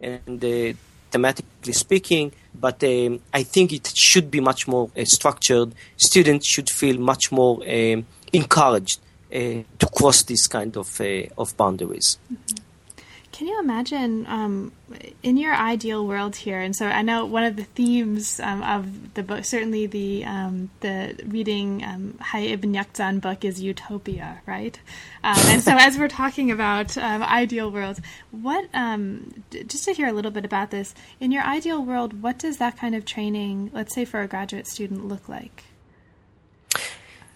and 0.00 0.44
uh, 0.44 0.72
thematically 1.10 1.74
speaking. 1.74 2.32
But 2.54 2.82
um, 2.84 3.20
I 3.32 3.42
think 3.42 3.72
it 3.72 3.86
should 3.94 4.30
be 4.30 4.40
much 4.40 4.66
more 4.66 4.90
uh, 4.96 5.04
structured. 5.04 5.74
Students 5.96 6.46
should 6.46 6.68
feel 6.68 6.98
much 6.98 7.30
more 7.30 7.62
um, 7.62 8.06
encouraged 8.32 9.00
uh, 9.32 9.62
to 9.78 9.86
cross 9.94 10.22
these 10.24 10.46
kind 10.46 10.76
of 10.76 11.00
uh, 11.00 11.22
of 11.38 11.56
boundaries. 11.56 12.18
Mm-hmm. 12.32 12.69
Can 13.40 13.48
you 13.48 13.58
imagine 13.58 14.26
um, 14.26 14.70
in 15.22 15.38
your 15.38 15.54
ideal 15.54 16.06
world 16.06 16.36
here? 16.36 16.60
And 16.60 16.76
so 16.76 16.84
I 16.84 17.00
know 17.00 17.24
one 17.24 17.42
of 17.42 17.56
the 17.56 17.64
themes 17.64 18.38
um, 18.38 18.62
of 18.62 19.14
the 19.14 19.22
book, 19.22 19.46
certainly 19.46 19.86
the 19.86 20.26
um, 20.26 20.68
the 20.80 21.18
reading 21.26 21.82
um, 21.82 22.18
Hai 22.20 22.40
Ibn 22.40 22.74
Yaqzan 22.74 23.22
book 23.22 23.42
is 23.42 23.62
utopia, 23.62 24.42
right? 24.44 24.78
Um, 25.24 25.38
and 25.46 25.62
so 25.62 25.74
as 25.74 25.96
we're 25.96 26.08
talking 26.08 26.50
about 26.50 26.98
um, 26.98 27.22
ideal 27.22 27.70
worlds, 27.70 28.02
what 28.30 28.68
um, 28.74 29.42
just 29.50 29.86
to 29.86 29.94
hear 29.94 30.08
a 30.08 30.12
little 30.12 30.30
bit 30.30 30.44
about 30.44 30.70
this 30.70 30.94
in 31.18 31.32
your 31.32 31.42
ideal 31.42 31.82
world, 31.82 32.22
what 32.22 32.38
does 32.38 32.58
that 32.58 32.76
kind 32.76 32.94
of 32.94 33.06
training, 33.06 33.70
let's 33.72 33.94
say 33.94 34.04
for 34.04 34.20
a 34.20 34.28
graduate 34.28 34.66
student, 34.66 35.08
look 35.08 35.30
like? 35.30 35.64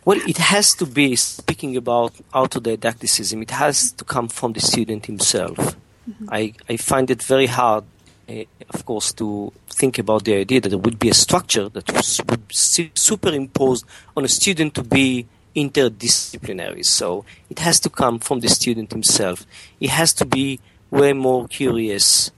Well, 0.05 0.21
it 0.29 0.37
has 0.37 0.75
to 0.75 0.85
be 0.85 1.17
speaking 1.17 1.79
about 1.79 2.13
autodidacticism. 2.35 3.41
It 3.41 3.53
has 3.53 3.91
to 3.93 4.05
come 4.05 4.29
from 4.29 4.53
the 4.53 4.61
student 4.61 5.07
himself. 5.07 5.77
Mm-hmm. 6.09 6.29
I, 6.31 6.55
I 6.69 6.77
find 6.77 7.11
it 7.11 7.23
very 7.23 7.47
hard, 7.47 7.85
uh, 8.29 8.45
of 8.71 8.85
course, 8.85 9.13
to 9.15 9.53
think 9.69 9.99
about 9.99 10.25
the 10.25 10.35
idea 10.35 10.61
that 10.61 10.69
there 10.69 10.79
would 10.79 10.99
be 10.99 11.11
a 11.11 11.15
structure 11.15 11.69
that 11.69 11.91
would 12.29 12.53
superimpose 12.53 13.85
on 14.17 14.25
a 14.25 14.29
student 14.29 14.75
to 14.75 14.83
be 14.83 15.27
interdisciplinary. 15.55 16.85
So 16.85 17.25
it 17.49 17.59
has 17.61 17.81
to 17.81 17.91
come 17.91 18.19
from 18.19 18.41
the 18.41 18.49
student 18.49 18.93
himself. 18.93 19.47
He 19.79 19.87
has 19.87 20.13
to 20.15 20.25
be 20.25 20.61
way 20.91 21.13
more 21.13 21.49
curious 21.49 22.31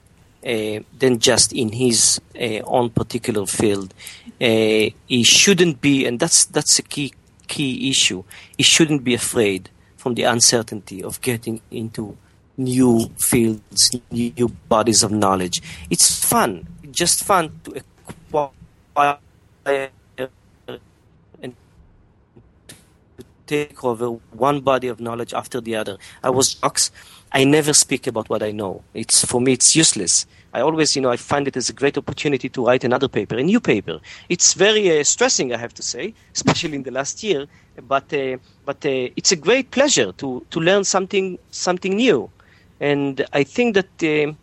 uh, 0.45 0.79
than 0.97 1.19
just 1.19 1.51
in 1.53 1.71
his 1.73 2.21
uh, 2.39 2.61
own 2.63 2.89
particular 2.89 3.45
field. 3.45 3.93
Uh, 4.39 4.89
he 5.07 5.23
shouldn't 5.23 5.81
be, 5.81 6.05
and 6.05 6.19
that's 6.19 6.45
that's 6.45 6.79
a 6.79 6.83
key 6.83 7.13
key 7.47 7.89
issue. 7.89 8.23
He 8.55 8.63
shouldn't 8.63 9.03
be 9.03 9.13
afraid 9.13 9.69
from 9.95 10.13
the 10.13 10.23
uncertainty 10.23 11.03
of 11.03 11.19
getting 11.21 11.61
into 11.71 12.17
new 12.57 13.09
fields, 13.17 13.91
new 14.11 14.49
bodies 14.67 15.03
of 15.03 15.11
knowledge. 15.11 15.61
It's 15.89 16.23
fun, 16.25 16.67
just 16.91 17.23
fun 17.23 17.59
to 17.65 17.83
acquire 18.95 19.19
and 21.43 21.55
to 22.67 23.23
take 23.45 23.83
over 23.83 24.09
one 24.31 24.61
body 24.61 24.87
of 24.87 24.99
knowledge 24.99 25.33
after 25.33 25.61
the 25.61 25.75
other. 25.75 25.97
I 26.23 26.29
was 26.29 26.51
shocked. 26.51 26.91
I 27.31 27.43
never 27.43 27.73
speak 27.73 28.07
about 28.07 28.29
what 28.29 28.41
I 28.41 28.51
know. 28.51 28.83
It's 28.93 29.25
for 29.25 29.39
me, 29.41 29.53
it's 29.53 29.75
useless. 29.75 30.25
I 30.53 30.61
always, 30.61 30.95
you 30.95 31.01
know, 31.01 31.11
I 31.11 31.17
find 31.17 31.47
it 31.47 31.57
as 31.57 31.69
a 31.69 31.73
great 31.73 31.97
opportunity 31.97 32.49
to 32.49 32.65
write 32.65 32.83
another 32.83 33.07
paper, 33.07 33.35
a 33.37 33.43
new 33.43 33.59
paper. 33.59 33.99
It's 34.29 34.53
very 34.53 34.99
uh, 34.99 35.03
stressing, 35.03 35.53
I 35.53 35.57
have 35.57 35.73
to 35.75 35.83
say, 35.83 36.13
especially 36.33 36.75
in 36.75 36.83
the 36.83 36.91
last 36.91 37.21
year. 37.21 37.45
But 37.87 38.11
uh, 38.11 38.37
but 38.65 38.83
uh, 38.85 39.13
it's 39.15 39.31
a 39.31 39.35
great 39.35 39.69
pleasure 39.69 40.11
to 40.13 40.45
to 40.49 40.59
learn 40.59 40.83
something 40.83 41.37
something 41.51 41.95
new. 41.95 42.31
And 42.79 43.25
I 43.33 43.43
think 43.43 43.75
that 43.75 43.91
uh, 44.03 44.33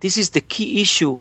this 0.00 0.16
is 0.16 0.30
the 0.30 0.40
key 0.40 0.80
issue 0.80 1.20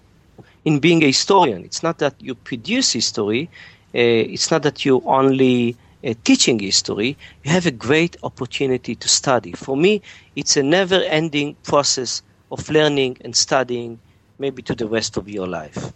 in 0.65 0.79
being 0.79 1.03
a 1.03 1.07
historian. 1.07 1.63
It's 1.63 1.83
not 1.83 1.99
that 1.99 2.15
you 2.19 2.35
produce 2.35 2.93
history, 2.93 3.49
uh, 3.93 4.33
it's 4.35 4.51
not 4.51 4.63
that 4.63 4.85
you're 4.85 5.01
only 5.05 5.75
uh, 6.05 6.13
teaching 6.23 6.59
history. 6.59 7.17
You 7.43 7.51
have 7.51 7.65
a 7.65 7.71
great 7.71 8.15
opportunity 8.23 8.95
to 8.95 9.07
study. 9.09 9.51
For 9.53 9.75
me, 9.75 10.01
it's 10.35 10.55
a 10.57 10.63
never 10.63 11.01
ending 11.03 11.55
process 11.63 12.21
of 12.51 12.69
learning 12.69 13.17
and 13.21 13.35
studying, 13.35 13.99
maybe 14.39 14.61
to 14.63 14.75
the 14.75 14.87
rest 14.87 15.17
of 15.17 15.27
your 15.29 15.47
life. 15.47 15.91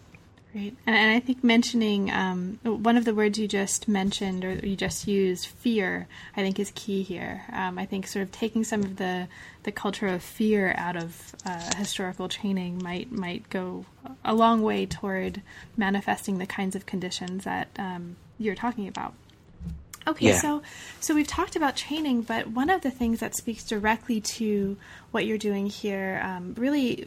Great. 0.56 0.78
And, 0.88 0.95
and 0.95 1.12
I 1.12 1.20
think 1.20 1.43
mentioning 1.43 2.10
um, 2.12 2.60
one 2.64 2.95
of 2.95 3.03
the 3.03 3.14
words 3.14 3.38
you 3.38 3.45
just 3.45 3.89
mentioned 3.89 4.45
or 4.45 4.53
you 4.53 4.78
just 4.78 5.06
used, 5.06 5.47
fear, 5.47 6.08
I 6.38 6.43
think 6.43 6.58
is 6.62 6.72
key 6.74 7.03
here. 7.03 7.43
Um, 7.51 7.78
I 7.78 7.86
think 7.86 8.08
sort 8.08 8.24
of 8.24 8.32
taking 8.32 8.64
some 8.64 8.82
of 8.82 8.95
the, 8.95 9.28
the 9.64 9.74
culture 9.74 10.08
of 10.08 10.24
fear 10.24 10.74
out 10.78 10.95
of 10.95 11.36
uh, 11.45 11.76
historical 11.76 12.30
training 12.30 12.82
might 12.82 13.12
might 13.12 13.49
go 13.49 13.84
a 14.24 14.34
long 14.34 14.62
way 14.62 14.86
toward 14.86 15.41
manifesting 15.76 16.38
the 16.38 16.45
kinds 16.45 16.74
of 16.74 16.86
conditions 16.86 17.43
that 17.43 17.68
um, 17.78 18.16
you're 18.39 18.56
talking 18.56 18.88
about. 18.88 19.14
Okay, 20.08 20.28
yeah. 20.28 20.39
so 20.39 20.62
so 20.99 21.16
we've 21.16 21.28
talked 21.28 21.56
about 21.56 21.76
training, 21.76 22.22
but 22.22 22.47
one 22.47 22.70
of 22.70 22.82
the 22.82 22.91
things 22.91 23.20
that 23.20 23.36
speaks 23.36 23.64
directly 23.64 24.22
to 24.22 24.78
what 25.12 25.26
you're 25.26 25.38
doing 25.38 25.68
here 25.68 26.22
um, 26.24 26.53
really 26.58 27.06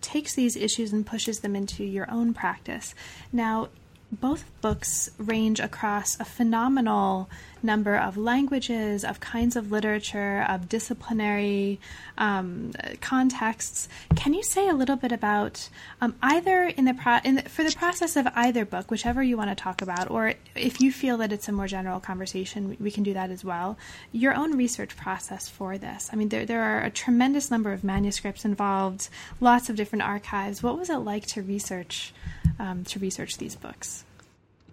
takes 0.00 0.34
these 0.34 0.56
issues 0.56 0.92
and 0.92 1.06
pushes 1.06 1.40
them 1.40 1.54
into 1.54 1.84
your 1.84 2.10
own 2.10 2.34
practice. 2.34 2.94
Now, 3.32 3.68
both 4.12 4.44
books 4.60 5.10
range 5.18 5.60
across 5.60 6.18
a 6.20 6.24
phenomenal 6.24 7.28
number 7.64 7.96
of 7.96 8.16
languages, 8.16 9.04
of 9.04 9.20
kinds 9.20 9.56
of 9.56 9.72
literature, 9.72 10.44
of 10.48 10.68
disciplinary 10.68 11.80
um, 12.18 12.72
contexts. 13.00 13.88
Can 14.14 14.34
you 14.34 14.42
say 14.42 14.68
a 14.68 14.74
little 14.74 14.96
bit 14.96 15.10
about 15.10 15.68
um, 16.00 16.14
either 16.22 16.64
in 16.64 16.84
the, 16.84 16.94
pro- 16.94 17.18
in 17.24 17.36
the, 17.36 17.42
for 17.42 17.64
the 17.64 17.72
process 17.72 18.16
of 18.16 18.28
either 18.34 18.64
book, 18.64 18.90
whichever 18.90 19.22
you 19.22 19.36
want 19.36 19.50
to 19.50 19.56
talk 19.56 19.82
about, 19.82 20.10
or 20.10 20.34
if 20.54 20.80
you 20.80 20.92
feel 20.92 21.16
that 21.18 21.32
it's 21.32 21.48
a 21.48 21.52
more 21.52 21.66
general 21.66 21.98
conversation, 22.00 22.76
we 22.78 22.90
can 22.90 23.02
do 23.02 23.14
that 23.14 23.30
as 23.30 23.44
well. 23.44 23.76
Your 24.12 24.34
own 24.34 24.56
research 24.56 24.96
process 24.96 25.48
for 25.48 25.78
this. 25.78 26.10
I 26.12 26.16
mean, 26.16 26.28
there 26.28 26.44
there 26.44 26.62
are 26.62 26.82
a 26.82 26.90
tremendous 26.90 27.50
number 27.50 27.72
of 27.72 27.82
manuscripts 27.82 28.44
involved, 28.44 29.08
lots 29.40 29.68
of 29.68 29.76
different 29.76 30.02
archives. 30.02 30.62
What 30.62 30.78
was 30.78 30.90
it 30.90 30.98
like 30.98 31.26
to 31.28 31.42
research 31.42 32.12
um, 32.58 32.84
to 32.84 32.98
research 32.98 33.38
these 33.38 33.56
books? 33.56 34.04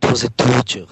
It 0.02 0.12
was 0.12 0.24
a 0.24 0.30
torture. 0.32 0.88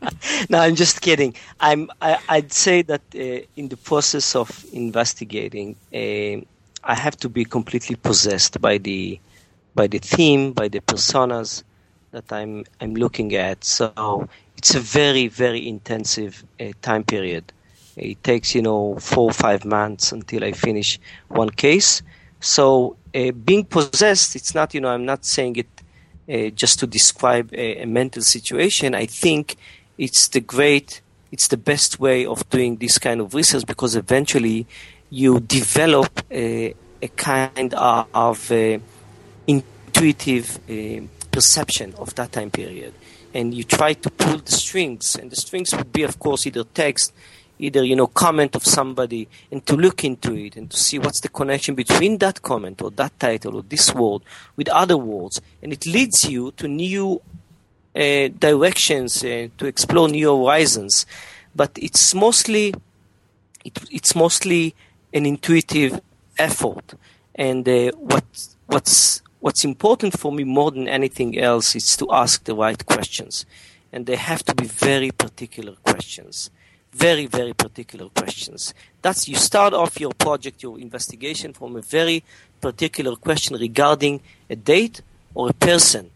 no, 0.48 0.58
I'm 0.58 0.74
just 0.74 1.00
kidding. 1.00 1.34
I'm. 1.60 1.90
I, 2.00 2.18
would 2.36 2.52
say 2.52 2.82
that 2.82 3.02
uh, 3.14 3.46
in 3.56 3.68
the 3.68 3.76
process 3.76 4.34
of 4.34 4.64
investigating, 4.72 5.76
uh, 5.92 6.44
I 6.84 6.94
have 6.94 7.16
to 7.18 7.28
be 7.28 7.44
completely 7.44 7.96
possessed 7.96 8.60
by 8.60 8.78
the 8.78 9.18
by 9.74 9.86
the 9.86 9.98
theme, 9.98 10.52
by 10.52 10.68
the 10.68 10.80
personas 10.80 11.62
that 12.12 12.32
I'm 12.32 12.64
I'm 12.80 12.94
looking 12.94 13.34
at. 13.34 13.64
So 13.64 14.28
it's 14.56 14.74
a 14.74 14.80
very 14.80 15.28
very 15.28 15.66
intensive 15.68 16.44
uh, 16.60 16.66
time 16.82 17.04
period. 17.04 17.52
It 17.96 18.22
takes 18.24 18.54
you 18.54 18.62
know 18.62 18.96
four 18.98 19.30
or 19.30 19.32
five 19.32 19.64
months 19.64 20.12
until 20.12 20.44
I 20.44 20.52
finish 20.52 20.98
one 21.28 21.50
case. 21.50 22.02
So 22.40 22.96
uh, 23.14 23.30
being 23.32 23.64
possessed, 23.64 24.36
it's 24.36 24.54
not 24.54 24.74
you 24.74 24.80
know 24.80 24.88
I'm 24.88 25.06
not 25.06 25.24
saying 25.24 25.56
it 25.56 25.68
uh, 26.28 26.50
just 26.50 26.78
to 26.80 26.86
describe 26.86 27.52
a, 27.52 27.82
a, 27.82 27.86
mental 27.86 28.22
situation. 28.22 28.94
I 28.94 29.06
think 29.06 29.56
it's 29.98 30.28
the 30.28 30.40
great, 30.40 31.00
it's 31.30 31.48
the 31.48 31.56
best 31.56 32.00
way 32.00 32.26
of 32.26 32.48
doing 32.50 32.76
this 32.76 32.98
kind 32.98 33.20
of 33.20 33.34
research 33.34 33.66
because 33.66 33.96
eventually 33.96 34.66
you 35.10 35.40
develop 35.40 36.20
a, 36.30 36.74
a 37.00 37.08
kind 37.08 37.74
of, 37.74 38.08
of 38.14 38.50
uh, 38.50 38.78
intuitive 39.46 40.58
uh, 40.68 41.02
perception 41.30 41.94
of 41.98 42.14
that 42.14 42.32
time 42.32 42.50
period. 42.50 42.94
And 43.32 43.52
you 43.52 43.64
try 43.64 43.94
to 43.94 44.10
pull 44.10 44.38
the 44.38 44.52
strings, 44.52 45.16
and 45.16 45.30
the 45.30 45.36
strings 45.36 45.74
would 45.74 45.92
be, 45.92 46.04
of 46.04 46.18
course, 46.20 46.46
either 46.46 46.62
text, 46.62 47.12
either 47.58 47.82
you 47.84 47.96
know 47.96 48.06
comment 48.06 48.54
of 48.54 48.64
somebody, 48.64 49.28
and 49.50 49.64
to 49.66 49.76
look 49.76 50.04
into 50.04 50.34
it 50.34 50.56
and 50.56 50.70
to 50.70 50.76
see 50.76 50.98
what's 50.98 51.20
the 51.20 51.28
connection 51.28 51.74
between 51.74 52.18
that 52.18 52.42
comment 52.42 52.80
or 52.82 52.90
that 52.92 53.18
title 53.18 53.56
or 53.56 53.62
this 53.62 53.92
word 53.92 54.22
with 54.56 54.68
other 54.68 54.96
words, 54.96 55.40
and 55.62 55.72
it 55.72 55.84
leads 55.84 56.24
you 56.24 56.52
to 56.52 56.68
new 56.68 57.20
directions 57.94 59.24
uh, 59.24 59.48
to 59.58 59.66
explore 59.66 60.08
new 60.08 60.36
horizons. 60.36 61.06
But 61.54 61.70
it's 61.76 62.14
mostly 62.14 62.74
it, 63.64 63.78
it's 63.90 64.14
mostly 64.14 64.74
an 65.12 65.26
intuitive 65.26 66.00
effort, 66.36 66.94
and 67.34 67.68
uh, 67.68 67.92
what 67.92 68.24
what's 68.66 69.22
what's 69.40 69.64
important 69.64 70.18
for 70.18 70.32
me 70.32 70.44
more 70.44 70.70
than 70.70 70.88
anything 70.88 71.38
else 71.38 71.76
is 71.76 71.96
to 71.96 72.10
ask 72.10 72.44
the 72.44 72.54
right 72.54 72.84
questions, 72.84 73.46
and 73.92 74.06
they 74.06 74.16
have 74.16 74.42
to 74.44 74.54
be 74.54 74.66
very 74.66 75.10
particular 75.10 75.74
questions. 75.84 76.50
Very 76.92 77.26
very 77.26 77.54
particular 77.54 78.08
questions. 78.08 78.72
That's 79.02 79.28
you 79.28 79.34
start 79.34 79.74
off 79.74 79.98
your 79.98 80.12
project 80.12 80.62
your 80.62 80.78
investigation 80.78 81.52
from 81.52 81.74
a 81.76 81.80
very 81.80 82.22
particular 82.60 83.16
question 83.16 83.56
regarding 83.56 84.20
a 84.48 84.56
date 84.56 85.02
or 85.34 85.50
a 85.50 85.52
person 85.52 86.10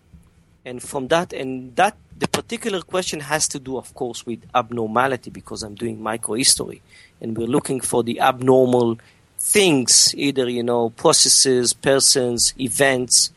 and 0.68 0.82
from 0.82 1.08
that 1.08 1.32
and 1.32 1.74
that 1.76 1.96
the 2.16 2.28
particular 2.28 2.82
question 2.82 3.20
has 3.20 3.48
to 3.48 3.58
do 3.58 3.76
of 3.76 3.94
course 3.94 4.26
with 4.26 4.40
abnormality 4.54 5.30
because 5.30 5.62
i'm 5.62 5.74
doing 5.74 5.98
microhistory. 5.98 6.80
And 7.20 7.36
we're 7.36 7.48
looking 7.48 7.80
for 7.80 8.04
the 8.04 8.20
abnormal 8.20 8.98
things 9.38 10.14
either 10.16 10.48
you 10.48 10.62
know 10.62 10.90
processes 10.90 11.72
persons 11.72 12.54
events 12.60 13.32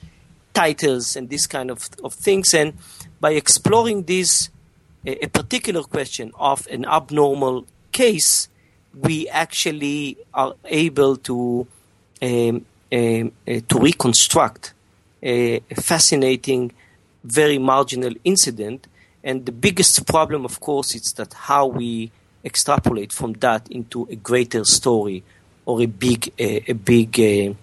titles 0.54 1.16
and 1.16 1.30
this 1.30 1.48
kind 1.48 1.72
of, 1.72 1.90
of 2.04 2.14
things. 2.14 2.54
And 2.54 2.74
by 3.20 3.32
exploring 3.32 4.04
this 4.04 4.50
a, 5.06 5.26
a 5.26 5.30
particular 5.30 5.84
question 5.84 6.32
of 6.38 6.68
an 6.68 6.86
abnormal 6.86 7.66
case 7.92 8.50
we 8.94 9.30
actually 9.30 10.18
are 10.34 10.54
able 10.66 11.16
to 11.16 11.66
um, 12.22 12.66
um, 12.94 13.32
uh, 13.48 13.60
to 13.70 13.80
reconstruct 13.80 14.74
a, 15.24 15.62
a, 15.72 15.76
fascinating 15.76 16.74
very 17.24 17.58
marginal 17.58 18.14
incident. 18.24 18.88
And 19.24 19.46
the 19.46 19.52
biggest 19.52 20.06
problem, 20.08 20.46
of 20.46 20.60
course, 20.60 20.96
is 20.96 21.14
that 21.14 21.34
how 21.34 21.68
we 21.68 22.12
extrapolate 22.44 23.14
from 23.14 23.34
that 23.34 23.70
into 23.70 24.08
a 24.10 24.16
greater 24.16 24.66
story 24.66 25.24
or 25.66 25.82
a 25.82 25.86
big, 25.86 26.34
a 26.40 26.74
big, 26.74 27.20
a 27.20 27.56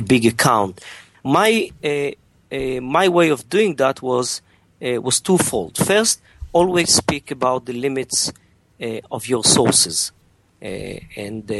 big 0.00 0.26
account. 0.26 0.80
My 1.22 1.70
uh, 1.84 2.10
uh, 2.52 2.80
my 2.80 3.08
way 3.08 3.28
of 3.28 3.48
doing 3.48 3.76
that 3.76 4.02
was 4.02 4.42
uh, 4.82 5.00
was 5.00 5.20
twofold. 5.20 5.76
First, 5.76 6.20
always 6.52 6.92
speak 6.92 7.30
about 7.30 7.66
the 7.66 7.72
limits 7.72 8.32
uh, 8.82 9.00
of 9.10 9.26
your 9.26 9.44
sources 9.44 10.12
uh, 10.62 10.66
and 11.16 11.50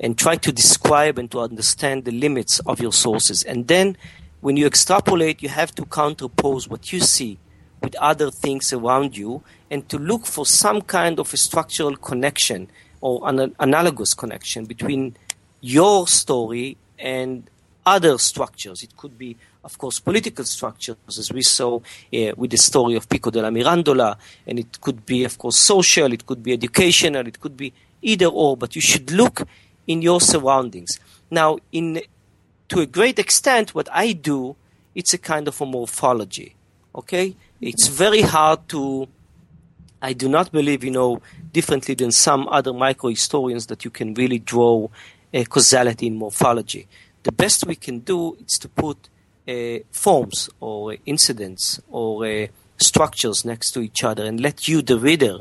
and 0.00 0.16
try 0.16 0.36
to 0.36 0.52
describe 0.52 1.18
and 1.18 1.30
to 1.30 1.40
understand 1.40 2.04
the 2.04 2.12
limits 2.12 2.60
of 2.60 2.80
your 2.80 2.92
sources. 2.92 3.42
And 3.42 3.66
then 3.66 3.96
when 4.40 4.56
you 4.56 4.66
extrapolate, 4.66 5.42
you 5.42 5.48
have 5.48 5.74
to 5.74 5.82
counterpose 5.84 6.68
what 6.68 6.92
you 6.92 7.00
see 7.00 7.38
with 7.82 7.94
other 7.96 8.30
things 8.30 8.72
around 8.72 9.16
you 9.16 9.42
and 9.70 9.88
to 9.88 9.98
look 9.98 10.26
for 10.26 10.46
some 10.46 10.82
kind 10.82 11.18
of 11.18 11.32
a 11.32 11.36
structural 11.36 11.96
connection 11.96 12.68
or 13.00 13.20
an 13.28 13.54
analogous 13.60 14.14
connection 14.14 14.64
between 14.64 15.16
your 15.60 16.06
story 16.08 16.76
and 16.98 17.48
other 17.86 18.18
structures. 18.18 18.82
It 18.82 18.96
could 18.96 19.16
be, 19.16 19.36
of 19.64 19.78
course, 19.78 19.98
political 20.00 20.44
structures, 20.44 20.96
as 21.08 21.32
we 21.32 21.42
saw 21.42 21.76
uh, 21.76 22.32
with 22.36 22.50
the 22.50 22.58
story 22.58 22.96
of 22.96 23.08
Pico 23.08 23.30
della 23.30 23.50
Mirandola, 23.50 24.16
and 24.46 24.58
it 24.58 24.80
could 24.80 25.06
be, 25.06 25.24
of 25.24 25.38
course, 25.38 25.56
social, 25.58 26.12
it 26.12 26.26
could 26.26 26.42
be 26.42 26.52
educational, 26.52 27.26
it 27.26 27.40
could 27.40 27.56
be 27.56 27.72
either 28.02 28.26
or, 28.26 28.56
but 28.56 28.74
you 28.74 28.82
should 28.82 29.10
look 29.10 29.46
in 29.86 30.02
your 30.02 30.20
surroundings. 30.20 30.98
Now, 31.30 31.58
in 31.72 32.02
to 32.68 32.80
a 32.80 32.86
great 32.86 33.18
extent, 33.18 33.74
what 33.74 33.88
I 33.92 34.12
do, 34.12 34.56
it's 34.94 35.14
a 35.14 35.18
kind 35.18 35.48
of 35.48 35.60
a 35.60 35.66
morphology. 35.66 36.54
Okay, 36.94 37.36
it's 37.60 37.88
very 37.88 38.22
hard 38.22 38.68
to. 38.70 39.08
I 40.00 40.12
do 40.12 40.28
not 40.28 40.52
believe, 40.52 40.84
you 40.84 40.90
know, 40.90 41.20
differently 41.52 41.94
than 41.94 42.12
some 42.12 42.46
other 42.48 42.72
micro 42.72 43.10
historians 43.10 43.66
that 43.66 43.84
you 43.84 43.90
can 43.90 44.14
really 44.14 44.38
draw 44.38 44.88
a 45.32 45.44
causality 45.44 46.06
in 46.06 46.16
morphology. 46.16 46.86
The 47.24 47.32
best 47.32 47.66
we 47.66 47.74
can 47.74 48.00
do 48.00 48.36
is 48.46 48.58
to 48.60 48.68
put 48.68 49.08
uh, 49.48 49.78
forms 49.90 50.50
or 50.60 50.96
incidents 51.04 51.80
or 51.90 52.26
uh, 52.26 52.46
structures 52.76 53.44
next 53.44 53.72
to 53.72 53.80
each 53.80 54.04
other 54.04 54.24
and 54.24 54.40
let 54.40 54.68
you, 54.68 54.82
the 54.82 54.98
reader, 54.98 55.40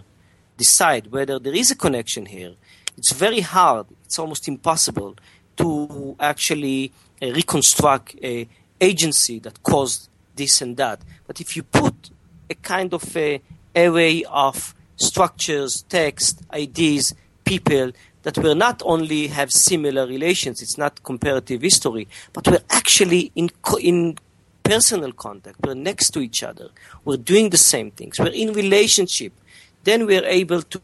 decide 0.58 1.12
whether 1.12 1.38
there 1.38 1.54
is 1.54 1.70
a 1.70 1.76
connection 1.76 2.26
here. 2.26 2.54
It's 2.98 3.14
very 3.14 3.42
hard, 3.42 3.86
it's 4.06 4.18
almost 4.18 4.48
impossible 4.48 5.18
to 5.58 6.16
actually 6.20 6.92
uh, 6.92 7.07
reconstruct 7.22 8.16
a 8.24 8.48
agency 8.80 9.40
that 9.40 9.62
caused 9.64 10.10
this 10.36 10.62
and 10.62 10.78
that. 10.78 11.02
But 11.26 11.42
if 11.42 11.56
you 11.56 11.64
put 11.64 12.12
a 12.50 12.56
kind 12.56 12.94
of 12.94 13.16
a 13.18 13.42
array 13.76 14.24
of 14.30 14.74
structures, 14.96 15.84
text, 15.90 16.42
ideas, 16.52 17.14
people 17.44 17.92
that 18.24 18.38
will 18.38 18.56
not 18.56 18.82
only 18.86 19.28
have 19.28 19.52
similar 19.52 20.06
relations, 20.06 20.62
it's 20.62 20.78
not 20.78 21.04
comparative 21.04 21.62
history, 21.62 22.08
but 22.34 22.48
we're 22.48 22.64
actually 22.70 23.32
in, 23.36 23.50
in 23.80 24.18
personal 24.64 25.14
contact, 25.14 25.56
we're 25.66 25.74
next 25.74 26.12
to 26.12 26.20
each 26.20 26.44
other, 26.44 26.70
we're 27.06 27.18
doing 27.18 27.50
the 27.50 27.58
same 27.58 27.92
things, 27.92 28.20
we're 28.20 28.28
in 28.28 28.52
relationship, 28.54 29.32
then 29.84 30.06
we're 30.06 30.26
able 30.26 30.62
to, 30.62 30.82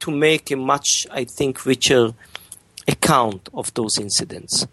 to 0.00 0.10
make 0.10 0.50
a 0.50 0.56
much, 0.56 1.06
I 1.10 1.24
think, 1.24 1.66
richer 1.66 2.14
account 2.88 3.48
of 3.52 3.74
those 3.74 3.98
incidents. 3.98 4.66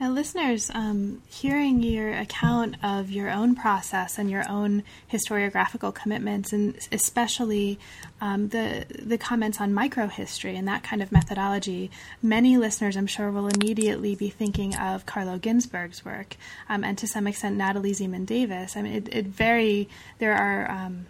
Now, 0.00 0.10
listeners, 0.10 0.70
um, 0.72 1.22
hearing 1.26 1.82
your 1.82 2.12
account 2.12 2.76
of 2.84 3.10
your 3.10 3.30
own 3.30 3.56
process 3.56 4.16
and 4.16 4.30
your 4.30 4.48
own 4.48 4.84
historiographical 5.12 5.92
commitments, 5.92 6.52
and 6.52 6.78
especially 6.92 7.80
um, 8.20 8.50
the 8.50 8.86
the 9.02 9.18
comments 9.18 9.60
on 9.60 9.72
microhistory 9.72 10.56
and 10.56 10.68
that 10.68 10.84
kind 10.84 11.02
of 11.02 11.10
methodology, 11.10 11.90
many 12.22 12.56
listeners, 12.56 12.96
I'm 12.96 13.08
sure, 13.08 13.32
will 13.32 13.48
immediately 13.48 14.14
be 14.14 14.30
thinking 14.30 14.76
of 14.76 15.04
Carlo 15.04 15.36
Ginzburg's 15.36 16.04
work, 16.04 16.36
um, 16.68 16.84
and 16.84 16.96
to 16.98 17.08
some 17.08 17.26
extent 17.26 17.56
Natalie 17.56 17.92
Zemon 17.92 18.24
Davis. 18.24 18.76
I 18.76 18.82
mean, 18.82 18.92
it, 18.92 19.08
it 19.12 19.26
very 19.26 19.88
there 20.20 20.34
are 20.34 20.70
um, 20.70 21.06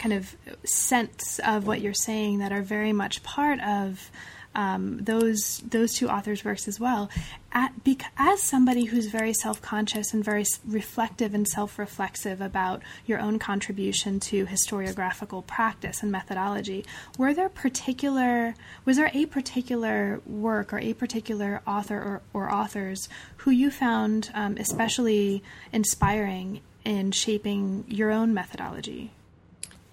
kind 0.00 0.14
of 0.14 0.34
scents 0.64 1.38
of 1.46 1.68
what 1.68 1.80
you're 1.80 1.94
saying 1.94 2.40
that 2.40 2.50
are 2.50 2.62
very 2.62 2.92
much 2.92 3.22
part 3.22 3.60
of 3.60 4.10
um, 4.54 4.98
those 4.98 5.58
those 5.68 5.94
two 5.94 6.08
authors' 6.08 6.44
works 6.44 6.68
as 6.68 6.78
well. 6.78 7.10
At, 7.54 7.72
as 8.16 8.42
somebody 8.42 8.86
who's 8.86 9.06
very 9.06 9.34
self-conscious 9.34 10.14
and 10.14 10.24
very 10.24 10.44
reflective 10.66 11.34
and 11.34 11.46
self-reflexive 11.46 12.40
about 12.40 12.82
your 13.04 13.20
own 13.20 13.38
contribution 13.38 14.20
to 14.20 14.46
historiographical 14.46 15.46
practice 15.46 16.02
and 16.02 16.10
methodology, 16.10 16.84
were 17.18 17.34
there 17.34 17.48
particular 17.48 18.54
was 18.84 18.96
there 18.96 19.10
a 19.12 19.26
particular 19.26 20.20
work 20.26 20.72
or 20.72 20.78
a 20.78 20.94
particular 20.94 21.62
author 21.66 21.96
or, 21.96 22.22
or 22.32 22.52
authors 22.52 23.08
who 23.38 23.50
you 23.50 23.70
found 23.70 24.30
um, 24.34 24.56
especially 24.58 25.42
inspiring 25.72 26.60
in 26.84 27.12
shaping 27.12 27.84
your 27.88 28.10
own 28.10 28.32
methodology? 28.34 29.10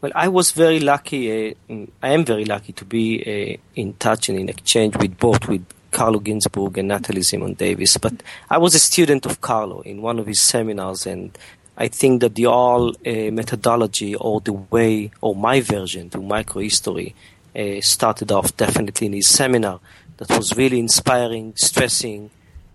Well, 0.01 0.13
I 0.15 0.29
was 0.29 0.51
very 0.51 0.79
lucky. 0.79 1.51
Uh, 1.51 1.85
I 2.01 2.09
am 2.09 2.23
very 2.23 2.45
lucky 2.45 2.71
to 2.73 2.85
be 2.85 3.21
uh, 3.21 3.57
in 3.75 3.93
touch 3.95 4.29
and 4.29 4.39
in 4.39 4.47
exchange 4.47 4.95
with 4.95 5.17
both 5.17 5.45
with 5.49 5.65
Carlo 5.91 6.19
Ginzburg 6.19 6.77
and 6.77 6.87
Natalie 6.87 7.19
Zemon 7.19 7.57
Davis. 7.57 7.97
But 7.97 8.23
I 8.49 8.57
was 8.59 8.73
a 8.75 8.79
student 8.79 9.25
of 9.25 9.41
Carlo 9.41 9.81
in 9.81 10.01
one 10.01 10.17
of 10.17 10.25
his 10.25 10.39
seminars, 10.39 11.05
and 11.05 11.37
I 11.77 11.89
think 11.89 12.21
that 12.21 12.35
the 12.35 12.45
all 12.45 12.89
uh, 12.89 13.31
methodology 13.31 14.15
or 14.15 14.39
the 14.39 14.53
way 14.53 15.11
or 15.19 15.35
my 15.35 15.59
version 15.59 16.09
to 16.11 16.19
microhistory 16.19 17.13
uh, 17.53 17.81
started 17.81 18.31
off 18.31 18.55
definitely 18.55 19.07
in 19.07 19.13
his 19.13 19.27
seminar. 19.27 19.81
That 20.15 20.29
was 20.31 20.55
really 20.55 20.79
inspiring, 20.79 21.53
stressing, 21.57 22.29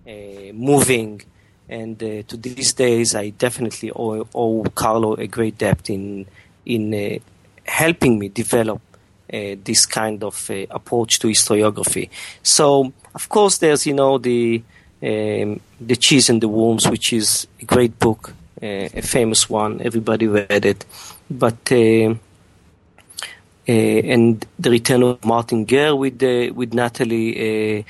uh, 0.06 0.52
moving, 0.52 1.22
and 1.70 2.02
uh, 2.02 2.22
to 2.22 2.36
these 2.36 2.74
days, 2.74 3.14
I 3.14 3.30
definitely 3.30 3.90
owe, 3.92 4.28
owe 4.34 4.64
Carlo 4.74 5.14
a 5.14 5.26
great 5.26 5.56
debt 5.56 5.88
in 5.88 6.26
in 6.66 6.94
uh, 6.94 7.18
helping 7.64 8.18
me 8.18 8.28
develop 8.28 8.80
uh, 9.32 9.56
this 9.64 9.86
kind 9.86 10.22
of 10.22 10.50
uh, 10.50 10.66
approach 10.70 11.18
to 11.18 11.28
historiography. 11.28 12.10
So, 12.42 12.92
of 13.14 13.28
course, 13.28 13.58
there's 13.58 13.86
you 13.86 13.94
know 13.94 14.18
the 14.18 14.62
um, 15.02 15.60
the 15.80 15.96
cheese 15.96 16.30
and 16.30 16.40
the 16.40 16.48
worms, 16.48 16.88
which 16.88 17.12
is 17.12 17.46
a 17.60 17.64
great 17.64 17.98
book, 17.98 18.34
uh, 18.62 18.88
a 18.94 19.02
famous 19.02 19.48
one. 19.48 19.80
Everybody 19.80 20.26
read 20.26 20.64
it, 20.64 20.84
but. 21.30 21.72
Uh, 21.72 22.14
uh, 23.66 23.72
and 23.72 24.44
the 24.58 24.68
return 24.68 25.02
of 25.02 25.24
Martin 25.24 25.64
Guerre 25.64 25.96
with 25.96 26.20
with 26.54 26.74
Natalie, 26.74 27.82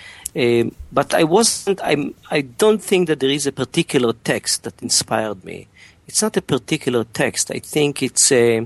but 0.93 1.12
I 1.12 1.25
wasn't. 1.25 1.81
I'm. 1.83 2.14
I 2.31 2.43
don't 2.43 2.81
think 2.81 3.09
that 3.09 3.18
there 3.18 3.29
is 3.29 3.49
a 3.49 3.51
particular 3.51 4.12
text 4.12 4.62
that 4.62 4.81
inspired 4.81 5.45
me 5.45 5.66
it's 6.15 6.23
not 6.23 6.37
a 6.37 6.43
particular 6.43 7.03
text. 7.03 7.51
I 7.51 7.59
think 7.59 8.01
it's 8.01 8.31
a, 8.31 8.65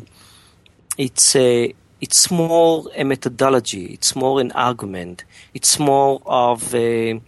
it's 0.98 1.34
a, 1.34 1.72
it's 1.98 2.30
more 2.30 2.84
a 2.94 3.04
methodology. 3.04 3.86
It's 3.86 4.14
more 4.14 4.38
an 4.38 4.52
argument. 4.52 5.24
It's 5.54 5.78
more 5.78 6.20
of 6.26 6.74
a, 6.74 7.18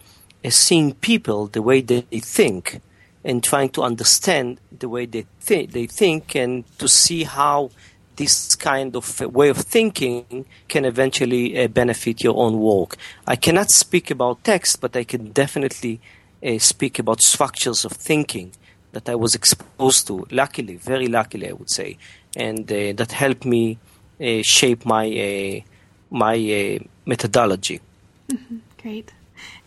a 0.43 0.51
seeing 0.51 0.93
people 0.93 1.47
the 1.47 1.63
way 1.63 1.81
they 1.81 2.01
think 2.19 2.81
and 3.25 3.43
trying 3.43 3.69
to 3.69 3.81
understand 3.81 4.59
the 4.77 4.87
way 4.87 5.07
they 5.07 5.25
think, 5.39 5.71
they 5.71 5.87
think 5.87 6.35
and 6.35 6.65
to 6.77 6.87
see 6.87 7.23
how 7.23 7.71
this 8.17 8.55
kind 8.55 8.95
of 8.95 9.21
way 9.21 9.49
of 9.49 9.57
thinking 9.57 10.45
can 10.67 10.85
eventually 10.85 11.63
uh, 11.63 11.67
benefit 11.67 12.23
your 12.23 12.37
own 12.37 12.59
work. 12.59 12.95
I 13.25 13.37
cannot 13.37 13.71
speak 13.71 14.11
about 14.11 14.43
text, 14.43 14.81
but 14.81 14.95
I 14.95 15.03
can 15.03 15.31
definitely 15.31 15.99
uh, 16.45 16.59
speak 16.59 16.99
about 16.99 17.23
structures 17.23 17.85
of 17.85 17.93
thinking 17.93 18.51
that 18.91 19.09
I 19.09 19.15
was 19.15 19.35
exposed 19.35 20.07
to, 20.07 20.27
luckily, 20.31 20.75
very 20.75 21.07
luckily, 21.07 21.49
I 21.49 21.53
would 21.53 21.71
say, 21.71 21.97
and 22.35 22.71
uh, 22.71 22.93
that 22.93 23.11
helped 23.11 23.45
me 23.45 23.77
uh, 24.19 24.41
shape 24.41 24.85
my 24.85 25.05
uh, 25.07 25.61
my 26.09 26.35
uh, 26.35 26.83
methodology. 27.05 27.79
Mm-hmm. 28.29 28.57
Great. 28.81 29.13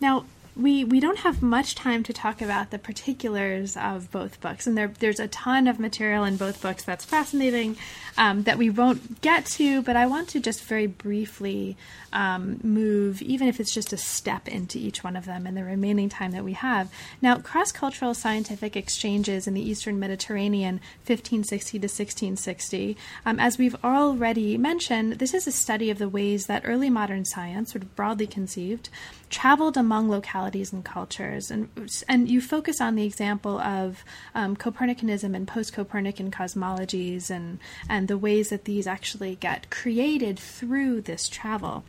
Now, 0.00 0.24
we 0.56 0.84
we 0.84 1.00
don't 1.00 1.18
have 1.18 1.42
much 1.42 1.74
time 1.74 2.02
to 2.04 2.12
talk 2.12 2.40
about 2.40 2.70
the 2.70 2.78
particulars 2.78 3.76
of 3.76 4.10
both 4.10 4.40
books, 4.40 4.66
and 4.66 4.76
there 4.78 4.92
there's 5.00 5.20
a 5.20 5.28
ton 5.28 5.66
of 5.66 5.80
material 5.80 6.24
in 6.24 6.36
both 6.36 6.62
books 6.62 6.84
that's 6.84 7.04
fascinating 7.04 7.76
um, 8.16 8.44
that 8.44 8.58
we 8.58 8.70
won't 8.70 9.20
get 9.20 9.46
to. 9.46 9.82
But 9.82 9.96
I 9.96 10.06
want 10.06 10.28
to 10.30 10.40
just 10.40 10.62
very 10.62 10.86
briefly 10.86 11.76
um, 12.14 12.60
move, 12.62 13.20
even 13.20 13.48
if 13.48 13.60
it's 13.60 13.74
just 13.74 13.92
a 13.92 13.96
step 13.96 14.48
into 14.48 14.78
each 14.78 15.04
one 15.04 15.16
of 15.16 15.26
them 15.26 15.46
in 15.46 15.54
the 15.54 15.64
remaining 15.64 16.08
time 16.08 16.30
that 16.30 16.44
we 16.44 16.52
have. 16.52 16.90
Now, 17.20 17.38
cross 17.38 17.72
cultural 17.72 18.14
scientific 18.14 18.76
exchanges 18.76 19.46
in 19.46 19.54
the 19.54 19.68
Eastern 19.68 19.98
Mediterranean, 19.98 20.74
1560 21.06 21.78
to 21.78 21.84
1660. 21.84 22.96
Um, 23.26 23.40
as 23.40 23.58
we've 23.58 23.76
already 23.84 24.56
mentioned, 24.56 25.14
this 25.14 25.34
is 25.34 25.46
a 25.46 25.52
study 25.52 25.90
of 25.90 25.98
the 25.98 26.08
ways 26.08 26.46
that 26.46 26.62
early 26.64 26.88
modern 26.88 27.24
science, 27.24 27.72
sort 27.72 27.82
of 27.82 27.96
broadly 27.96 28.28
conceived, 28.28 28.88
traveled 29.28 29.76
among 29.76 30.08
localities 30.08 30.72
and 30.72 30.84
cultures. 30.84 31.50
And, 31.50 31.68
and 32.08 32.30
you 32.30 32.40
focus 32.40 32.80
on 32.80 32.94
the 32.94 33.04
example 33.04 33.58
of 33.58 34.04
um, 34.34 34.56
Copernicanism 34.56 35.34
and 35.34 35.48
post 35.48 35.72
Copernican 35.72 36.30
cosmologies 36.30 37.28
and, 37.30 37.58
and 37.88 38.06
the 38.06 38.16
ways 38.16 38.50
that 38.50 38.64
these 38.64 38.86
actually 38.86 39.34
get 39.34 39.70
created 39.70 40.38
through 40.38 41.00
this 41.00 41.28
travel. 41.28 41.82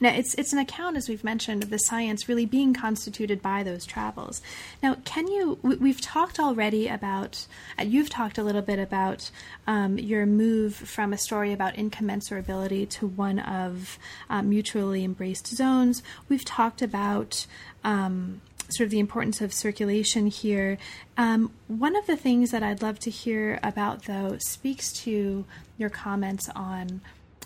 Now, 0.00 0.10
it's 0.10 0.34
it's 0.34 0.52
an 0.52 0.58
account, 0.58 0.96
as 0.96 1.08
we've 1.08 1.24
mentioned, 1.24 1.62
of 1.62 1.70
the 1.70 1.78
science 1.78 2.28
really 2.28 2.46
being 2.46 2.72
constituted 2.72 3.42
by 3.42 3.62
those 3.62 3.84
travels. 3.84 4.40
Now, 4.82 4.96
can 5.04 5.26
you? 5.26 5.58
We've 5.62 6.00
talked 6.00 6.38
already 6.38 6.88
about. 6.88 7.46
Uh, 7.78 7.82
you've 7.82 8.10
talked 8.10 8.38
a 8.38 8.42
little 8.42 8.62
bit 8.62 8.78
about 8.78 9.30
um, 9.66 9.98
your 9.98 10.26
move 10.26 10.74
from 10.74 11.12
a 11.12 11.18
story 11.18 11.52
about 11.52 11.74
incommensurability 11.74 12.88
to 12.90 13.06
one 13.06 13.38
of 13.38 13.98
um, 14.30 14.48
mutually 14.50 15.04
embraced 15.04 15.48
zones. 15.48 16.02
We've 16.28 16.44
talked 16.44 16.82
about. 16.82 17.46
Um, 17.84 18.40
sort 18.70 18.84
of 18.84 18.90
the 18.90 18.98
importance 18.98 19.40
of 19.40 19.50
circulation 19.50 20.26
here. 20.26 20.76
Um, 21.16 21.52
one 21.68 21.96
of 21.96 22.06
the 22.06 22.18
things 22.18 22.50
that 22.50 22.62
I'd 22.62 22.82
love 22.82 22.98
to 23.00 23.10
hear 23.10 23.58
about, 23.62 24.02
though, 24.04 24.36
speaks 24.40 24.92
to 25.04 25.46
your 25.78 25.88
comments 25.88 26.50
on 26.54 27.00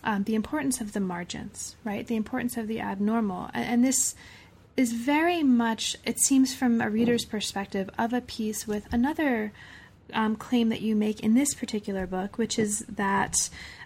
um, 0.04 0.24
the 0.24 0.34
importance 0.34 0.80
of 0.80 0.92
the 0.92 1.00
margins, 1.00 1.76
right? 1.84 2.06
The 2.06 2.16
importance 2.16 2.56
of 2.56 2.68
the 2.68 2.80
abnormal. 2.80 3.50
And, 3.54 3.64
and 3.68 3.84
this 3.84 4.14
is 4.76 4.92
very 4.92 5.42
much, 5.42 5.96
it 6.04 6.18
seems 6.18 6.54
from 6.54 6.80
a 6.80 6.90
reader's 6.90 7.24
perspective, 7.24 7.90
of 7.98 8.12
a 8.12 8.20
piece 8.20 8.66
with 8.66 8.86
another 8.92 9.52
um, 10.12 10.36
claim 10.36 10.68
that 10.70 10.80
you 10.80 10.96
make 10.96 11.20
in 11.20 11.34
this 11.34 11.54
particular 11.54 12.06
book, 12.06 12.38
which 12.38 12.58
is 12.58 12.80
that 12.88 13.34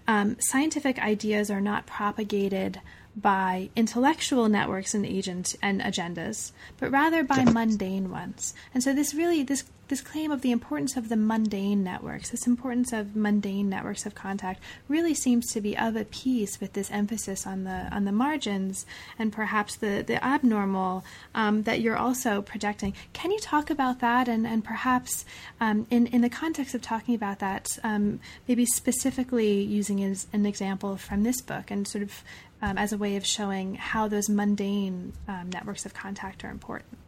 um, 0.09 0.37
scientific 0.39 0.99
ideas 0.99 1.51
are 1.51 1.61
not 1.61 1.87
propagated 1.87 2.81
by 3.17 3.71
intellectual 3.75 4.49
networks 4.49 4.95
and 4.95 5.07
agent 5.07 5.57
and 5.62 5.81
agendas, 5.81 6.53
but 6.79 6.91
rather 6.91 7.25
by 7.25 7.45
mundane 7.45 8.11
ones. 8.11 8.55
And 8.75 8.83
so 8.83 8.93
this 8.93 9.14
really 9.14 9.43
this 9.43 9.64
this 9.89 10.01
claim 10.01 10.30
of 10.30 10.43
the 10.43 10.51
importance 10.51 10.97
of 10.97 11.09
the 11.09 11.16
mundane 11.16 11.84
networks, 11.84 12.30
this 12.30 12.47
importance 12.47 12.93
of 12.93 13.14
mundane 13.14 13.68
networks 13.68 14.07
of 14.07 14.14
contact, 14.14 14.61
really 14.89 15.14
seems 15.14 15.47
to 15.53 15.61
be 15.61 15.76
of 15.76 15.97
a 15.97 16.05
piece 16.05 16.61
with 16.61 16.72
this 16.72 16.91
emphasis 16.91 17.47
on 17.47 17.64
the 17.64 17.89
on 17.93 18.05
the 18.05 18.12
margins 18.12 18.87
and 19.18 19.32
perhaps 19.32 19.76
the 19.76 20.05
the 20.07 20.22
abnormal 20.24 21.05
um, 21.34 21.62
that 21.62 21.80
you're 21.80 21.97
also 21.97 22.43
projecting. 22.43 22.95
Can 23.12 23.30
you 23.30 23.39
talk 23.39 23.70
about 23.70 24.01
that 24.01 24.28
and 24.28 24.47
and 24.47 24.64
perhaps 24.64 25.24
um, 25.61 25.87
in 25.91 26.07
in 26.09 26.20
the 26.20 26.30
context 26.30 26.74
of 26.74 26.82
talking 26.82 27.14
about 27.14 27.39
that, 27.39 27.68
um, 27.84 28.20
maybe 28.49 28.66
specifically 28.66 29.61
using 29.62 30.03
as 30.03 30.26
an 30.32 30.47
example 30.47 30.97
from 30.97 31.22
this 31.22 31.41
book 31.41 31.70
and 31.70 31.87
sort 31.87 32.03
of 32.03 32.24
um, 32.62 32.78
as 32.78 32.93
a 32.93 32.99
way 32.99 33.16
of 33.16 33.26
showing 33.26 33.74
how 33.74 34.09
those 34.09 34.28
mundane 34.28 35.12
um, 35.28 35.51
networks 35.51 35.87
of 35.87 35.95
contact 35.95 36.45
are 36.45 36.51
important. 36.51 36.99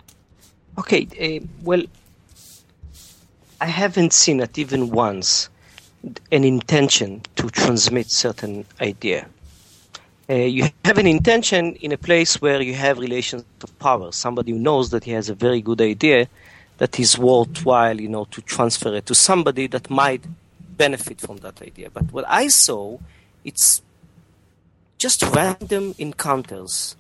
Okay, 0.78 1.08
uh, 1.20 1.46
well, 1.62 1.82
I 3.60 3.66
haven't 3.66 4.12
seen 4.12 4.40
it 4.40 4.56
even 4.58 4.90
once 4.90 5.48
an 6.30 6.44
intention 6.44 7.22
to 7.36 7.50
transmit 7.50 8.10
certain 8.10 8.64
idea. 8.80 9.26
Uh, 10.30 10.34
you 10.34 10.68
have 10.84 10.98
an 10.98 11.06
intention 11.06 11.74
in 11.76 11.90
a 11.90 11.96
place 11.96 12.40
where 12.40 12.60
you 12.60 12.74
have 12.74 12.98
relations 12.98 13.44
of 13.62 13.78
power. 13.78 14.12
Somebody 14.12 14.52
who 14.52 14.58
knows 14.58 14.90
that 14.90 15.04
he 15.04 15.12
has 15.12 15.28
a 15.28 15.34
very 15.34 15.60
good 15.60 15.80
idea 15.80 16.28
that 16.76 17.00
is 17.00 17.18
worthwhile, 17.18 18.00
you 18.00 18.08
know, 18.08 18.26
to 18.26 18.40
transfer 18.42 18.94
it 18.94 19.06
to 19.06 19.14
somebody 19.14 19.66
that 19.68 19.90
might 19.90 20.22
benefit 20.76 21.20
from 21.20 21.38
that 21.38 21.60
idea. 21.62 21.90
But 21.90 22.12
what 22.12 22.24
I 22.28 22.48
saw, 22.48 22.98
it's 23.44 23.82
just 24.98 25.22
random 25.22 25.94
encounters 25.98 26.94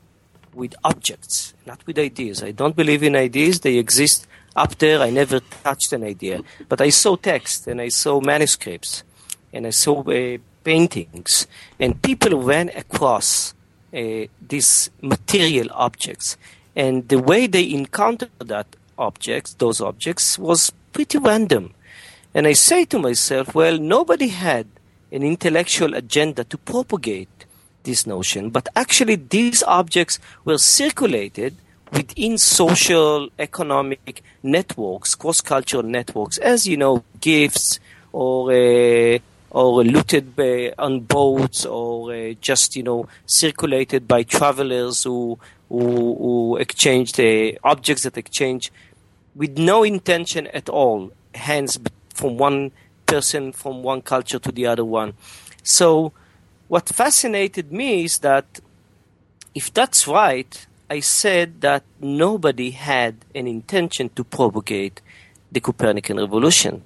with 0.54 0.74
objects, 0.82 1.54
not 1.66 1.86
with 1.86 1.98
ideas. 1.98 2.42
I 2.42 2.50
don't 2.50 2.74
believe 2.74 3.02
in 3.02 3.14
ideas. 3.14 3.60
They 3.60 3.76
exist 3.76 4.26
up 4.58 4.78
there. 4.78 5.00
I 5.00 5.10
never 5.10 5.40
touched 5.40 5.92
an 5.92 6.04
idea. 6.04 6.42
But 6.68 6.80
I 6.80 6.90
saw 6.90 7.16
text 7.16 7.66
and 7.66 7.80
I 7.80 7.88
saw 7.88 8.20
manuscripts 8.20 9.04
and 9.52 9.66
I 9.66 9.70
saw 9.70 10.02
uh, 10.02 10.38
paintings. 10.64 11.46
And 11.78 12.02
people 12.02 12.42
ran 12.42 12.68
across 12.70 13.54
uh, 13.94 14.26
these 14.46 14.90
material 15.00 15.68
objects. 15.72 16.36
And 16.76 17.08
the 17.08 17.18
way 17.18 17.46
they 17.46 17.72
encountered 17.72 18.30
that 18.38 18.66
objects, 18.98 19.54
those 19.54 19.80
objects, 19.80 20.38
was 20.38 20.72
pretty 20.92 21.18
random. 21.18 21.74
And 22.34 22.46
I 22.46 22.52
say 22.52 22.84
to 22.86 22.98
myself, 22.98 23.54
well, 23.54 23.78
nobody 23.78 24.28
had 24.28 24.66
an 25.10 25.22
intellectual 25.22 25.94
agenda 25.94 26.44
to 26.44 26.58
propagate 26.58 27.46
this 27.84 28.06
notion, 28.06 28.50
but 28.50 28.68
actually 28.76 29.16
these 29.16 29.62
objects 29.62 30.18
were 30.44 30.58
circulated 30.58 31.56
within 31.92 32.38
social, 32.38 33.28
economic 33.38 34.22
networks, 34.42 35.14
cross-cultural 35.14 35.82
networks, 35.82 36.38
as 36.38 36.66
you 36.66 36.76
know, 36.76 37.04
gifts 37.20 37.80
or 38.12 38.52
uh, 38.52 39.18
or 39.50 39.82
looted 39.82 40.36
by, 40.36 40.72
on 40.78 41.00
boats 41.00 41.64
or 41.64 42.12
uh, 42.12 42.34
just 42.40 42.76
you 42.76 42.82
know 42.82 43.08
circulated 43.26 44.06
by 44.06 44.22
travelers 44.22 45.04
who 45.04 45.38
who, 45.68 46.14
who 46.16 46.56
exchanged 46.56 47.20
uh, 47.20 47.52
objects 47.64 48.04
that 48.04 48.16
exchange 48.16 48.72
with 49.34 49.56
no 49.58 49.84
intention 49.84 50.48
at 50.48 50.68
all, 50.68 51.12
hands 51.34 51.78
from 52.12 52.36
one 52.36 52.72
person 53.06 53.52
from 53.52 53.82
one 53.82 54.02
culture 54.02 54.38
to 54.38 54.52
the 54.52 54.66
other 54.66 54.84
one. 54.84 55.14
So 55.62 56.12
what 56.68 56.88
fascinated 56.88 57.72
me 57.72 58.04
is 58.04 58.18
that 58.18 58.60
if 59.54 59.72
that's 59.72 60.06
right, 60.06 60.66
I 60.90 61.00
said 61.00 61.60
that 61.60 61.84
nobody 62.00 62.70
had 62.70 63.16
an 63.34 63.46
intention 63.46 64.08
to 64.16 64.24
propagate 64.24 65.02
the 65.52 65.60
Copernican 65.60 66.16
revolution. 66.16 66.82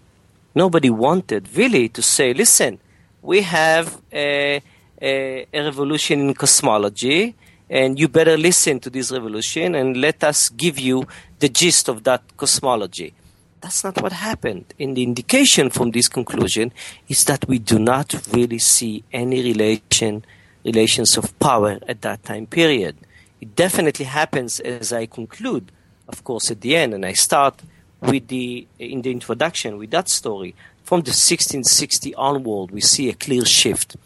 Nobody 0.54 0.90
wanted 0.90 1.48
really 1.56 1.88
to 1.90 2.02
say, 2.02 2.34
listen, 2.34 2.80
we 3.22 3.42
have 3.42 4.00
a, 4.12 4.60
a, 5.00 5.46
a 5.52 5.64
revolution 5.64 6.20
in 6.20 6.34
cosmology, 6.34 7.36
and 7.70 7.98
you 7.98 8.08
better 8.08 8.36
listen 8.36 8.80
to 8.80 8.90
this 8.90 9.12
revolution 9.12 9.74
and 9.76 9.96
let 9.96 10.24
us 10.24 10.48
give 10.48 10.78
you 10.78 11.06
the 11.38 11.48
gist 11.48 11.88
of 11.88 12.02
that 12.04 12.22
cosmology. 12.36 13.14
That's 13.60 13.84
not 13.84 14.02
what 14.02 14.12
happened. 14.12 14.74
And 14.80 14.96
the 14.96 15.04
indication 15.04 15.70
from 15.70 15.92
this 15.92 16.08
conclusion 16.08 16.72
is 17.08 17.24
that 17.26 17.46
we 17.46 17.60
do 17.60 17.78
not 17.78 18.12
really 18.32 18.58
see 18.58 19.04
any 19.12 19.42
relation, 19.42 20.24
relations 20.64 21.16
of 21.16 21.38
power 21.38 21.78
at 21.86 22.02
that 22.02 22.24
time 22.24 22.46
period. 22.46 22.96
It 23.42 23.50
definitely 23.54 24.06
happens 24.06 24.60
as 24.60 24.92
I 24.92 25.04
conclude, 25.06 25.66
of 26.08 26.18
course, 26.24 26.50
at 26.50 26.60
the 26.62 26.72
end, 26.82 26.94
and 26.94 27.04
I 27.04 27.12
start 27.12 27.54
with 28.00 28.28
the 28.28 28.66
in 28.78 29.02
the 29.02 29.12
introduction 29.18 29.70
with 29.76 29.90
that 29.90 30.08
story. 30.08 30.54
From 30.88 31.00
the 31.00 31.10
1660 31.10 32.14
onward, 32.14 32.70
we 32.70 32.80
see 32.80 33.06
a 33.08 33.14
clear 33.24 33.44
shift 33.44 33.96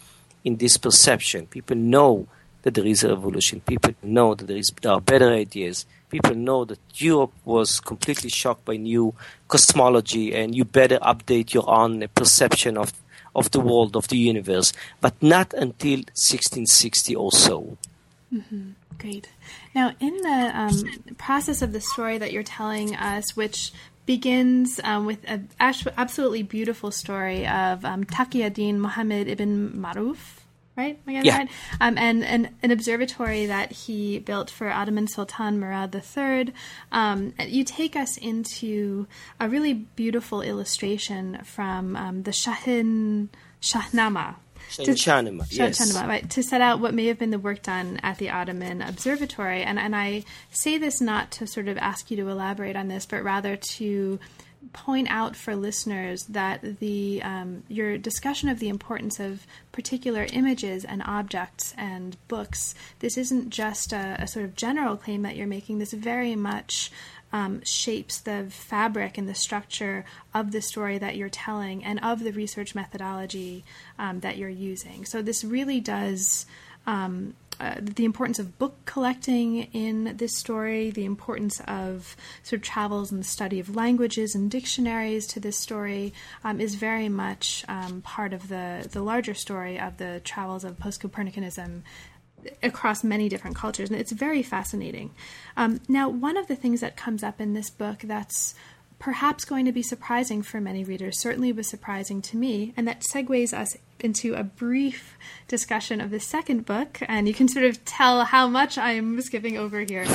in 0.42 0.56
this 0.56 0.76
perception. 0.76 1.46
People 1.46 1.76
know 1.76 2.26
that 2.62 2.74
there 2.74 2.86
is 2.86 3.04
a 3.04 3.10
revolution. 3.10 3.60
People 3.60 3.94
know 4.02 4.34
that 4.34 4.46
there 4.46 4.56
is 4.56 4.72
there 4.82 4.92
are 4.92 5.00
better 5.12 5.30
ideas 5.44 5.86
people 6.08 6.34
know 6.34 6.64
that 6.64 6.78
Europe 6.94 7.32
was 7.44 7.80
completely 7.80 8.30
shocked 8.30 8.64
by 8.64 8.76
new 8.76 9.14
cosmology 9.48 10.34
and 10.34 10.54
you 10.54 10.64
better 10.64 10.98
update 10.98 11.52
your 11.52 11.68
own 11.68 12.06
perception 12.14 12.76
of, 12.76 12.92
of 13.34 13.50
the 13.50 13.60
world, 13.60 13.96
of 13.96 14.08
the 14.08 14.16
universe, 14.16 14.72
but 15.00 15.14
not 15.22 15.52
until 15.54 15.98
1660 15.98 17.14
or 17.16 17.32
so. 17.32 17.76
Mm-hmm. 18.32 18.70
Great. 18.98 19.28
Now, 19.74 19.94
in 20.00 20.16
the 20.16 20.50
um, 20.54 21.14
process 21.18 21.62
of 21.62 21.72
the 21.72 21.80
story 21.80 22.18
that 22.18 22.32
you're 22.32 22.42
telling 22.42 22.94
us, 22.96 23.36
which 23.36 23.72
begins 24.06 24.80
um, 24.84 25.04
with 25.04 25.18
an 25.26 25.48
absolutely 25.60 26.42
beautiful 26.42 26.90
story 26.90 27.46
of 27.46 27.84
um, 27.84 28.04
Taqiyuddin 28.04 28.76
Muhammad 28.76 29.28
ibn 29.28 29.72
Maruf, 29.72 30.38
right? 30.76 30.98
Am 31.06 31.16
I 31.16 31.20
yeah. 31.22 31.38
right? 31.38 31.48
Um, 31.80 31.98
and, 31.98 32.24
and 32.24 32.50
an 32.62 32.70
observatory 32.70 33.46
that 33.46 33.72
he 33.72 34.20
built 34.20 34.48
for 34.48 34.70
Ottoman 34.70 35.08
Sultan 35.08 35.58
Murad 35.58 35.94
III. 35.94 36.52
Um, 36.92 37.34
you 37.40 37.64
take 37.64 37.96
us 37.96 38.16
into 38.16 39.06
a 39.40 39.48
really 39.48 39.74
beautiful 39.74 40.40
illustration 40.40 41.40
from 41.44 41.96
um, 41.96 42.22
the 42.22 42.32
Shahin 42.32 43.30
Shahnama. 43.60 44.36
Shahnama, 44.70 45.46
yes. 45.50 45.80
Shahnama, 45.80 46.08
right, 46.08 46.30
to 46.30 46.42
set 46.42 46.60
out 46.60 46.80
what 46.80 46.94
may 46.94 47.06
have 47.06 47.18
been 47.18 47.30
the 47.30 47.38
work 47.38 47.62
done 47.62 47.98
at 48.02 48.18
the 48.18 48.30
Ottoman 48.30 48.82
Observatory. 48.82 49.62
And, 49.62 49.78
and 49.78 49.94
I 49.94 50.24
say 50.50 50.78
this 50.78 51.00
not 51.00 51.30
to 51.32 51.46
sort 51.46 51.68
of 51.68 51.78
ask 51.78 52.10
you 52.10 52.16
to 52.18 52.28
elaborate 52.28 52.76
on 52.76 52.88
this, 52.88 53.06
but 53.06 53.22
rather 53.22 53.56
to 53.56 54.18
point 54.72 55.08
out 55.10 55.36
for 55.36 55.54
listeners 55.54 56.24
that 56.24 56.78
the 56.80 57.22
um, 57.22 57.62
your 57.68 57.98
discussion 57.98 58.48
of 58.48 58.58
the 58.58 58.68
importance 58.68 59.20
of 59.20 59.46
particular 59.72 60.26
images 60.32 60.84
and 60.84 61.02
objects 61.04 61.74
and 61.76 62.16
books 62.28 62.74
this 63.00 63.16
isn't 63.16 63.50
just 63.50 63.92
a, 63.92 64.16
a 64.18 64.26
sort 64.26 64.44
of 64.44 64.56
general 64.56 64.96
claim 64.96 65.22
that 65.22 65.36
you're 65.36 65.46
making 65.46 65.78
this 65.78 65.92
very 65.92 66.34
much 66.34 66.90
um, 67.32 67.62
shapes 67.64 68.20
the 68.20 68.46
fabric 68.50 69.18
and 69.18 69.28
the 69.28 69.34
structure 69.34 70.04
of 70.34 70.52
the 70.52 70.62
story 70.62 70.98
that 70.98 71.16
you're 71.16 71.28
telling 71.28 71.84
and 71.84 71.98
of 72.02 72.22
the 72.22 72.32
research 72.32 72.74
methodology 72.74 73.64
um, 73.98 74.20
that 74.20 74.36
you're 74.38 74.48
using. 74.48 75.04
So 75.04 75.22
this 75.22 75.44
really 75.44 75.80
does 75.80 76.46
um, 76.86 77.34
uh, 77.58 77.76
the 77.80 78.04
importance 78.04 78.38
of 78.38 78.58
book 78.58 78.74
collecting 78.84 79.64
in 79.72 80.16
this 80.18 80.36
story, 80.36 80.90
the 80.90 81.06
importance 81.06 81.60
of 81.66 82.14
sort 82.42 82.60
of 82.60 82.62
travels 82.62 83.10
and 83.10 83.20
the 83.20 83.26
study 83.26 83.58
of 83.58 83.74
languages 83.74 84.34
and 84.34 84.50
dictionaries 84.50 85.26
to 85.26 85.40
this 85.40 85.58
story 85.58 86.12
um, 86.44 86.60
is 86.60 86.74
very 86.74 87.08
much 87.08 87.64
um, 87.66 88.02
part 88.02 88.34
of 88.34 88.48
the, 88.48 88.86
the 88.92 89.02
larger 89.02 89.32
story 89.32 89.80
of 89.80 89.96
the 89.96 90.20
travels 90.22 90.64
of 90.64 90.78
post 90.78 91.00
Copernicanism 91.00 91.82
across 92.62 93.04
many 93.04 93.28
different 93.28 93.56
cultures. 93.56 93.90
And 93.90 93.98
it's 93.98 94.12
very 94.12 94.42
fascinating. 94.42 95.12
Um, 95.56 95.80
now, 95.88 96.08
one 96.08 96.36
of 96.36 96.48
the 96.48 96.56
things 96.56 96.80
that 96.80 96.96
comes 96.96 97.22
up 97.22 97.40
in 97.40 97.54
this 97.54 97.70
book 97.70 98.00
that's 98.00 98.54
perhaps 98.98 99.44
going 99.44 99.64
to 99.66 99.72
be 99.72 99.82
surprising 99.82 100.42
for 100.42 100.60
many 100.60 100.82
readers, 100.82 101.20
certainly 101.20 101.52
was 101.52 101.68
surprising 101.68 102.22
to 102.22 102.36
me, 102.36 102.72
and 102.76 102.88
that 102.88 103.02
segues 103.12 103.52
us 103.52 103.76
into 104.00 104.34
a 104.34 104.42
brief 104.42 105.16
discussion 105.48 106.00
of 106.00 106.10
the 106.10 106.20
second 106.20 106.64
book, 106.64 106.98
and 107.08 107.28
you 107.28 107.34
can 107.34 107.48
sort 107.48 107.64
of 107.64 107.84
tell 107.84 108.24
how 108.24 108.46
much 108.48 108.78
I'm 108.78 109.20
skipping 109.20 109.58
over 109.58 109.80
here. 109.80 110.06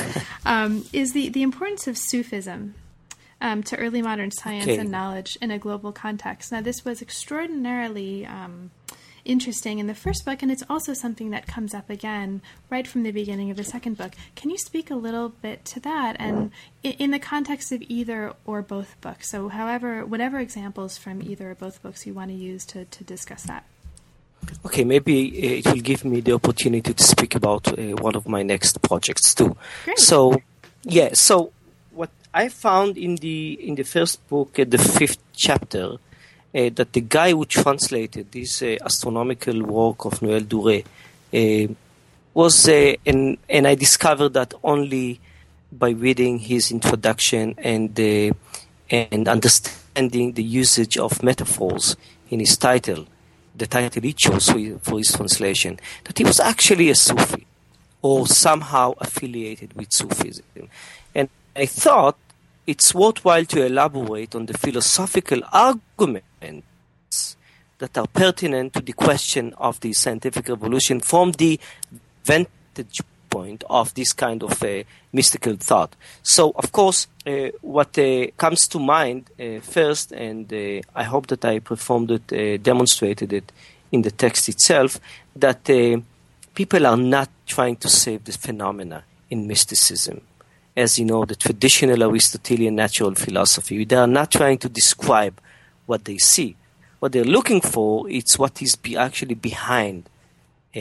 Um, 0.45 0.85
is 0.91 1.13
the, 1.13 1.29
the 1.29 1.43
importance 1.43 1.87
of 1.87 1.97
Sufism 1.97 2.73
um, 3.39 3.63
to 3.63 3.77
early 3.77 4.01
modern 4.01 4.31
science 4.31 4.63
okay. 4.63 4.77
and 4.77 4.91
knowledge 4.91 5.37
in 5.41 5.51
a 5.51 5.59
global 5.59 5.91
context. 5.91 6.51
Now, 6.51 6.61
this 6.61 6.85
was 6.85 7.01
extraordinarily 7.01 8.25
um, 8.25 8.71
interesting 9.25 9.79
in 9.79 9.87
the 9.87 9.95
first 9.95 10.25
book, 10.25 10.41
and 10.41 10.51
it's 10.51 10.63
also 10.69 10.93
something 10.93 11.29
that 11.31 11.47
comes 11.47 11.73
up 11.73 11.89
again 11.89 12.41
right 12.69 12.87
from 12.87 13.03
the 13.03 13.11
beginning 13.11 13.51
of 13.51 13.57
the 13.57 13.63
second 13.63 13.97
book. 13.97 14.13
Can 14.35 14.49
you 14.49 14.57
speak 14.57 14.89
a 14.89 14.95
little 14.95 15.29
bit 15.29 15.65
to 15.65 15.79
that, 15.81 16.15
and 16.19 16.51
in 16.83 17.11
the 17.11 17.19
context 17.19 17.71
of 17.71 17.81
either 17.83 18.33
or 18.45 18.61
both 18.61 18.99
books? 19.01 19.29
So, 19.29 19.49
however, 19.49 20.05
whatever 20.05 20.39
examples 20.39 20.97
from 20.97 21.21
either 21.21 21.51
or 21.51 21.55
both 21.55 21.81
books 21.81 22.05
you 22.05 22.13
want 22.13 22.31
to 22.31 22.37
use 22.37 22.65
to, 22.67 22.85
to 22.85 23.03
discuss 23.03 23.43
that. 23.43 23.65
Okay, 24.65 24.83
maybe 24.83 25.29
uh, 25.29 25.59
it 25.59 25.65
will 25.67 25.81
give 25.81 26.05
me 26.05 26.21
the 26.21 26.33
opportunity 26.33 26.93
to 26.93 27.03
speak 27.03 27.35
about 27.35 27.67
uh, 27.67 27.93
one 27.93 28.15
of 28.15 28.27
my 28.27 28.43
next 28.43 28.81
projects 28.81 29.33
too. 29.33 29.55
Great. 29.85 29.99
So, 29.99 30.41
yeah. 30.83 31.09
So, 31.13 31.51
what 31.91 32.09
I 32.33 32.49
found 32.49 32.97
in 32.97 33.15
the 33.17 33.53
in 33.53 33.75
the 33.75 33.83
first 33.83 34.27
book, 34.29 34.57
uh, 34.59 34.65
the 34.67 34.77
fifth 34.77 35.19
chapter, 35.33 35.97
that 36.53 36.93
the 36.93 37.01
guy 37.01 37.31
who 37.31 37.45
translated 37.45 38.31
this 38.31 38.61
uh, 38.61 38.77
astronomical 38.83 39.61
work 39.63 40.05
of 40.05 40.21
Noel 40.21 40.41
Duret 40.41 40.85
uh, 41.33 41.73
was, 42.33 42.67
and, 42.67 43.37
and 43.49 43.67
I 43.67 43.75
discovered 43.75 44.33
that 44.33 44.53
only 44.63 45.19
by 45.71 45.91
reading 45.91 46.39
his 46.39 46.71
introduction 46.71 47.55
and 47.57 47.97
and 48.91 49.27
understanding 49.29 50.33
the 50.33 50.43
usage 50.43 50.97
of 50.97 51.23
metaphors 51.23 51.95
in 52.29 52.41
his 52.41 52.57
title, 52.57 53.05
the 53.55 53.65
title 53.65 54.01
he 54.01 54.11
chose 54.11 54.49
for 54.81 54.97
his 54.97 55.13
translation, 55.13 55.79
that 56.03 56.17
he 56.17 56.25
was 56.25 56.41
actually 56.41 56.89
a 56.89 56.95
Sufi 56.95 57.47
or 58.01 58.27
somehow 58.27 58.93
affiliated 58.99 59.73
with 59.73 59.93
Sufism. 59.93 60.43
And 61.15 61.29
I 61.55 61.65
thought 61.65 62.17
it's 62.67 62.93
worthwhile 62.93 63.45
to 63.45 63.65
elaborate 63.65 64.35
on 64.35 64.45
the 64.45 64.57
philosophical 64.57 65.41
arguments 65.51 67.35
that 67.79 67.97
are 67.97 68.07
pertinent 68.07 68.73
to 68.73 68.81
the 68.81 68.93
question 68.93 69.53
of 69.57 69.79
the 69.79 69.93
scientific 69.93 70.47
revolution 70.47 70.99
from 70.99 71.31
the 71.33 71.59
vantage 72.23 73.01
point 73.29 73.63
of 73.69 73.93
this 73.95 74.13
kind 74.13 74.43
of 74.43 74.61
uh, 74.61 74.83
mystical 75.11 75.55
thought. 75.55 75.95
So, 76.21 76.51
of 76.55 76.71
course, 76.71 77.07
uh, 77.25 77.49
what 77.61 77.97
uh, 77.97 78.27
comes 78.37 78.67
to 78.67 78.79
mind 78.79 79.29
uh, 79.39 79.61
first, 79.61 80.11
and 80.11 80.51
uh, 80.53 80.81
I 80.93 81.03
hope 81.03 81.27
that 81.27 81.43
I 81.45 81.59
performed 81.59 82.11
it, 82.11 82.31
uh, 82.31 82.57
demonstrated 82.57 83.33
it 83.33 83.51
in 83.91 84.03
the 84.03 84.11
text 84.11 84.47
itself, 84.49 84.99
that 85.35 85.63
people 86.53 86.85
are 86.85 86.97
not 86.97 87.29
trying 87.45 87.77
to 87.77 87.89
save 87.89 88.23
the 88.25 88.31
phenomena 88.33 89.03
in 89.29 89.47
mysticism, 89.47 90.21
as 90.75 90.97
you 90.97 91.05
know, 91.05 91.25
the 91.25 91.35
traditional 91.35 92.03
Aristotelian 92.03 92.75
natural 92.75 93.13
philosophy. 93.15 93.83
They 93.83 93.95
are 93.95 94.07
not 94.07 94.31
trying 94.31 94.57
to 94.59 94.69
describe 94.69 95.39
what 95.85 96.05
they 96.05 96.17
see. 96.17 96.55
What 96.99 97.11
they're 97.11 97.23
looking 97.23 97.61
for 97.61 98.09
is 98.09 98.37
what 98.37 98.61
is 98.61 98.75
be 98.75 98.95
actually 98.95 99.35
behind 99.35 100.09
uh, 100.75 100.79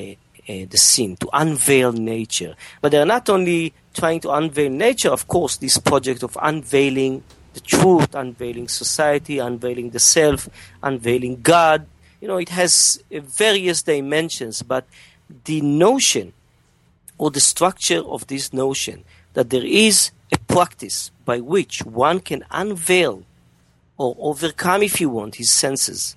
uh, 0.48 0.66
the 0.68 0.76
scene, 0.76 1.16
to 1.16 1.28
unveil 1.32 1.92
nature. 1.92 2.54
But 2.80 2.92
they're 2.92 3.06
not 3.06 3.28
only 3.28 3.72
trying 3.94 4.20
to 4.20 4.30
unveil 4.30 4.70
nature, 4.70 5.10
of 5.10 5.26
course, 5.26 5.56
this 5.56 5.78
project 5.78 6.22
of 6.22 6.36
unveiling 6.40 7.22
the 7.54 7.60
truth, 7.60 8.14
unveiling 8.14 8.68
society, 8.68 9.38
unveiling 9.38 9.90
the 9.90 9.98
self, 9.98 10.48
unveiling 10.82 11.40
God. 11.42 11.86
You 12.20 12.28
know, 12.28 12.36
it 12.36 12.50
has 12.50 13.02
various 13.10 13.82
dimensions, 13.82 14.62
but 14.62 14.86
the 15.44 15.60
notion 15.60 16.32
or 17.18 17.30
the 17.30 17.40
structure 17.40 18.02
of 18.04 18.26
this 18.28 18.52
notion 18.52 19.04
that 19.34 19.50
there 19.50 19.64
is 19.64 20.10
a 20.32 20.38
practice 20.38 21.10
by 21.24 21.40
which 21.40 21.82
one 21.84 22.20
can 22.20 22.44
unveil 22.50 23.24
or 23.96 24.16
overcome, 24.18 24.82
if 24.82 25.00
you 25.00 25.10
want, 25.10 25.34
his 25.34 25.50
senses, 25.50 26.16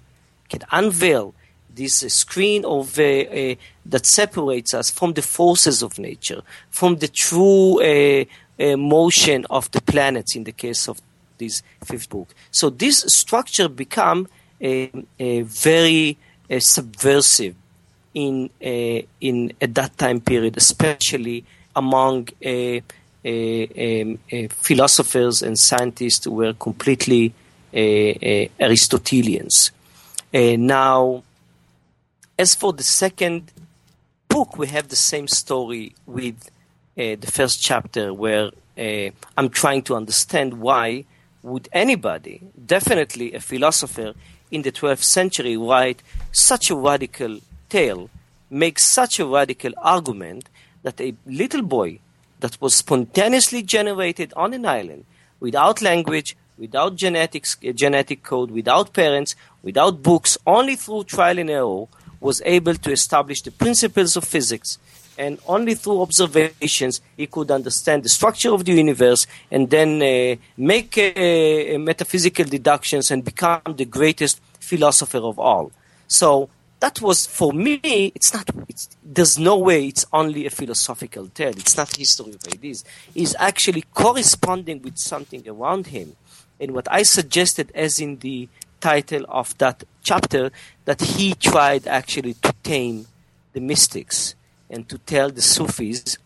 can 0.50 0.62
unveil 0.72 1.34
this 1.76 2.04
uh, 2.04 2.10
screen 2.10 2.64
of 2.66 2.98
uh, 3.00 3.04
uh, 3.04 3.56
that 3.86 4.06
separates 4.06 4.74
us 4.74 4.90
from 4.90 5.14
the 5.14 5.22
forces 5.22 5.82
of 5.82 6.00
nature, 6.00 6.42
from 6.70 6.98
the 6.98 7.08
true 7.08 7.82
uh, 7.82 8.24
uh, 8.60 8.78
motion 8.78 9.46
of 9.50 9.70
the 9.72 9.82
planets 9.82 10.36
in 10.36 10.44
the 10.44 10.52
case 10.52 10.88
of 10.88 11.02
this 11.40 11.62
fifth 11.84 12.10
book. 12.10 12.34
So 12.52 12.70
this 12.70 13.00
structure 13.08 13.68
become 13.68 14.28
a, 14.62 14.90
a 15.20 15.42
very 15.42 16.18
uh, 16.50 16.60
subversive 16.60 17.56
in 18.14 18.52
in 18.62 19.54
at 19.60 19.74
that 19.74 19.98
time 19.98 20.22
period, 20.22 20.56
especially 20.56 21.44
among 21.76 22.30
Uh, 23.26 23.66
um, 23.80 24.20
uh, 24.34 24.48
philosophers 24.50 25.42
and 25.42 25.58
scientists 25.58 26.28
were 26.28 26.54
completely 26.54 27.34
uh, 27.74 27.78
Aristotelians. 28.60 29.72
now, 30.34 31.24
as 32.38 32.54
for 32.54 32.74
the 32.74 32.84
second 32.84 33.52
book, 34.28 34.58
we 34.58 34.68
have 34.68 34.90
the 34.90 34.96
same 34.96 35.28
story 35.28 35.96
with 36.06 36.50
uh, 36.98 37.16
the 37.20 37.32
first 37.32 37.62
chapter, 37.62 38.14
where 38.14 38.52
uh, 38.78 39.10
I'm 39.38 39.50
trying 39.50 39.84
to 39.84 39.96
understand 39.96 40.56
why 40.60 41.06
would 41.44 41.70
anybody, 41.72 42.42
definitely 42.66 43.34
a 43.34 43.40
philosopher 43.40 44.14
in 44.52 44.64
the 44.64 44.72
12th 44.72 45.04
century, 45.04 45.56
write 45.56 46.04
such 46.32 46.70
a 46.70 46.76
radical 46.76 47.40
tale, 47.70 48.10
make 48.50 48.80
such 48.80 49.20
a 49.20 49.26
radical 49.26 49.72
argument 49.78 50.50
that 50.84 51.00
a 51.00 51.14
little 51.26 51.62
boy 51.62 52.00
that 52.44 52.60
was 52.60 52.76
spontaneously 52.76 53.64
generated 53.64 54.34
on 54.36 54.54
an 54.54 54.66
island 54.66 55.06
without 55.40 55.82
language, 55.82 56.36
without 56.58 56.98
genetics, 56.98 57.56
uh, 57.66 57.72
genetic 57.72 58.22
code, 58.22 58.52
without 58.52 58.92
parents, 58.94 59.34
without 59.64 60.04
books, 60.04 60.38
only 60.46 60.76
through 60.76 61.06
trial 61.06 61.40
and 61.40 61.50
error, 61.50 61.86
was 62.20 62.42
able 62.46 62.76
to 62.76 62.92
establish 62.92 63.42
the 63.42 63.52
principles 63.52 64.18
of 64.18 64.26
physics 64.26 64.78
and 65.18 65.40
only 65.48 65.74
through 65.74 66.02
observations 66.02 67.00
he 67.16 67.28
could 67.28 67.50
understand 67.50 68.04
the 68.04 68.10
structure 68.10 68.52
of 68.54 68.66
the 68.66 68.74
universe 68.74 69.26
and 69.50 69.70
then 69.70 70.02
uh, 70.02 70.36
make 70.58 70.98
uh, 70.98 71.78
metaphysical 71.80 72.46
deductions 72.46 73.10
and 73.10 73.24
become 73.24 73.62
the 73.78 73.86
greatest 73.86 74.42
philosopher 74.60 75.20
of 75.20 75.40
all. 75.40 75.72
So 76.08 76.50
that 76.84 77.00
was 77.00 77.26
for 77.26 77.54
me. 77.54 77.80
It's 78.14 78.34
not. 78.34 78.50
It's, 78.68 78.90
there's 79.02 79.40
no 79.40 79.58
way 79.58 79.88
it's 79.88 80.06
only 80.12 80.46
a 80.46 80.50
philosophical 80.50 81.28
tale. 81.28 81.56
It's 81.56 81.78
not 81.78 81.96
history 81.96 82.34
of 82.34 82.46
ideas. 82.54 82.84
It's 83.16 83.34
actually 83.40 83.86
corresponding 83.94 84.82
with 84.82 84.98
something 84.98 85.48
around 85.48 85.88
him, 85.88 86.18
and 86.60 86.72
what 86.72 86.90
I 86.92 87.04
suggested, 87.04 87.72
as 87.74 88.02
in 88.02 88.18
the 88.18 88.50
title 88.82 89.26
of 89.30 89.58
that 89.60 89.86
chapter, 90.04 90.52
that 90.84 91.00
he 91.00 91.36
tried 91.36 91.88
actually 91.88 92.34
to 92.34 92.54
tame 92.64 93.08
the 93.54 93.62
mystics 93.62 94.36
and 94.70 94.90
to 94.90 94.98
tell 94.98 95.30
the 95.30 95.42
Sufis, 95.42 96.18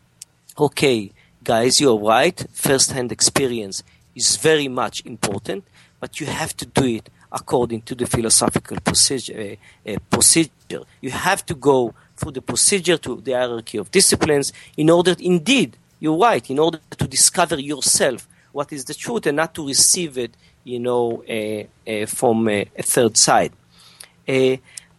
okay, 0.58 1.12
guys, 1.44 1.80
you're 1.80 2.00
right, 2.00 2.48
first 2.52 2.94
hand 2.94 3.12
experience 3.12 3.84
is 4.16 4.38
very 4.38 4.68
much 4.68 5.06
important, 5.06 5.66
but 6.00 6.20
you 6.20 6.26
have 6.26 6.58
to 6.58 6.66
do 6.66 6.84
it 6.84 7.12
according 7.32 7.82
to 7.82 7.96
the 7.96 8.06
philosophical 8.06 8.78
procedure. 8.82 9.58
Uh, 9.86 9.92
uh, 9.92 9.98
procedure. 10.10 10.82
You 11.02 11.12
have 11.12 11.46
to 11.46 11.54
go 11.54 11.94
through 12.16 12.32
the 12.32 12.42
procedure 12.42 12.98
to 12.98 13.22
the 13.22 13.34
hierarchy 13.34 13.78
of 13.78 13.92
disciplines 13.92 14.52
in 14.76 14.90
order, 14.90 15.16
indeed, 15.20 15.78
you're 16.00 16.18
right, 16.18 16.48
in 16.50 16.60
order 16.60 16.80
to 16.98 17.08
discover 17.08 17.60
yourself 17.60 18.28
what 18.52 18.74
is 18.74 18.86
the 18.86 18.94
truth 18.94 19.28
and 19.28 19.38
not 19.38 19.54
to 19.56 19.68
receive 19.68 20.18
it, 20.18 20.36
you 20.64 20.80
know, 20.80 21.24
uh, 21.24 22.06
from 22.06 22.50
a 22.50 22.66
third 22.82 23.18
side. 23.18 23.52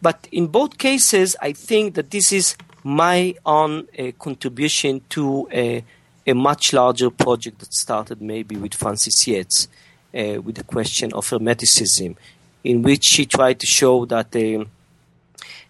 But 0.01 0.27
in 0.31 0.47
both 0.47 0.77
cases, 0.77 1.35
I 1.41 1.51
think 1.51 1.95
that 1.95 2.09
this 2.11 2.31
is 2.31 2.55
my 2.83 3.35
own 3.45 3.87
contribution 4.17 5.01
to 5.09 5.47
a, 5.51 5.83
a, 6.25 6.33
much 6.33 6.73
larger 6.73 7.09
project 7.09 7.59
that 7.59 7.73
started 7.73 8.21
maybe 8.21 8.55
with 8.55 8.73
Frances 8.73 9.27
Yates, 9.27 9.67
uh, 10.13 10.41
with 10.41 10.55
the 10.55 10.63
question 10.63 11.13
of 11.13 11.27
Hermeticism, 11.29 12.15
in 12.63 12.81
which 12.81 13.03
she 13.03 13.25
tried 13.25 13.59
to 13.59 13.67
show 13.67 14.05
that 14.05 14.35
uh, 14.35 14.65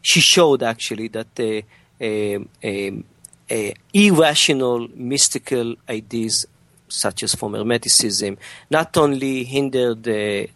she 0.02 0.22
showed 0.22 0.64
actually 0.64 1.10
that 1.10 1.64
um, 2.02 2.50
um, 2.64 3.04
irrational 3.94 4.88
mystical 4.96 5.76
ideas 5.90 6.46
such 6.88 7.24
as 7.24 7.36
from 7.36 7.54
Hermeticism 7.54 8.38
not 8.70 8.98
only 8.98 9.44
hindered 9.44 10.08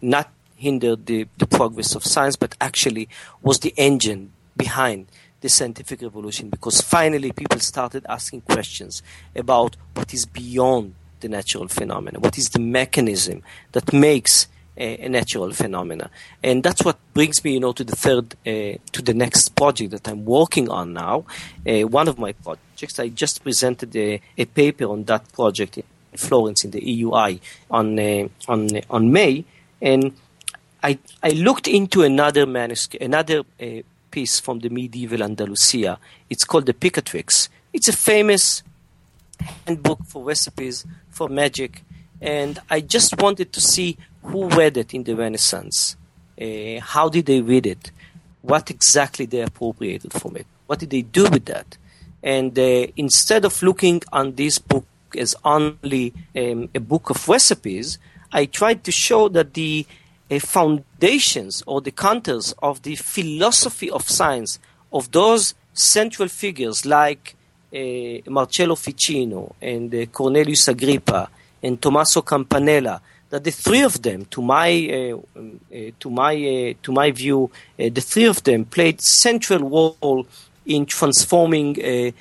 not 0.02 0.30
hindered 0.56 1.04
the, 1.06 1.26
the 1.36 1.46
progress 1.46 1.94
of 1.94 2.04
science, 2.04 2.36
but 2.36 2.56
actually 2.60 3.08
was 3.42 3.58
the 3.58 3.74
engine 3.76 4.32
behind 4.56 5.06
the 5.40 5.48
scientific 5.48 6.00
revolution 6.00 6.48
because 6.48 6.80
finally 6.80 7.30
people 7.30 7.60
started 7.60 8.06
asking 8.08 8.40
questions 8.40 9.02
about 9.36 9.76
what 9.94 10.14
is 10.14 10.24
beyond 10.24 10.94
the 11.24 11.28
natural 11.28 11.68
phenomena, 11.68 12.20
what 12.20 12.36
is 12.38 12.50
the 12.50 12.58
mechanism 12.80 13.42
that 13.72 13.86
makes 13.92 14.46
a, 14.76 15.06
a 15.06 15.08
natural 15.08 15.52
phenomena, 15.52 16.10
and 16.42 16.62
that's 16.62 16.82
what 16.84 16.98
brings 17.14 17.42
me, 17.44 17.54
you 17.54 17.60
know, 17.60 17.72
to 17.72 17.84
the 17.84 17.96
third, 17.96 18.34
uh, 18.46 18.76
to 18.92 19.00
the 19.02 19.14
next 19.14 19.54
project 19.54 19.92
that 19.92 20.06
I'm 20.08 20.24
working 20.24 20.68
on 20.68 20.92
now. 20.92 21.24
Uh, 21.66 21.82
one 22.00 22.08
of 22.08 22.18
my 22.18 22.32
projects, 22.32 22.98
I 22.98 23.08
just 23.08 23.42
presented 23.42 23.94
a, 23.96 24.20
a, 24.36 24.44
paper 24.44 24.84
on 24.84 25.04
that 25.04 25.32
project 25.32 25.78
in 25.78 25.84
Florence 26.16 26.64
in 26.64 26.70
the 26.72 26.80
EUI 26.80 27.40
on 27.70 27.98
uh, 27.98 28.28
on 28.48 28.68
on 28.90 29.12
May, 29.12 29.44
and 29.80 30.12
I 30.82 30.98
I 31.22 31.30
looked 31.30 31.68
into 31.68 32.02
another 32.02 32.44
manuscript, 32.46 33.04
another 33.04 33.38
uh, 33.62 33.82
piece 34.10 34.40
from 34.40 34.58
the 34.58 34.68
medieval 34.68 35.22
Andalusia. 35.22 35.98
It's 36.28 36.44
called 36.44 36.66
the 36.66 36.74
Picatrix. 36.74 37.48
It's 37.72 37.88
a 37.88 37.96
famous 38.12 38.62
handbook 39.66 40.04
for 40.06 40.24
recipes 40.24 40.84
for 41.10 41.28
magic, 41.28 41.82
and 42.20 42.58
I 42.70 42.80
just 42.80 43.20
wanted 43.20 43.52
to 43.52 43.60
see 43.60 43.96
who 44.22 44.48
read 44.48 44.76
it 44.76 44.94
in 44.94 45.04
the 45.04 45.14
Renaissance. 45.14 45.96
Uh, 46.40 46.80
how 46.80 47.08
did 47.08 47.26
they 47.26 47.40
read 47.40 47.66
it? 47.66 47.90
What 48.42 48.70
exactly 48.70 49.26
they 49.26 49.40
appropriated 49.40 50.12
from 50.12 50.36
it? 50.36 50.46
What 50.66 50.78
did 50.78 50.90
they 50.90 51.02
do 51.02 51.24
with 51.24 51.44
that? 51.46 51.76
And 52.22 52.58
uh, 52.58 52.86
instead 52.96 53.44
of 53.44 53.62
looking 53.62 54.02
on 54.12 54.34
this 54.34 54.58
book 54.58 54.86
as 55.16 55.36
only 55.44 56.14
um, 56.34 56.68
a 56.74 56.80
book 56.80 57.10
of 57.10 57.28
recipes, 57.28 57.98
I 58.32 58.46
tried 58.46 58.82
to 58.84 58.92
show 58.92 59.28
that 59.28 59.54
the 59.54 59.86
uh, 60.30 60.38
foundations 60.38 61.62
or 61.66 61.80
the 61.80 61.90
contours 61.90 62.54
of 62.62 62.82
the 62.82 62.96
philosophy 62.96 63.90
of 63.90 64.08
science 64.08 64.58
of 64.92 65.10
those 65.12 65.54
central 65.74 66.28
figures 66.28 66.86
like 66.86 67.36
Marsilio 68.28 68.76
Ficino 68.76 69.54
and 69.60 69.94
uh, 69.94 70.06
Cornelius 70.06 70.68
Agrippa 70.68 71.28
and 71.62 71.80
Tommaso 71.80 72.22
Campanella, 72.22 73.00
that 73.30 73.42
the 73.42 73.50
three 73.50 73.82
of 73.82 74.00
them, 74.00 74.26
to 74.26 74.40
my 74.42 74.70
uh, 74.88 75.16
uh, 75.16 75.90
to 75.98 76.10
my 76.10 76.34
uh, 76.34 76.74
to 76.82 76.92
my 76.92 77.10
view, 77.10 77.50
the 77.76 78.00
three 78.00 78.26
of 78.26 78.42
them 78.44 78.64
played 78.64 79.00
central 79.00 79.68
role 79.68 80.26
in 80.66 80.86
transforming 80.86 81.76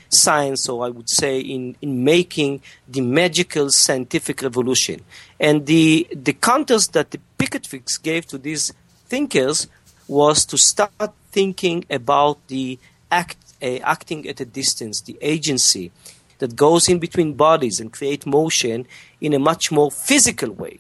science, 0.09 0.67
or 0.67 0.85
I 0.85 0.89
would 0.89 1.09
say 1.09 1.39
in, 1.39 1.77
in 1.81 2.03
making 2.03 2.61
the 2.87 2.99
magical 2.99 3.69
scientific 3.69 4.41
revolution. 4.41 4.99
And 5.39 5.65
the, 5.65 6.07
the 6.11 6.33
counters 6.33 6.89
that 6.89 7.11
the 7.11 7.19
Picatrix 7.37 8.01
gave 8.01 8.25
to 8.27 8.37
these 8.37 8.73
thinkers 9.05 9.67
was 10.09 10.45
to 10.47 10.57
start 10.57 10.91
thinking 11.31 11.85
about 11.89 12.45
the 12.47 12.79
act, 13.09 13.37
acting 13.63 14.27
at 14.27 14.39
a 14.39 14.45
distance, 14.45 15.01
the 15.01 15.17
agency 15.21 15.91
that 16.39 16.55
goes 16.55 16.89
in 16.89 16.99
between 16.99 17.33
bodies 17.33 17.79
and 17.79 17.91
create 17.91 18.25
motion 18.25 18.85
in 19.21 19.33
a 19.33 19.39
much 19.39 19.71
more 19.71 19.89
physical 19.89 20.51
way. 20.51 20.79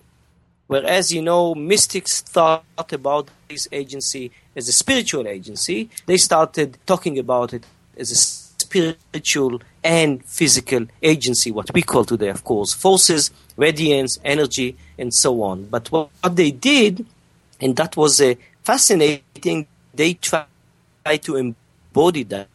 Whereas, 0.67 1.11
you 1.11 1.21
know, 1.21 1.53
mystics 1.55 2.21
thought 2.21 2.91
about 2.91 3.29
this 3.47 3.67
agency 3.71 4.31
as 4.55 4.67
a 4.67 4.71
spiritual 4.71 5.27
agency, 5.27 5.89
they 6.05 6.17
started 6.17 6.77
talking 6.85 7.19
about 7.19 7.53
it 7.53 7.65
as 7.97 8.11
a 8.11 8.15
spiritual 8.15 9.61
and 9.83 10.23
physical 10.25 10.85
agency, 11.01 11.51
what 11.51 11.73
we 11.73 11.81
call 11.81 12.05
today, 12.05 12.29
of 12.29 12.43
course, 12.43 12.73
forces, 12.73 13.31
radiance, 13.57 14.19
energy, 14.23 14.75
and 14.97 15.13
so 15.13 15.43
on. 15.43 15.65
But 15.65 15.91
what, 15.91 16.09
they 16.31 16.51
did, 16.51 17.05
and 17.61 17.75
that 17.75 17.95
was 17.95 18.19
uh, 18.19 18.35
fascinating, 18.63 19.67
they 19.93 20.13
tried 20.15 20.47
to 21.21 21.35
embody 21.35 22.23
that 22.23 22.47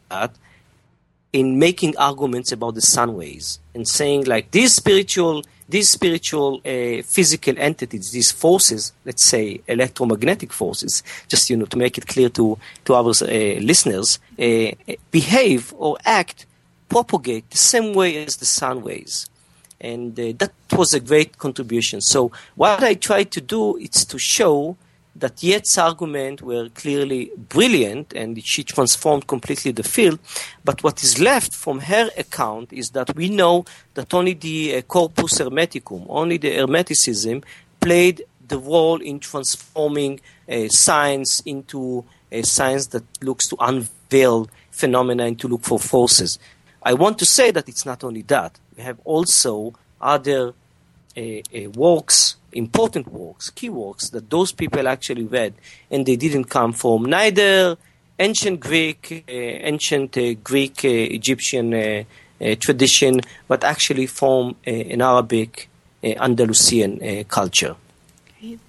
in 1.33 1.59
making 1.59 1.97
arguments 1.97 2.53
about 2.53 2.75
the 2.75 2.81
sun 2.81 3.15
ways 3.15 3.61
and 3.75 3.87
saying 3.87 4.25
like 4.25 4.51
these 4.51 4.75
spiritual 4.75 5.45
these 5.69 5.91
spiritual 5.91 6.63
uh, 6.65 7.03
physical 7.03 7.55
entities 7.59 8.11
these 8.13 8.33
forces 8.33 8.93
let's 9.05 9.25
say 9.25 9.61
electromagnetic 9.67 10.53
forces 10.53 11.03
just 11.29 11.51
you 11.51 11.57
know 11.57 11.67
to 11.67 11.77
make 11.77 11.99
it 11.99 12.07
clear 12.07 12.31
to 12.31 12.59
to 12.87 12.95
our 12.95 13.11
uh, 13.11 13.61
listeners 13.61 14.19
uh, 14.39 14.71
behave 15.11 15.75
or 15.77 15.99
act 16.07 16.47
propagate 16.89 17.49
the 17.51 17.59
same 17.59 17.95
way 17.95 18.25
as 18.25 18.37
the 18.37 18.47
sun 18.47 18.83
ways. 18.83 19.29
And 19.81 20.19
uh, 20.19 20.33
that 20.39 20.53
was 20.73 20.95
a 20.95 21.01
great 21.01 21.39
contribution. 21.39 22.01
So 22.01 22.33
what 22.57 22.83
i 22.83 22.95
tried 22.95 23.31
to 23.33 23.41
do 23.41 23.77
is 23.77 24.05
to 24.07 24.19
show 24.19 24.77
that 25.19 25.37
Yates's 25.37 25.79
argument 25.79 26.43
were 26.43 26.69
clearly 26.71 27.31
brilliant 27.37 28.13
and 28.13 28.43
she 28.45 28.63
transformed 28.63 29.27
completely 29.27 29.73
the 29.73 29.83
field. 29.83 30.19
But 30.65 30.83
what 30.83 31.03
is 31.03 31.21
left 31.21 31.55
from 31.55 31.81
her 31.81 32.11
account 32.17 32.73
is 32.73 32.91
that 32.91 33.15
we 33.15 33.29
know 33.29 33.65
that 33.95 34.15
only 34.15 34.35
the 34.35 34.77
uh, 34.77 34.83
corpus 34.83 35.39
hermeticum, 35.39 36.07
only 36.09 36.37
the 36.39 36.57
hermeticism, 36.57 37.45
played 37.81 38.23
the 38.47 38.59
role 38.59 39.01
in 39.01 39.21
transforming 39.21 40.21
uh, 40.49 40.69
science 40.69 41.41
into 41.41 42.05
a 42.31 42.43
science 42.43 42.89
that 42.89 43.05
looks 43.23 43.49
to 43.49 43.57
unveil 43.61 44.49
phenomena 44.71 45.25
and 45.25 45.39
to 45.41 45.49
look 45.49 45.63
for 45.63 45.79
forces. 45.79 46.39
I 46.83 46.95
want 46.95 47.19
to 47.19 47.27
say 47.27 47.51
that 47.51 47.69
it's 47.69 47.85
not 47.85 48.05
only 48.05 48.23
that. 48.23 48.59
We 48.77 48.83
have 48.85 49.01
also 49.05 49.75
other 50.01 50.55
uh, 51.17 51.21
uh 51.21 51.71
works 51.71 52.37
important 52.53 53.09
works, 53.09 53.51
key 53.51 53.69
works 53.69 54.11
that 54.11 54.31
those 54.31 54.53
people 54.53 54.89
actually 54.89 55.25
read, 55.25 55.55
and 55.91 56.07
they 56.07 56.17
didn't 56.17 56.45
come 56.45 56.73
from 56.73 57.05
neither 57.05 57.77
ancient 58.19 58.61
Greek, 58.61 59.25
uh, 59.29 59.33
ancient 59.33 60.17
uh, 60.17 60.35
Greek, 60.35 60.85
uh, 60.85 60.89
Egyptian 60.89 61.75
uh, 61.75 62.05
uh, 62.41 62.55
tradition, 62.57 63.21
but 63.47 63.65
actually 63.65 64.07
from 64.07 64.57
uh, 64.67 64.71
an 64.71 65.03
Arabic, 65.03 65.69
Andalusian 66.03 67.25
culture. 67.25 67.75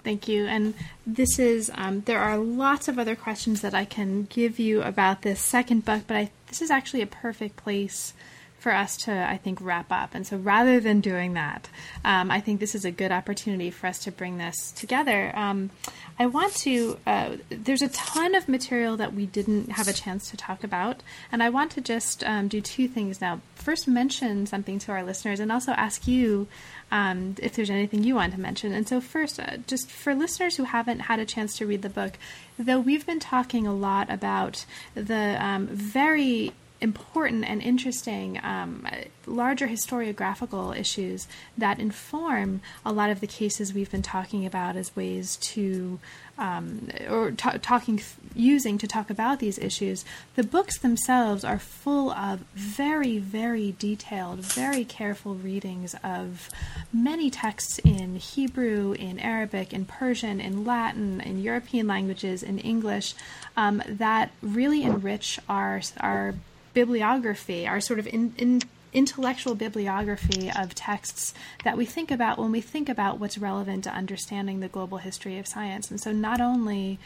Thank 0.04 0.28
you. 0.28 0.48
And 0.48 0.74
this 1.06 1.38
is 1.38 1.72
um, 1.76 2.02
there 2.02 2.20
are 2.20 2.38
lots 2.38 2.88
of 2.88 2.98
other 2.98 3.16
questions 3.16 3.62
that 3.62 3.76
I 3.76 3.86
can 3.86 4.24
give 4.24 4.58
you 4.58 4.82
about 4.82 5.22
this 5.22 5.40
second 5.40 5.86
book, 5.86 6.02
but 6.08 6.18
I, 6.18 6.32
this 6.48 6.60
is 6.60 6.72
actually 6.72 7.04
a 7.04 7.08
perfect 7.08 7.56
place 7.56 8.14
for 8.60 8.74
us 8.74 8.98
to, 8.98 9.12
I 9.12 9.38
think, 9.38 9.60
wrap 9.62 9.92
up. 9.92 10.14
And 10.14 10.28
so 10.28 10.38
rather 10.38 10.80
than 10.80 11.00
doing 11.00 11.34
that, 11.34 11.70
um, 12.04 12.30
I 12.30 12.42
think 12.42 12.60
this 12.60 12.76
is 12.76 12.86
a 12.86 12.92
good 12.92 13.12
opportunity 13.12 13.72
for 13.72 13.88
us 13.88 14.00
to 14.00 14.12
bring 14.12 14.38
this 14.38 14.72
together. 14.74 15.32
Um, 15.36 15.72
I 16.20 16.26
want 16.26 16.54
to, 16.58 16.98
uh, 17.08 17.38
there's 17.50 17.82
a 17.82 17.88
ton 17.88 18.36
of 18.36 18.50
material 18.50 18.98
that 18.98 19.14
we 19.14 19.26
didn't 19.26 19.72
have 19.72 19.88
a 19.88 19.94
chance 19.94 20.30
to 20.32 20.38
talk 20.38 20.64
about. 20.64 21.02
And 21.32 21.42
I 21.42 21.50
want 21.50 21.72
to 21.72 21.82
just 21.82 22.24
um, 22.26 22.50
do 22.50 22.60
two 22.60 22.90
things 22.90 23.22
now. 23.22 23.40
First, 23.56 23.88
mention 23.88 24.46
something 24.46 24.78
to 24.80 24.92
our 24.92 25.04
listeners 25.04 25.40
and 25.40 25.52
also 25.52 25.72
ask 25.72 26.08
you 26.08 26.48
um, 26.92 27.36
if 27.42 27.56
there's 27.56 27.70
anything 27.70 28.04
you 28.04 28.16
want 28.16 28.34
to 28.34 28.40
mention. 28.40 28.74
And 28.74 28.88
so, 28.88 29.00
first, 29.00 29.40
uh, 29.40 29.58
just 29.68 29.90
for 29.90 30.14
listeners 30.14 30.58
who 30.58 30.64
haven't 30.64 31.02
had 31.02 31.20
a 31.20 31.26
chance 31.26 31.58
to 31.58 31.66
read 31.66 31.82
the 31.82 31.90
book, 31.90 32.18
though 32.58 32.80
we've 32.80 33.06
been 33.06 33.20
talking 33.20 33.66
a 33.66 33.74
lot 33.74 34.10
about 34.10 34.66
the 34.96 35.38
um, 35.40 35.68
very 35.68 36.54
important 36.82 37.46
and 37.46 37.62
interesting 37.62 38.40
um, 38.44 38.88
larger 39.26 39.68
historiographical 39.68 40.78
issues 40.78 41.28
that 41.58 41.80
inform 41.80 42.62
a 42.86 42.92
lot 42.92 43.10
of 43.10 43.20
the 43.20 43.28
cases 43.28 43.74
we've 43.74 43.92
been 43.92 44.02
talking 44.02 44.46
about 44.46 44.76
as 44.76 44.96
ways 44.96 45.36
to 45.38 46.00
um, 46.38 46.88
or 47.10 47.32
t- 47.32 47.58
talking 47.62 48.02
using 48.34 48.78
to 48.78 48.88
talk 48.88 49.10
about 49.10 49.40
these 49.40 49.60
issues. 49.60 50.06
The 50.36 50.44
books 50.44 50.80
themselves 50.80 51.44
are 51.44 51.60
full 51.60 52.12
of 52.12 52.40
very 52.54 53.18
very 53.18 53.76
detailed 53.78 54.40
very 54.40 54.84
careful 54.86 55.36
readings 55.36 55.96
of 56.04 56.50
many 56.94 57.30
texts 57.30 57.80
in 57.80 58.16
hebrew 58.16 58.94
in 58.94 59.20
arabic 59.20 59.74
in 59.74 59.86
persian 59.86 60.40
in 60.40 60.66
latin 60.66 61.22
in 61.22 61.42
european 61.42 61.88
languages 61.88 62.44
in 62.44 62.60
english 62.60 63.14
um, 63.58 63.82
that 63.88 64.32
really 64.42 64.84
enrich 64.84 65.40
our 65.48 65.82
our 66.00 66.36
bibliography, 66.74 67.68
our 67.68 67.82
sort 67.82 68.00
of 68.00 68.08
in, 68.08 68.34
in 68.38 68.62
intellectual 68.94 69.56
bibliography 69.56 70.52
of 70.58 70.74
texts 70.74 71.34
that 71.64 71.78
we 71.78 71.86
think 71.86 72.10
about 72.12 72.40
when 72.40 72.52
we 72.52 72.62
think 72.62 72.90
about 72.90 73.20
what's 73.20 73.38
relevant 73.38 73.84
to 73.84 73.92
understanding 73.92 74.60
the 74.60 74.68
global 74.68 74.98
history 74.98 75.38
of 75.38 75.48
science. 75.48 75.92
And 75.92 76.00
so, 76.00 76.12
not 76.12 76.42
only 76.42 77.00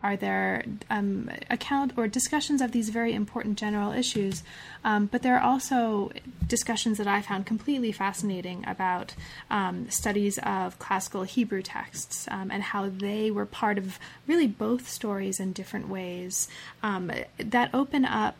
are 0.00 0.16
there 0.16 0.64
um, 0.90 1.28
account 1.50 1.92
or 1.96 2.06
discussions 2.06 2.62
of 2.62 2.70
these 2.70 2.88
very 2.88 3.12
important 3.12 3.58
general 3.58 3.92
issues, 3.92 4.44
um, 4.84 5.06
but 5.06 5.22
there 5.22 5.36
are 5.36 5.42
also 5.42 6.12
discussions 6.46 6.98
that 6.98 7.08
I 7.08 7.20
found 7.20 7.46
completely 7.46 7.90
fascinating 7.90 8.64
about 8.66 9.14
um, 9.50 9.90
studies 9.90 10.38
of 10.38 10.78
classical 10.78 11.24
Hebrew 11.24 11.62
texts 11.62 12.28
um, 12.30 12.50
and 12.52 12.62
how 12.62 12.88
they 12.88 13.32
were 13.32 13.46
part 13.46 13.76
of 13.76 13.98
really 14.28 14.46
both 14.46 14.88
stories 14.88 15.40
in 15.40 15.52
different 15.52 15.88
ways 15.88 16.48
um, 16.82 17.10
that 17.38 17.70
open 17.74 18.04
up 18.04 18.36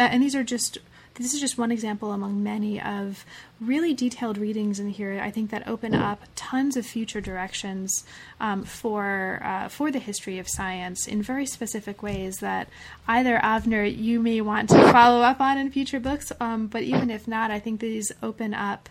uh, 0.00 0.04
and 0.04 0.22
these 0.22 0.34
are 0.34 0.42
just 0.42 0.78
this 1.16 1.34
is 1.34 1.40
just 1.40 1.58
one 1.58 1.70
example 1.70 2.12
among 2.12 2.42
many 2.42 2.80
of 2.80 3.26
really 3.60 3.92
detailed 3.92 4.38
readings 4.38 4.80
in 4.80 4.88
here. 4.88 5.20
I 5.22 5.30
think 5.30 5.50
that 5.50 5.68
open 5.68 5.94
up 5.94 6.22
tons 6.34 6.78
of 6.78 6.86
future 6.86 7.20
directions 7.20 8.04
um, 8.40 8.64
for 8.64 9.40
uh, 9.44 9.68
for 9.68 9.90
the 9.90 9.98
history 9.98 10.38
of 10.38 10.48
science 10.48 11.06
in 11.06 11.20
very 11.20 11.44
specific 11.44 12.02
ways 12.02 12.38
that 12.38 12.68
either 13.06 13.38
Avner 13.38 13.84
you 13.84 14.20
may 14.20 14.40
want 14.40 14.70
to 14.70 14.92
follow 14.92 15.20
up 15.20 15.40
on 15.40 15.58
in 15.58 15.70
future 15.70 16.00
books, 16.00 16.32
um, 16.40 16.68
but 16.68 16.82
even 16.82 17.10
if 17.10 17.28
not, 17.28 17.50
I 17.50 17.60
think 17.60 17.80
these 17.80 18.10
open 18.22 18.54
up. 18.54 18.88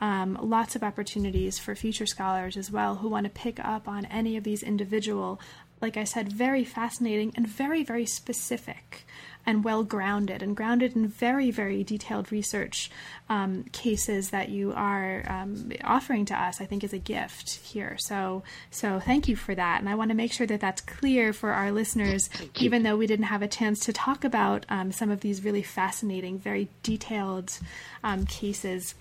Um, 0.00 0.36
lots 0.42 0.74
of 0.74 0.82
opportunities 0.82 1.60
for 1.60 1.76
future 1.76 2.06
scholars 2.06 2.56
as 2.56 2.72
well 2.72 2.96
who 2.96 3.08
want 3.08 3.22
to 3.22 3.30
pick 3.30 3.64
up 3.64 3.86
on 3.86 4.04
any 4.06 4.36
of 4.36 4.42
these 4.42 4.64
individual, 4.64 5.40
like 5.80 5.96
I 5.96 6.02
said, 6.02 6.32
very 6.32 6.64
fascinating 6.64 7.32
and 7.36 7.46
very, 7.46 7.84
very 7.84 8.04
specific 8.06 9.06
and 9.44 9.64
well 9.64 9.82
grounded 9.82 10.42
and 10.42 10.56
grounded 10.56 10.94
in 10.94 11.08
very, 11.08 11.50
very 11.50 11.82
detailed 11.82 12.30
research 12.30 12.90
um, 13.28 13.64
cases 13.72 14.30
that 14.30 14.48
you 14.48 14.72
are 14.72 15.24
um, 15.28 15.72
offering 15.84 16.24
to 16.26 16.40
us, 16.40 16.60
I 16.60 16.66
think 16.66 16.84
is 16.84 16.92
a 16.92 16.98
gift 16.98 17.56
here. 17.56 17.96
So, 17.98 18.42
so 18.70 19.00
thank 19.00 19.28
you 19.28 19.36
for 19.36 19.54
that. 19.54 19.80
And 19.80 19.88
I 19.88 19.94
want 19.94 20.10
to 20.10 20.16
make 20.16 20.32
sure 20.32 20.46
that 20.46 20.60
that's 20.60 20.80
clear 20.80 21.32
for 21.32 21.52
our 21.52 21.72
listeners, 21.72 22.28
even 22.56 22.82
though 22.82 22.96
we 22.96 23.06
didn't 23.06 23.26
have 23.26 23.42
a 23.42 23.48
chance 23.48 23.80
to 23.80 23.92
talk 23.92 24.24
about 24.24 24.66
um, 24.68 24.92
some 24.92 25.10
of 25.10 25.20
these 25.20 25.44
really 25.44 25.62
fascinating, 25.62 26.38
very 26.38 26.68
detailed 26.82 27.58
um, 28.04 28.26
cases 28.26 28.94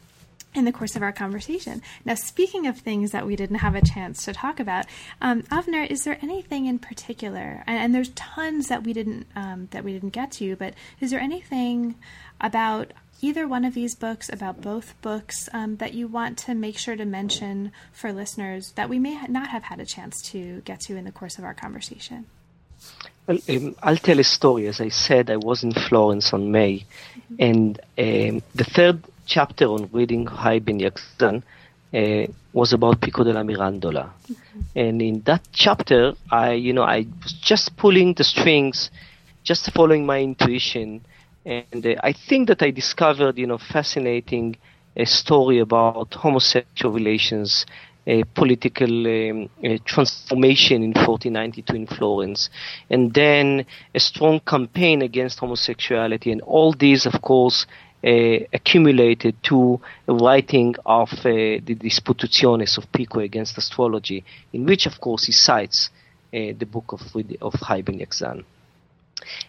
in 0.54 0.66
the 0.66 0.72
course 0.72 0.96
of 0.96 1.02
our 1.02 1.12
conversation. 1.12 1.82
Now, 2.04 2.16
speaking 2.16 2.68
of 2.68 2.78
things 2.78 3.12
that 3.12 3.26
we 3.26 3.36
didn't 3.36 3.58
have 3.58 3.76
a 3.76 3.82
chance 3.82 4.26
to 4.26 4.34
talk 4.34 4.60
about, 4.60 4.86
um, 5.22 5.44
Avner, 5.44 5.90
is 5.90 6.04
there 6.04 6.18
anything 6.22 6.66
in 6.66 6.80
particular? 6.80 7.64
And, 7.68 7.78
and 7.78 7.96
there's 7.96 8.10
tons 8.10 8.68
that 8.68 8.84
we 8.84 8.94
didn't 8.94 9.28
um, 9.36 9.70
that 9.72 9.84
we 9.84 9.94
didn't 9.94 10.10
get 10.10 10.32
to, 10.34 10.56
but 10.56 10.74
is 11.00 11.12
there 11.12 11.20
anything 11.20 11.96
about 12.40 12.92
either 13.22 13.48
one 13.48 13.64
of 13.64 13.74
these 13.74 13.96
books, 13.96 14.30
about 14.30 14.62
both 14.62 15.00
books, 15.02 15.48
um, 15.54 15.78
that 15.78 15.94
you 15.94 16.08
want 16.08 16.38
to 16.40 16.56
make 16.56 16.78
sure 16.78 16.96
to 16.96 17.06
mention 17.06 17.72
for 17.94 18.12
listeners 18.12 18.72
that 18.72 18.90
we 18.90 19.00
may 19.00 19.22
not 19.28 19.50
have 19.50 19.64
had 19.64 19.80
a 19.80 19.86
chance 19.86 20.22
to 20.22 20.62
get 20.62 20.80
to 20.82 20.96
in 20.96 21.06
the 21.06 21.12
course 21.12 21.38
of 21.38 21.44
our 21.44 21.54
conversation? 21.54 22.26
Well, 23.28 23.38
um, 23.48 23.76
I'll 23.84 23.98
tell 23.98 24.20
a 24.20 24.24
story. 24.24 24.68
As 24.68 24.82
I 24.82 24.90
said, 24.90 25.30
I 25.30 25.38
was 25.38 25.64
in 25.64 25.72
Florence 25.72 26.34
on 26.34 26.52
May, 26.52 26.86
mm-hmm. 27.32 27.36
and 27.40 27.80
um, 27.98 28.44
the 28.56 28.64
third 28.64 29.04
chapter 29.32 29.66
on 29.66 29.90
reading 29.94 30.26
Hai 30.28 30.56
Ibn 30.56 30.80
Yaqzan 30.80 31.42
uh, 31.94 32.28
was 32.52 32.74
about 32.74 33.00
Pico 33.00 33.24
della 33.24 33.44
Mirandola. 33.44 34.12
Mm-hmm. 34.30 34.60
And 34.76 35.02
in 35.02 35.22
that 35.22 35.48
chapter, 35.54 36.14
I, 36.30 36.52
you 36.52 36.74
know, 36.74 36.84
I 36.84 37.06
was 37.24 37.32
just 37.32 37.78
pulling 37.78 38.14
the 38.14 38.26
strings, 38.26 38.92
just 39.44 39.72
following 39.72 40.06
my 40.06 40.20
intuition. 40.20 41.06
And 41.46 41.86
uh, 41.86 41.96
I 42.04 42.12
think 42.12 42.50
that 42.50 42.62
I 42.62 42.72
discovered, 42.72 43.38
you 43.38 43.48
know, 43.48 43.58
fascinating 43.58 44.58
a 44.98 45.04
uh, 45.04 45.06
story 45.06 45.60
about 45.60 46.14
homosexual 46.14 46.94
relations, 46.94 47.66
a 48.06 48.26
political 48.36 49.08
um, 49.08 49.50
a 49.64 49.78
transformation 49.86 50.84
in 50.84 50.92
1492 50.92 51.76
in 51.76 51.88
Florence, 51.88 52.50
and 52.90 53.14
then 53.14 53.66
a 53.96 54.00
strong 54.00 54.42
campaign 54.42 55.02
against 55.02 55.40
homosexuality. 55.40 56.34
And 56.34 56.42
all 56.42 56.74
these, 56.74 57.06
of 57.06 57.22
course, 57.22 57.66
accumulated 58.04 59.36
to 59.44 59.80
writing 60.08 60.76
of 60.86 61.12
uh, 61.14 61.24
the 61.24 61.76
Disputationes 61.76 62.78
of 62.78 62.92
Pico 62.92 63.20
against 63.20 63.58
astrology, 63.58 64.24
in 64.54 64.66
which, 64.66 64.86
of 64.86 65.00
course, 65.00 65.26
he 65.26 65.32
cites 65.32 65.90
uh, 66.34 66.54
the 66.58 66.66
book 66.66 66.94
of 66.94 67.02
of 67.42 67.54
Yaqzan. 67.54 68.44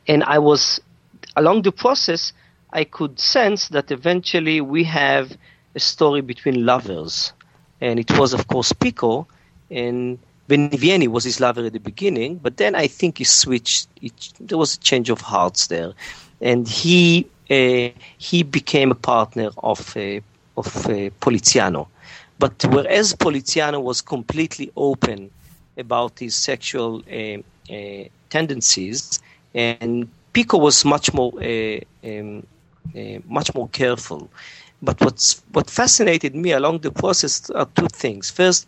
And 0.06 0.22
I 0.24 0.38
was 0.38 0.80
along 1.36 1.62
the 1.62 1.72
process. 1.72 2.32
I 2.72 2.84
could 2.84 3.18
sense 3.18 3.68
that 3.68 3.90
eventually 3.90 4.60
we 4.60 4.84
have 4.84 5.36
a 5.74 5.80
story 5.80 6.20
between 6.20 6.66
lovers. 6.66 7.32
And 7.80 7.98
it 7.98 8.10
was, 8.18 8.32
of 8.32 8.46
course, 8.46 8.72
Pico, 8.72 9.26
and 9.70 10.18
Benivieni 10.48 11.08
was 11.08 11.24
his 11.24 11.40
lover 11.40 11.64
at 11.64 11.72
the 11.72 11.80
beginning, 11.80 12.36
but 12.36 12.56
then 12.56 12.74
I 12.74 12.86
think 12.86 13.18
he 13.18 13.24
switched. 13.24 13.88
It, 14.00 14.12
there 14.38 14.58
was 14.58 14.74
a 14.74 14.78
change 14.78 15.08
of 15.08 15.20
hearts 15.20 15.68
there, 15.68 15.92
and 16.40 16.68
he 16.68 17.26
uh, 17.41 17.41
he 17.52 18.42
became 18.42 18.90
a 18.90 18.94
partner 18.94 19.50
of 19.58 19.96
uh, 19.96 20.20
of 20.56 20.86
uh, 20.86 21.10
Poliziano. 21.20 21.88
But 22.38 22.64
whereas 22.70 23.14
Poliziano 23.14 23.80
was 23.80 24.00
completely 24.00 24.70
open 24.76 25.30
about 25.76 26.18
his 26.18 26.34
sexual 26.34 27.02
uh, 27.10 27.38
uh, 27.72 28.04
tendencies, 28.30 29.20
and 29.54 30.08
Pico 30.32 30.58
was 30.58 30.84
much 30.84 31.12
more 31.12 31.32
uh, 31.42 31.80
um, 32.04 32.46
much 33.28 33.54
more 33.54 33.68
careful. 33.68 34.28
But 34.82 35.00
what's 35.00 35.42
what 35.52 35.70
fascinated 35.70 36.34
me 36.34 36.52
along 36.52 36.80
the 36.80 36.90
process 36.90 37.50
are 37.50 37.68
two 37.74 37.88
things. 37.88 38.30
First 38.30 38.66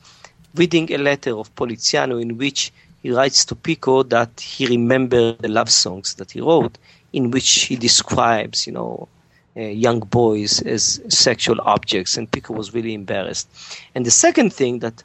reading 0.55 0.93
a 0.93 0.99
letter 0.99 1.37
of 1.37 1.55
Poliziano 1.57 2.19
in 2.19 2.39
which 2.39 2.73
he 3.03 3.11
writes 3.11 3.45
to 3.47 3.55
Pico 3.55 4.03
that 4.05 4.41
he 4.41 4.67
remembered 4.67 5.39
the 5.41 5.49
love 5.49 5.71
songs 5.71 6.15
that 6.15 6.31
he 6.31 6.41
wrote, 6.41 6.79
in 7.15 7.31
which 7.31 7.51
he 7.69 7.77
describes, 7.77 8.67
you 8.67 8.73
know, 8.73 9.09
uh, 9.57 9.61
young 9.61 10.01
boys 10.01 10.61
as 10.63 11.01
sexual 11.09 11.61
objects, 11.61 12.17
and 12.17 12.29
Pico 12.29 12.53
was 12.53 12.75
really 12.75 12.93
embarrassed. 12.93 13.49
And 13.95 14.05
the 14.05 14.11
second 14.11 14.53
thing 14.53 14.81
that 14.81 15.03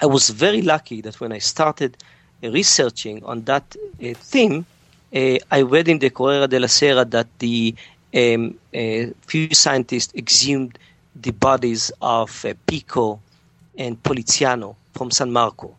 I 0.00 0.06
was 0.06 0.30
very 0.30 0.62
lucky 0.62 1.02
that 1.02 1.20
when 1.20 1.32
I 1.32 1.38
started 1.38 1.96
researching 2.42 3.22
on 3.24 3.42
that 3.44 3.76
uh, 4.02 4.14
theme, 4.14 4.64
uh, 5.14 5.36
I 5.50 5.60
read 5.62 5.88
in 5.88 5.98
the 5.98 6.08
Corriere 6.08 6.48
della 6.48 6.68
Sera 6.68 7.04
that 7.04 7.26
the 7.40 7.74
um, 8.14 8.58
uh, 8.74 9.12
few 9.26 9.52
scientists 9.54 10.14
exhumed 10.14 10.78
the 11.14 11.32
bodies 11.32 11.92
of 12.00 12.44
uh, 12.44 12.54
Pico 12.66 13.20
and 13.76 14.02
Poliziano 14.02 14.76
from 14.94 15.10
San 15.10 15.30
Marco. 15.30 15.76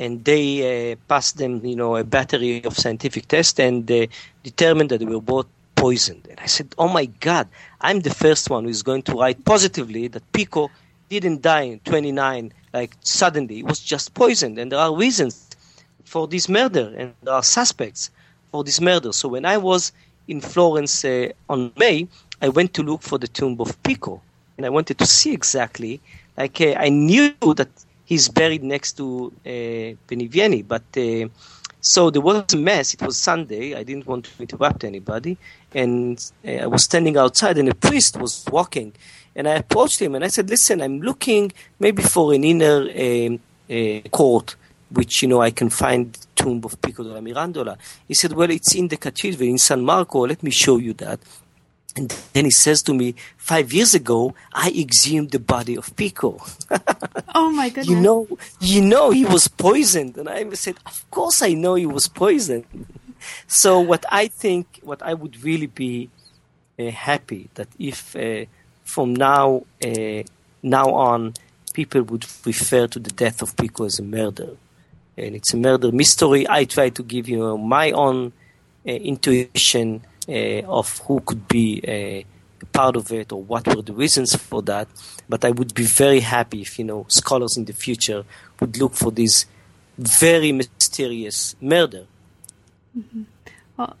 And 0.00 0.24
they 0.24 0.92
uh, 0.92 0.96
passed 1.08 1.36
them, 1.36 1.64
you 1.64 1.76
know, 1.76 1.94
a 1.94 2.02
battery 2.02 2.64
of 2.64 2.76
scientific 2.76 3.28
tests 3.28 3.60
and 3.60 3.86
determined 4.42 4.90
that 4.90 4.98
they 4.98 5.04
were 5.04 5.20
both 5.20 5.46
poisoned. 5.76 6.26
And 6.30 6.40
I 6.40 6.46
said, 6.46 6.74
oh 6.78 6.88
my 6.88 7.06
God, 7.06 7.46
I'm 7.80 8.00
the 8.00 8.14
first 8.24 8.50
one 8.50 8.64
who 8.64 8.70
is 8.70 8.82
going 8.82 9.02
to 9.02 9.12
write 9.12 9.44
positively 9.44 10.08
that 10.08 10.32
Pico 10.32 10.70
didn't 11.08 11.42
die 11.42 11.62
in 11.72 11.80
29, 11.80 12.52
like 12.72 12.96
suddenly. 13.00 13.60
It 13.60 13.66
was 13.66 13.80
just 13.80 14.14
poisoned. 14.14 14.58
And 14.58 14.72
there 14.72 14.78
are 14.78 14.94
reasons 14.94 15.48
for 16.04 16.26
this 16.26 16.48
murder 16.48 16.92
and 16.96 17.14
there 17.22 17.34
are 17.34 17.42
suspects 17.42 18.10
for 18.50 18.64
this 18.64 18.80
murder. 18.80 19.12
So 19.12 19.28
when 19.28 19.44
I 19.44 19.56
was 19.56 19.92
in 20.28 20.40
Florence 20.40 21.04
uh, 21.04 21.28
on 21.48 21.72
May, 21.78 22.08
I 22.42 22.48
went 22.48 22.74
to 22.74 22.82
look 22.82 23.02
for 23.02 23.18
the 23.18 23.28
tomb 23.28 23.56
of 23.60 23.82
Pico. 23.82 24.22
And 24.56 24.66
I 24.66 24.70
wanted 24.70 24.98
to 24.98 25.06
see 25.06 25.32
exactly 25.32 26.00
like 26.36 26.60
uh, 26.60 26.74
I 26.76 26.88
knew 26.88 27.34
that 27.54 27.68
he's 28.10 28.28
buried 28.28 28.64
next 28.74 28.90
to 28.98 29.32
uh, 29.46 29.94
Benivieni, 30.08 30.60
but 30.74 30.88
uh, 30.96 31.28
so 31.80 32.10
there 32.10 32.20
was 32.20 32.52
a 32.52 32.56
mess. 32.58 32.92
It 32.92 33.02
was 33.02 33.16
Sunday. 33.16 33.74
I 33.80 33.82
didn't 33.84 34.06
want 34.06 34.24
to 34.26 34.42
interrupt 34.44 34.84
anybody, 34.84 35.38
and 35.72 36.18
uh, 36.46 36.64
I 36.64 36.66
was 36.66 36.82
standing 36.84 37.16
outside, 37.16 37.56
and 37.56 37.68
a 37.68 37.74
priest 37.74 38.18
was 38.18 38.44
walking, 38.50 38.92
and 39.36 39.48
I 39.48 39.54
approached 39.64 40.02
him 40.02 40.14
and 40.14 40.22
I 40.24 40.28
said, 40.28 40.50
"Listen, 40.50 40.82
I'm 40.82 41.00
looking 41.00 41.52
maybe 41.78 42.02
for 42.02 42.34
an 42.34 42.44
inner 42.44 42.78
um, 43.06 43.40
uh, 43.70 44.00
court." 44.10 44.56
Which 44.98 45.22
you 45.22 45.28
know 45.28 45.40
I 45.40 45.52
can 45.52 45.70
find 45.70 46.18
tomb 46.34 46.60
of 46.64 46.72
Pico 46.82 47.04
della 47.04 47.20
Mirandola. 47.20 47.74
He 48.08 48.14
said, 48.14 48.32
"Well, 48.32 48.50
it's 48.50 48.74
in 48.74 48.88
the 48.88 48.96
cathedral 48.96 49.48
in 49.48 49.58
San 49.58 49.82
Marco. 49.90 50.26
Let 50.26 50.42
me 50.42 50.50
show 50.50 50.78
you 50.78 50.94
that." 50.94 51.20
And 51.96 52.10
then 52.32 52.44
he 52.44 52.50
says 52.50 52.82
to 52.84 52.94
me, 52.94 53.14
five 53.36 53.72
years 53.72 53.94
ago, 53.94 54.34
I 54.52 54.70
exhumed 54.70 55.32
the 55.32 55.40
body 55.40 55.76
of 55.76 55.94
Pico. 55.96 56.40
oh 57.34 57.50
my 57.50 57.68
goodness. 57.68 57.88
You 57.88 58.00
know, 58.00 58.28
you 58.60 58.80
know 58.80 59.10
he 59.10 59.24
was 59.24 59.48
poisoned. 59.48 60.16
And 60.16 60.28
I 60.28 60.48
said, 60.54 60.76
of 60.86 61.10
course 61.10 61.42
I 61.42 61.54
know 61.54 61.74
he 61.74 61.86
was 61.86 62.06
poisoned. 62.06 62.64
so 63.46 63.80
what 63.80 64.04
I 64.10 64.28
think, 64.28 64.80
what 64.82 65.02
I 65.02 65.14
would 65.14 65.42
really 65.42 65.66
be 65.66 66.10
uh, 66.78 66.90
happy 66.90 67.48
that 67.54 67.68
if 67.78 68.14
uh, 68.14 68.44
from 68.84 69.14
now, 69.14 69.64
uh, 69.84 70.22
now 70.62 70.92
on, 70.94 71.34
people 71.74 72.02
would 72.02 72.26
refer 72.44 72.86
to 72.86 72.98
the 72.98 73.10
death 73.10 73.42
of 73.42 73.56
Pico 73.56 73.84
as 73.84 73.98
a 73.98 74.02
murder. 74.02 74.50
And 75.16 75.34
it's 75.34 75.52
a 75.52 75.56
murder 75.56 75.92
mystery. 75.92 76.46
I 76.48 76.64
try 76.64 76.90
to 76.90 77.02
give 77.02 77.28
you 77.28 77.58
my 77.58 77.90
own 77.90 78.32
uh, 78.86 78.90
intuition 78.90 80.02
of 80.66 80.98
who 80.98 81.20
could 81.20 81.46
be 81.48 81.80
a 81.84 82.20
uh, 82.20 82.66
part 82.72 82.96
of 82.96 83.10
it 83.12 83.32
or 83.32 83.42
what 83.42 83.66
were 83.66 83.82
the 83.82 83.92
reasons 83.92 84.34
for 84.34 84.62
that. 84.62 84.88
But 85.28 85.44
I 85.44 85.50
would 85.50 85.74
be 85.74 85.84
very 85.84 86.20
happy 86.20 86.62
if 86.62 86.78
you 86.78 86.84
know 86.84 87.06
scholars 87.08 87.56
in 87.56 87.64
the 87.64 87.72
future 87.72 88.24
would 88.60 88.76
look 88.78 88.94
for 88.94 89.10
this 89.10 89.46
very 89.98 90.52
mysterious 90.52 91.56
murder. 91.60 92.06
Mm-hmm. 92.96 93.22
Well, 93.76 93.96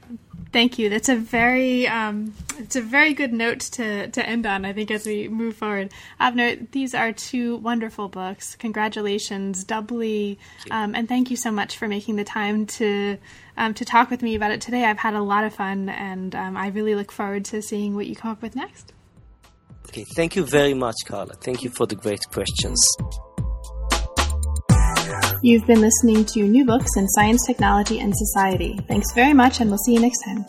thank 0.52 0.78
you. 0.78 0.88
That's 0.88 1.08
a 1.08 1.16
very 1.16 1.86
um, 1.86 2.34
it's 2.58 2.76
a 2.76 2.80
very 2.80 3.14
good 3.14 3.32
note 3.32 3.60
to 3.60 4.08
to 4.08 4.26
end 4.26 4.46
on. 4.46 4.64
I 4.64 4.72
think 4.72 4.90
as 4.90 5.06
we 5.06 5.28
move 5.28 5.56
forward, 5.56 5.92
Avner, 6.20 6.70
these 6.70 6.94
are 6.94 7.12
two 7.12 7.56
wonderful 7.56 8.08
books. 8.08 8.56
Congratulations, 8.56 9.64
doubly, 9.64 10.38
um, 10.70 10.94
and 10.94 11.08
thank 11.08 11.30
you 11.30 11.36
so 11.36 11.50
much 11.50 11.76
for 11.76 11.88
making 11.88 12.16
the 12.16 12.24
time 12.24 12.66
to 12.66 13.18
um, 13.56 13.74
to 13.74 13.84
talk 13.84 14.10
with 14.10 14.22
me 14.22 14.34
about 14.34 14.50
it 14.50 14.60
today. 14.60 14.84
I've 14.84 14.98
had 14.98 15.14
a 15.14 15.22
lot 15.22 15.44
of 15.44 15.54
fun, 15.54 15.88
and 15.88 16.34
um, 16.34 16.56
I 16.56 16.68
really 16.68 16.94
look 16.94 17.12
forward 17.12 17.44
to 17.46 17.62
seeing 17.62 17.94
what 17.94 18.06
you 18.06 18.16
come 18.16 18.30
up 18.30 18.42
with 18.42 18.56
next. 18.56 18.92
Okay, 19.88 20.04
thank 20.14 20.36
you 20.36 20.44
very 20.44 20.74
much, 20.74 20.96
Carla. 21.06 21.34
Thank 21.34 21.64
you 21.64 21.70
for 21.70 21.86
the 21.86 21.96
great 21.96 22.22
questions. 22.30 22.78
You've 25.42 25.66
been 25.66 25.80
listening 25.80 26.24
to 26.26 26.42
New 26.42 26.64
Books 26.64 26.96
in 26.96 27.08
Science, 27.08 27.46
Technology, 27.46 28.00
and 28.00 28.14
Society. 28.14 28.78
Thanks 28.88 29.12
very 29.12 29.32
much, 29.32 29.60
and 29.60 29.70
we'll 29.70 29.78
see 29.78 29.94
you 29.94 30.00
next 30.00 30.22
time. 30.24 30.44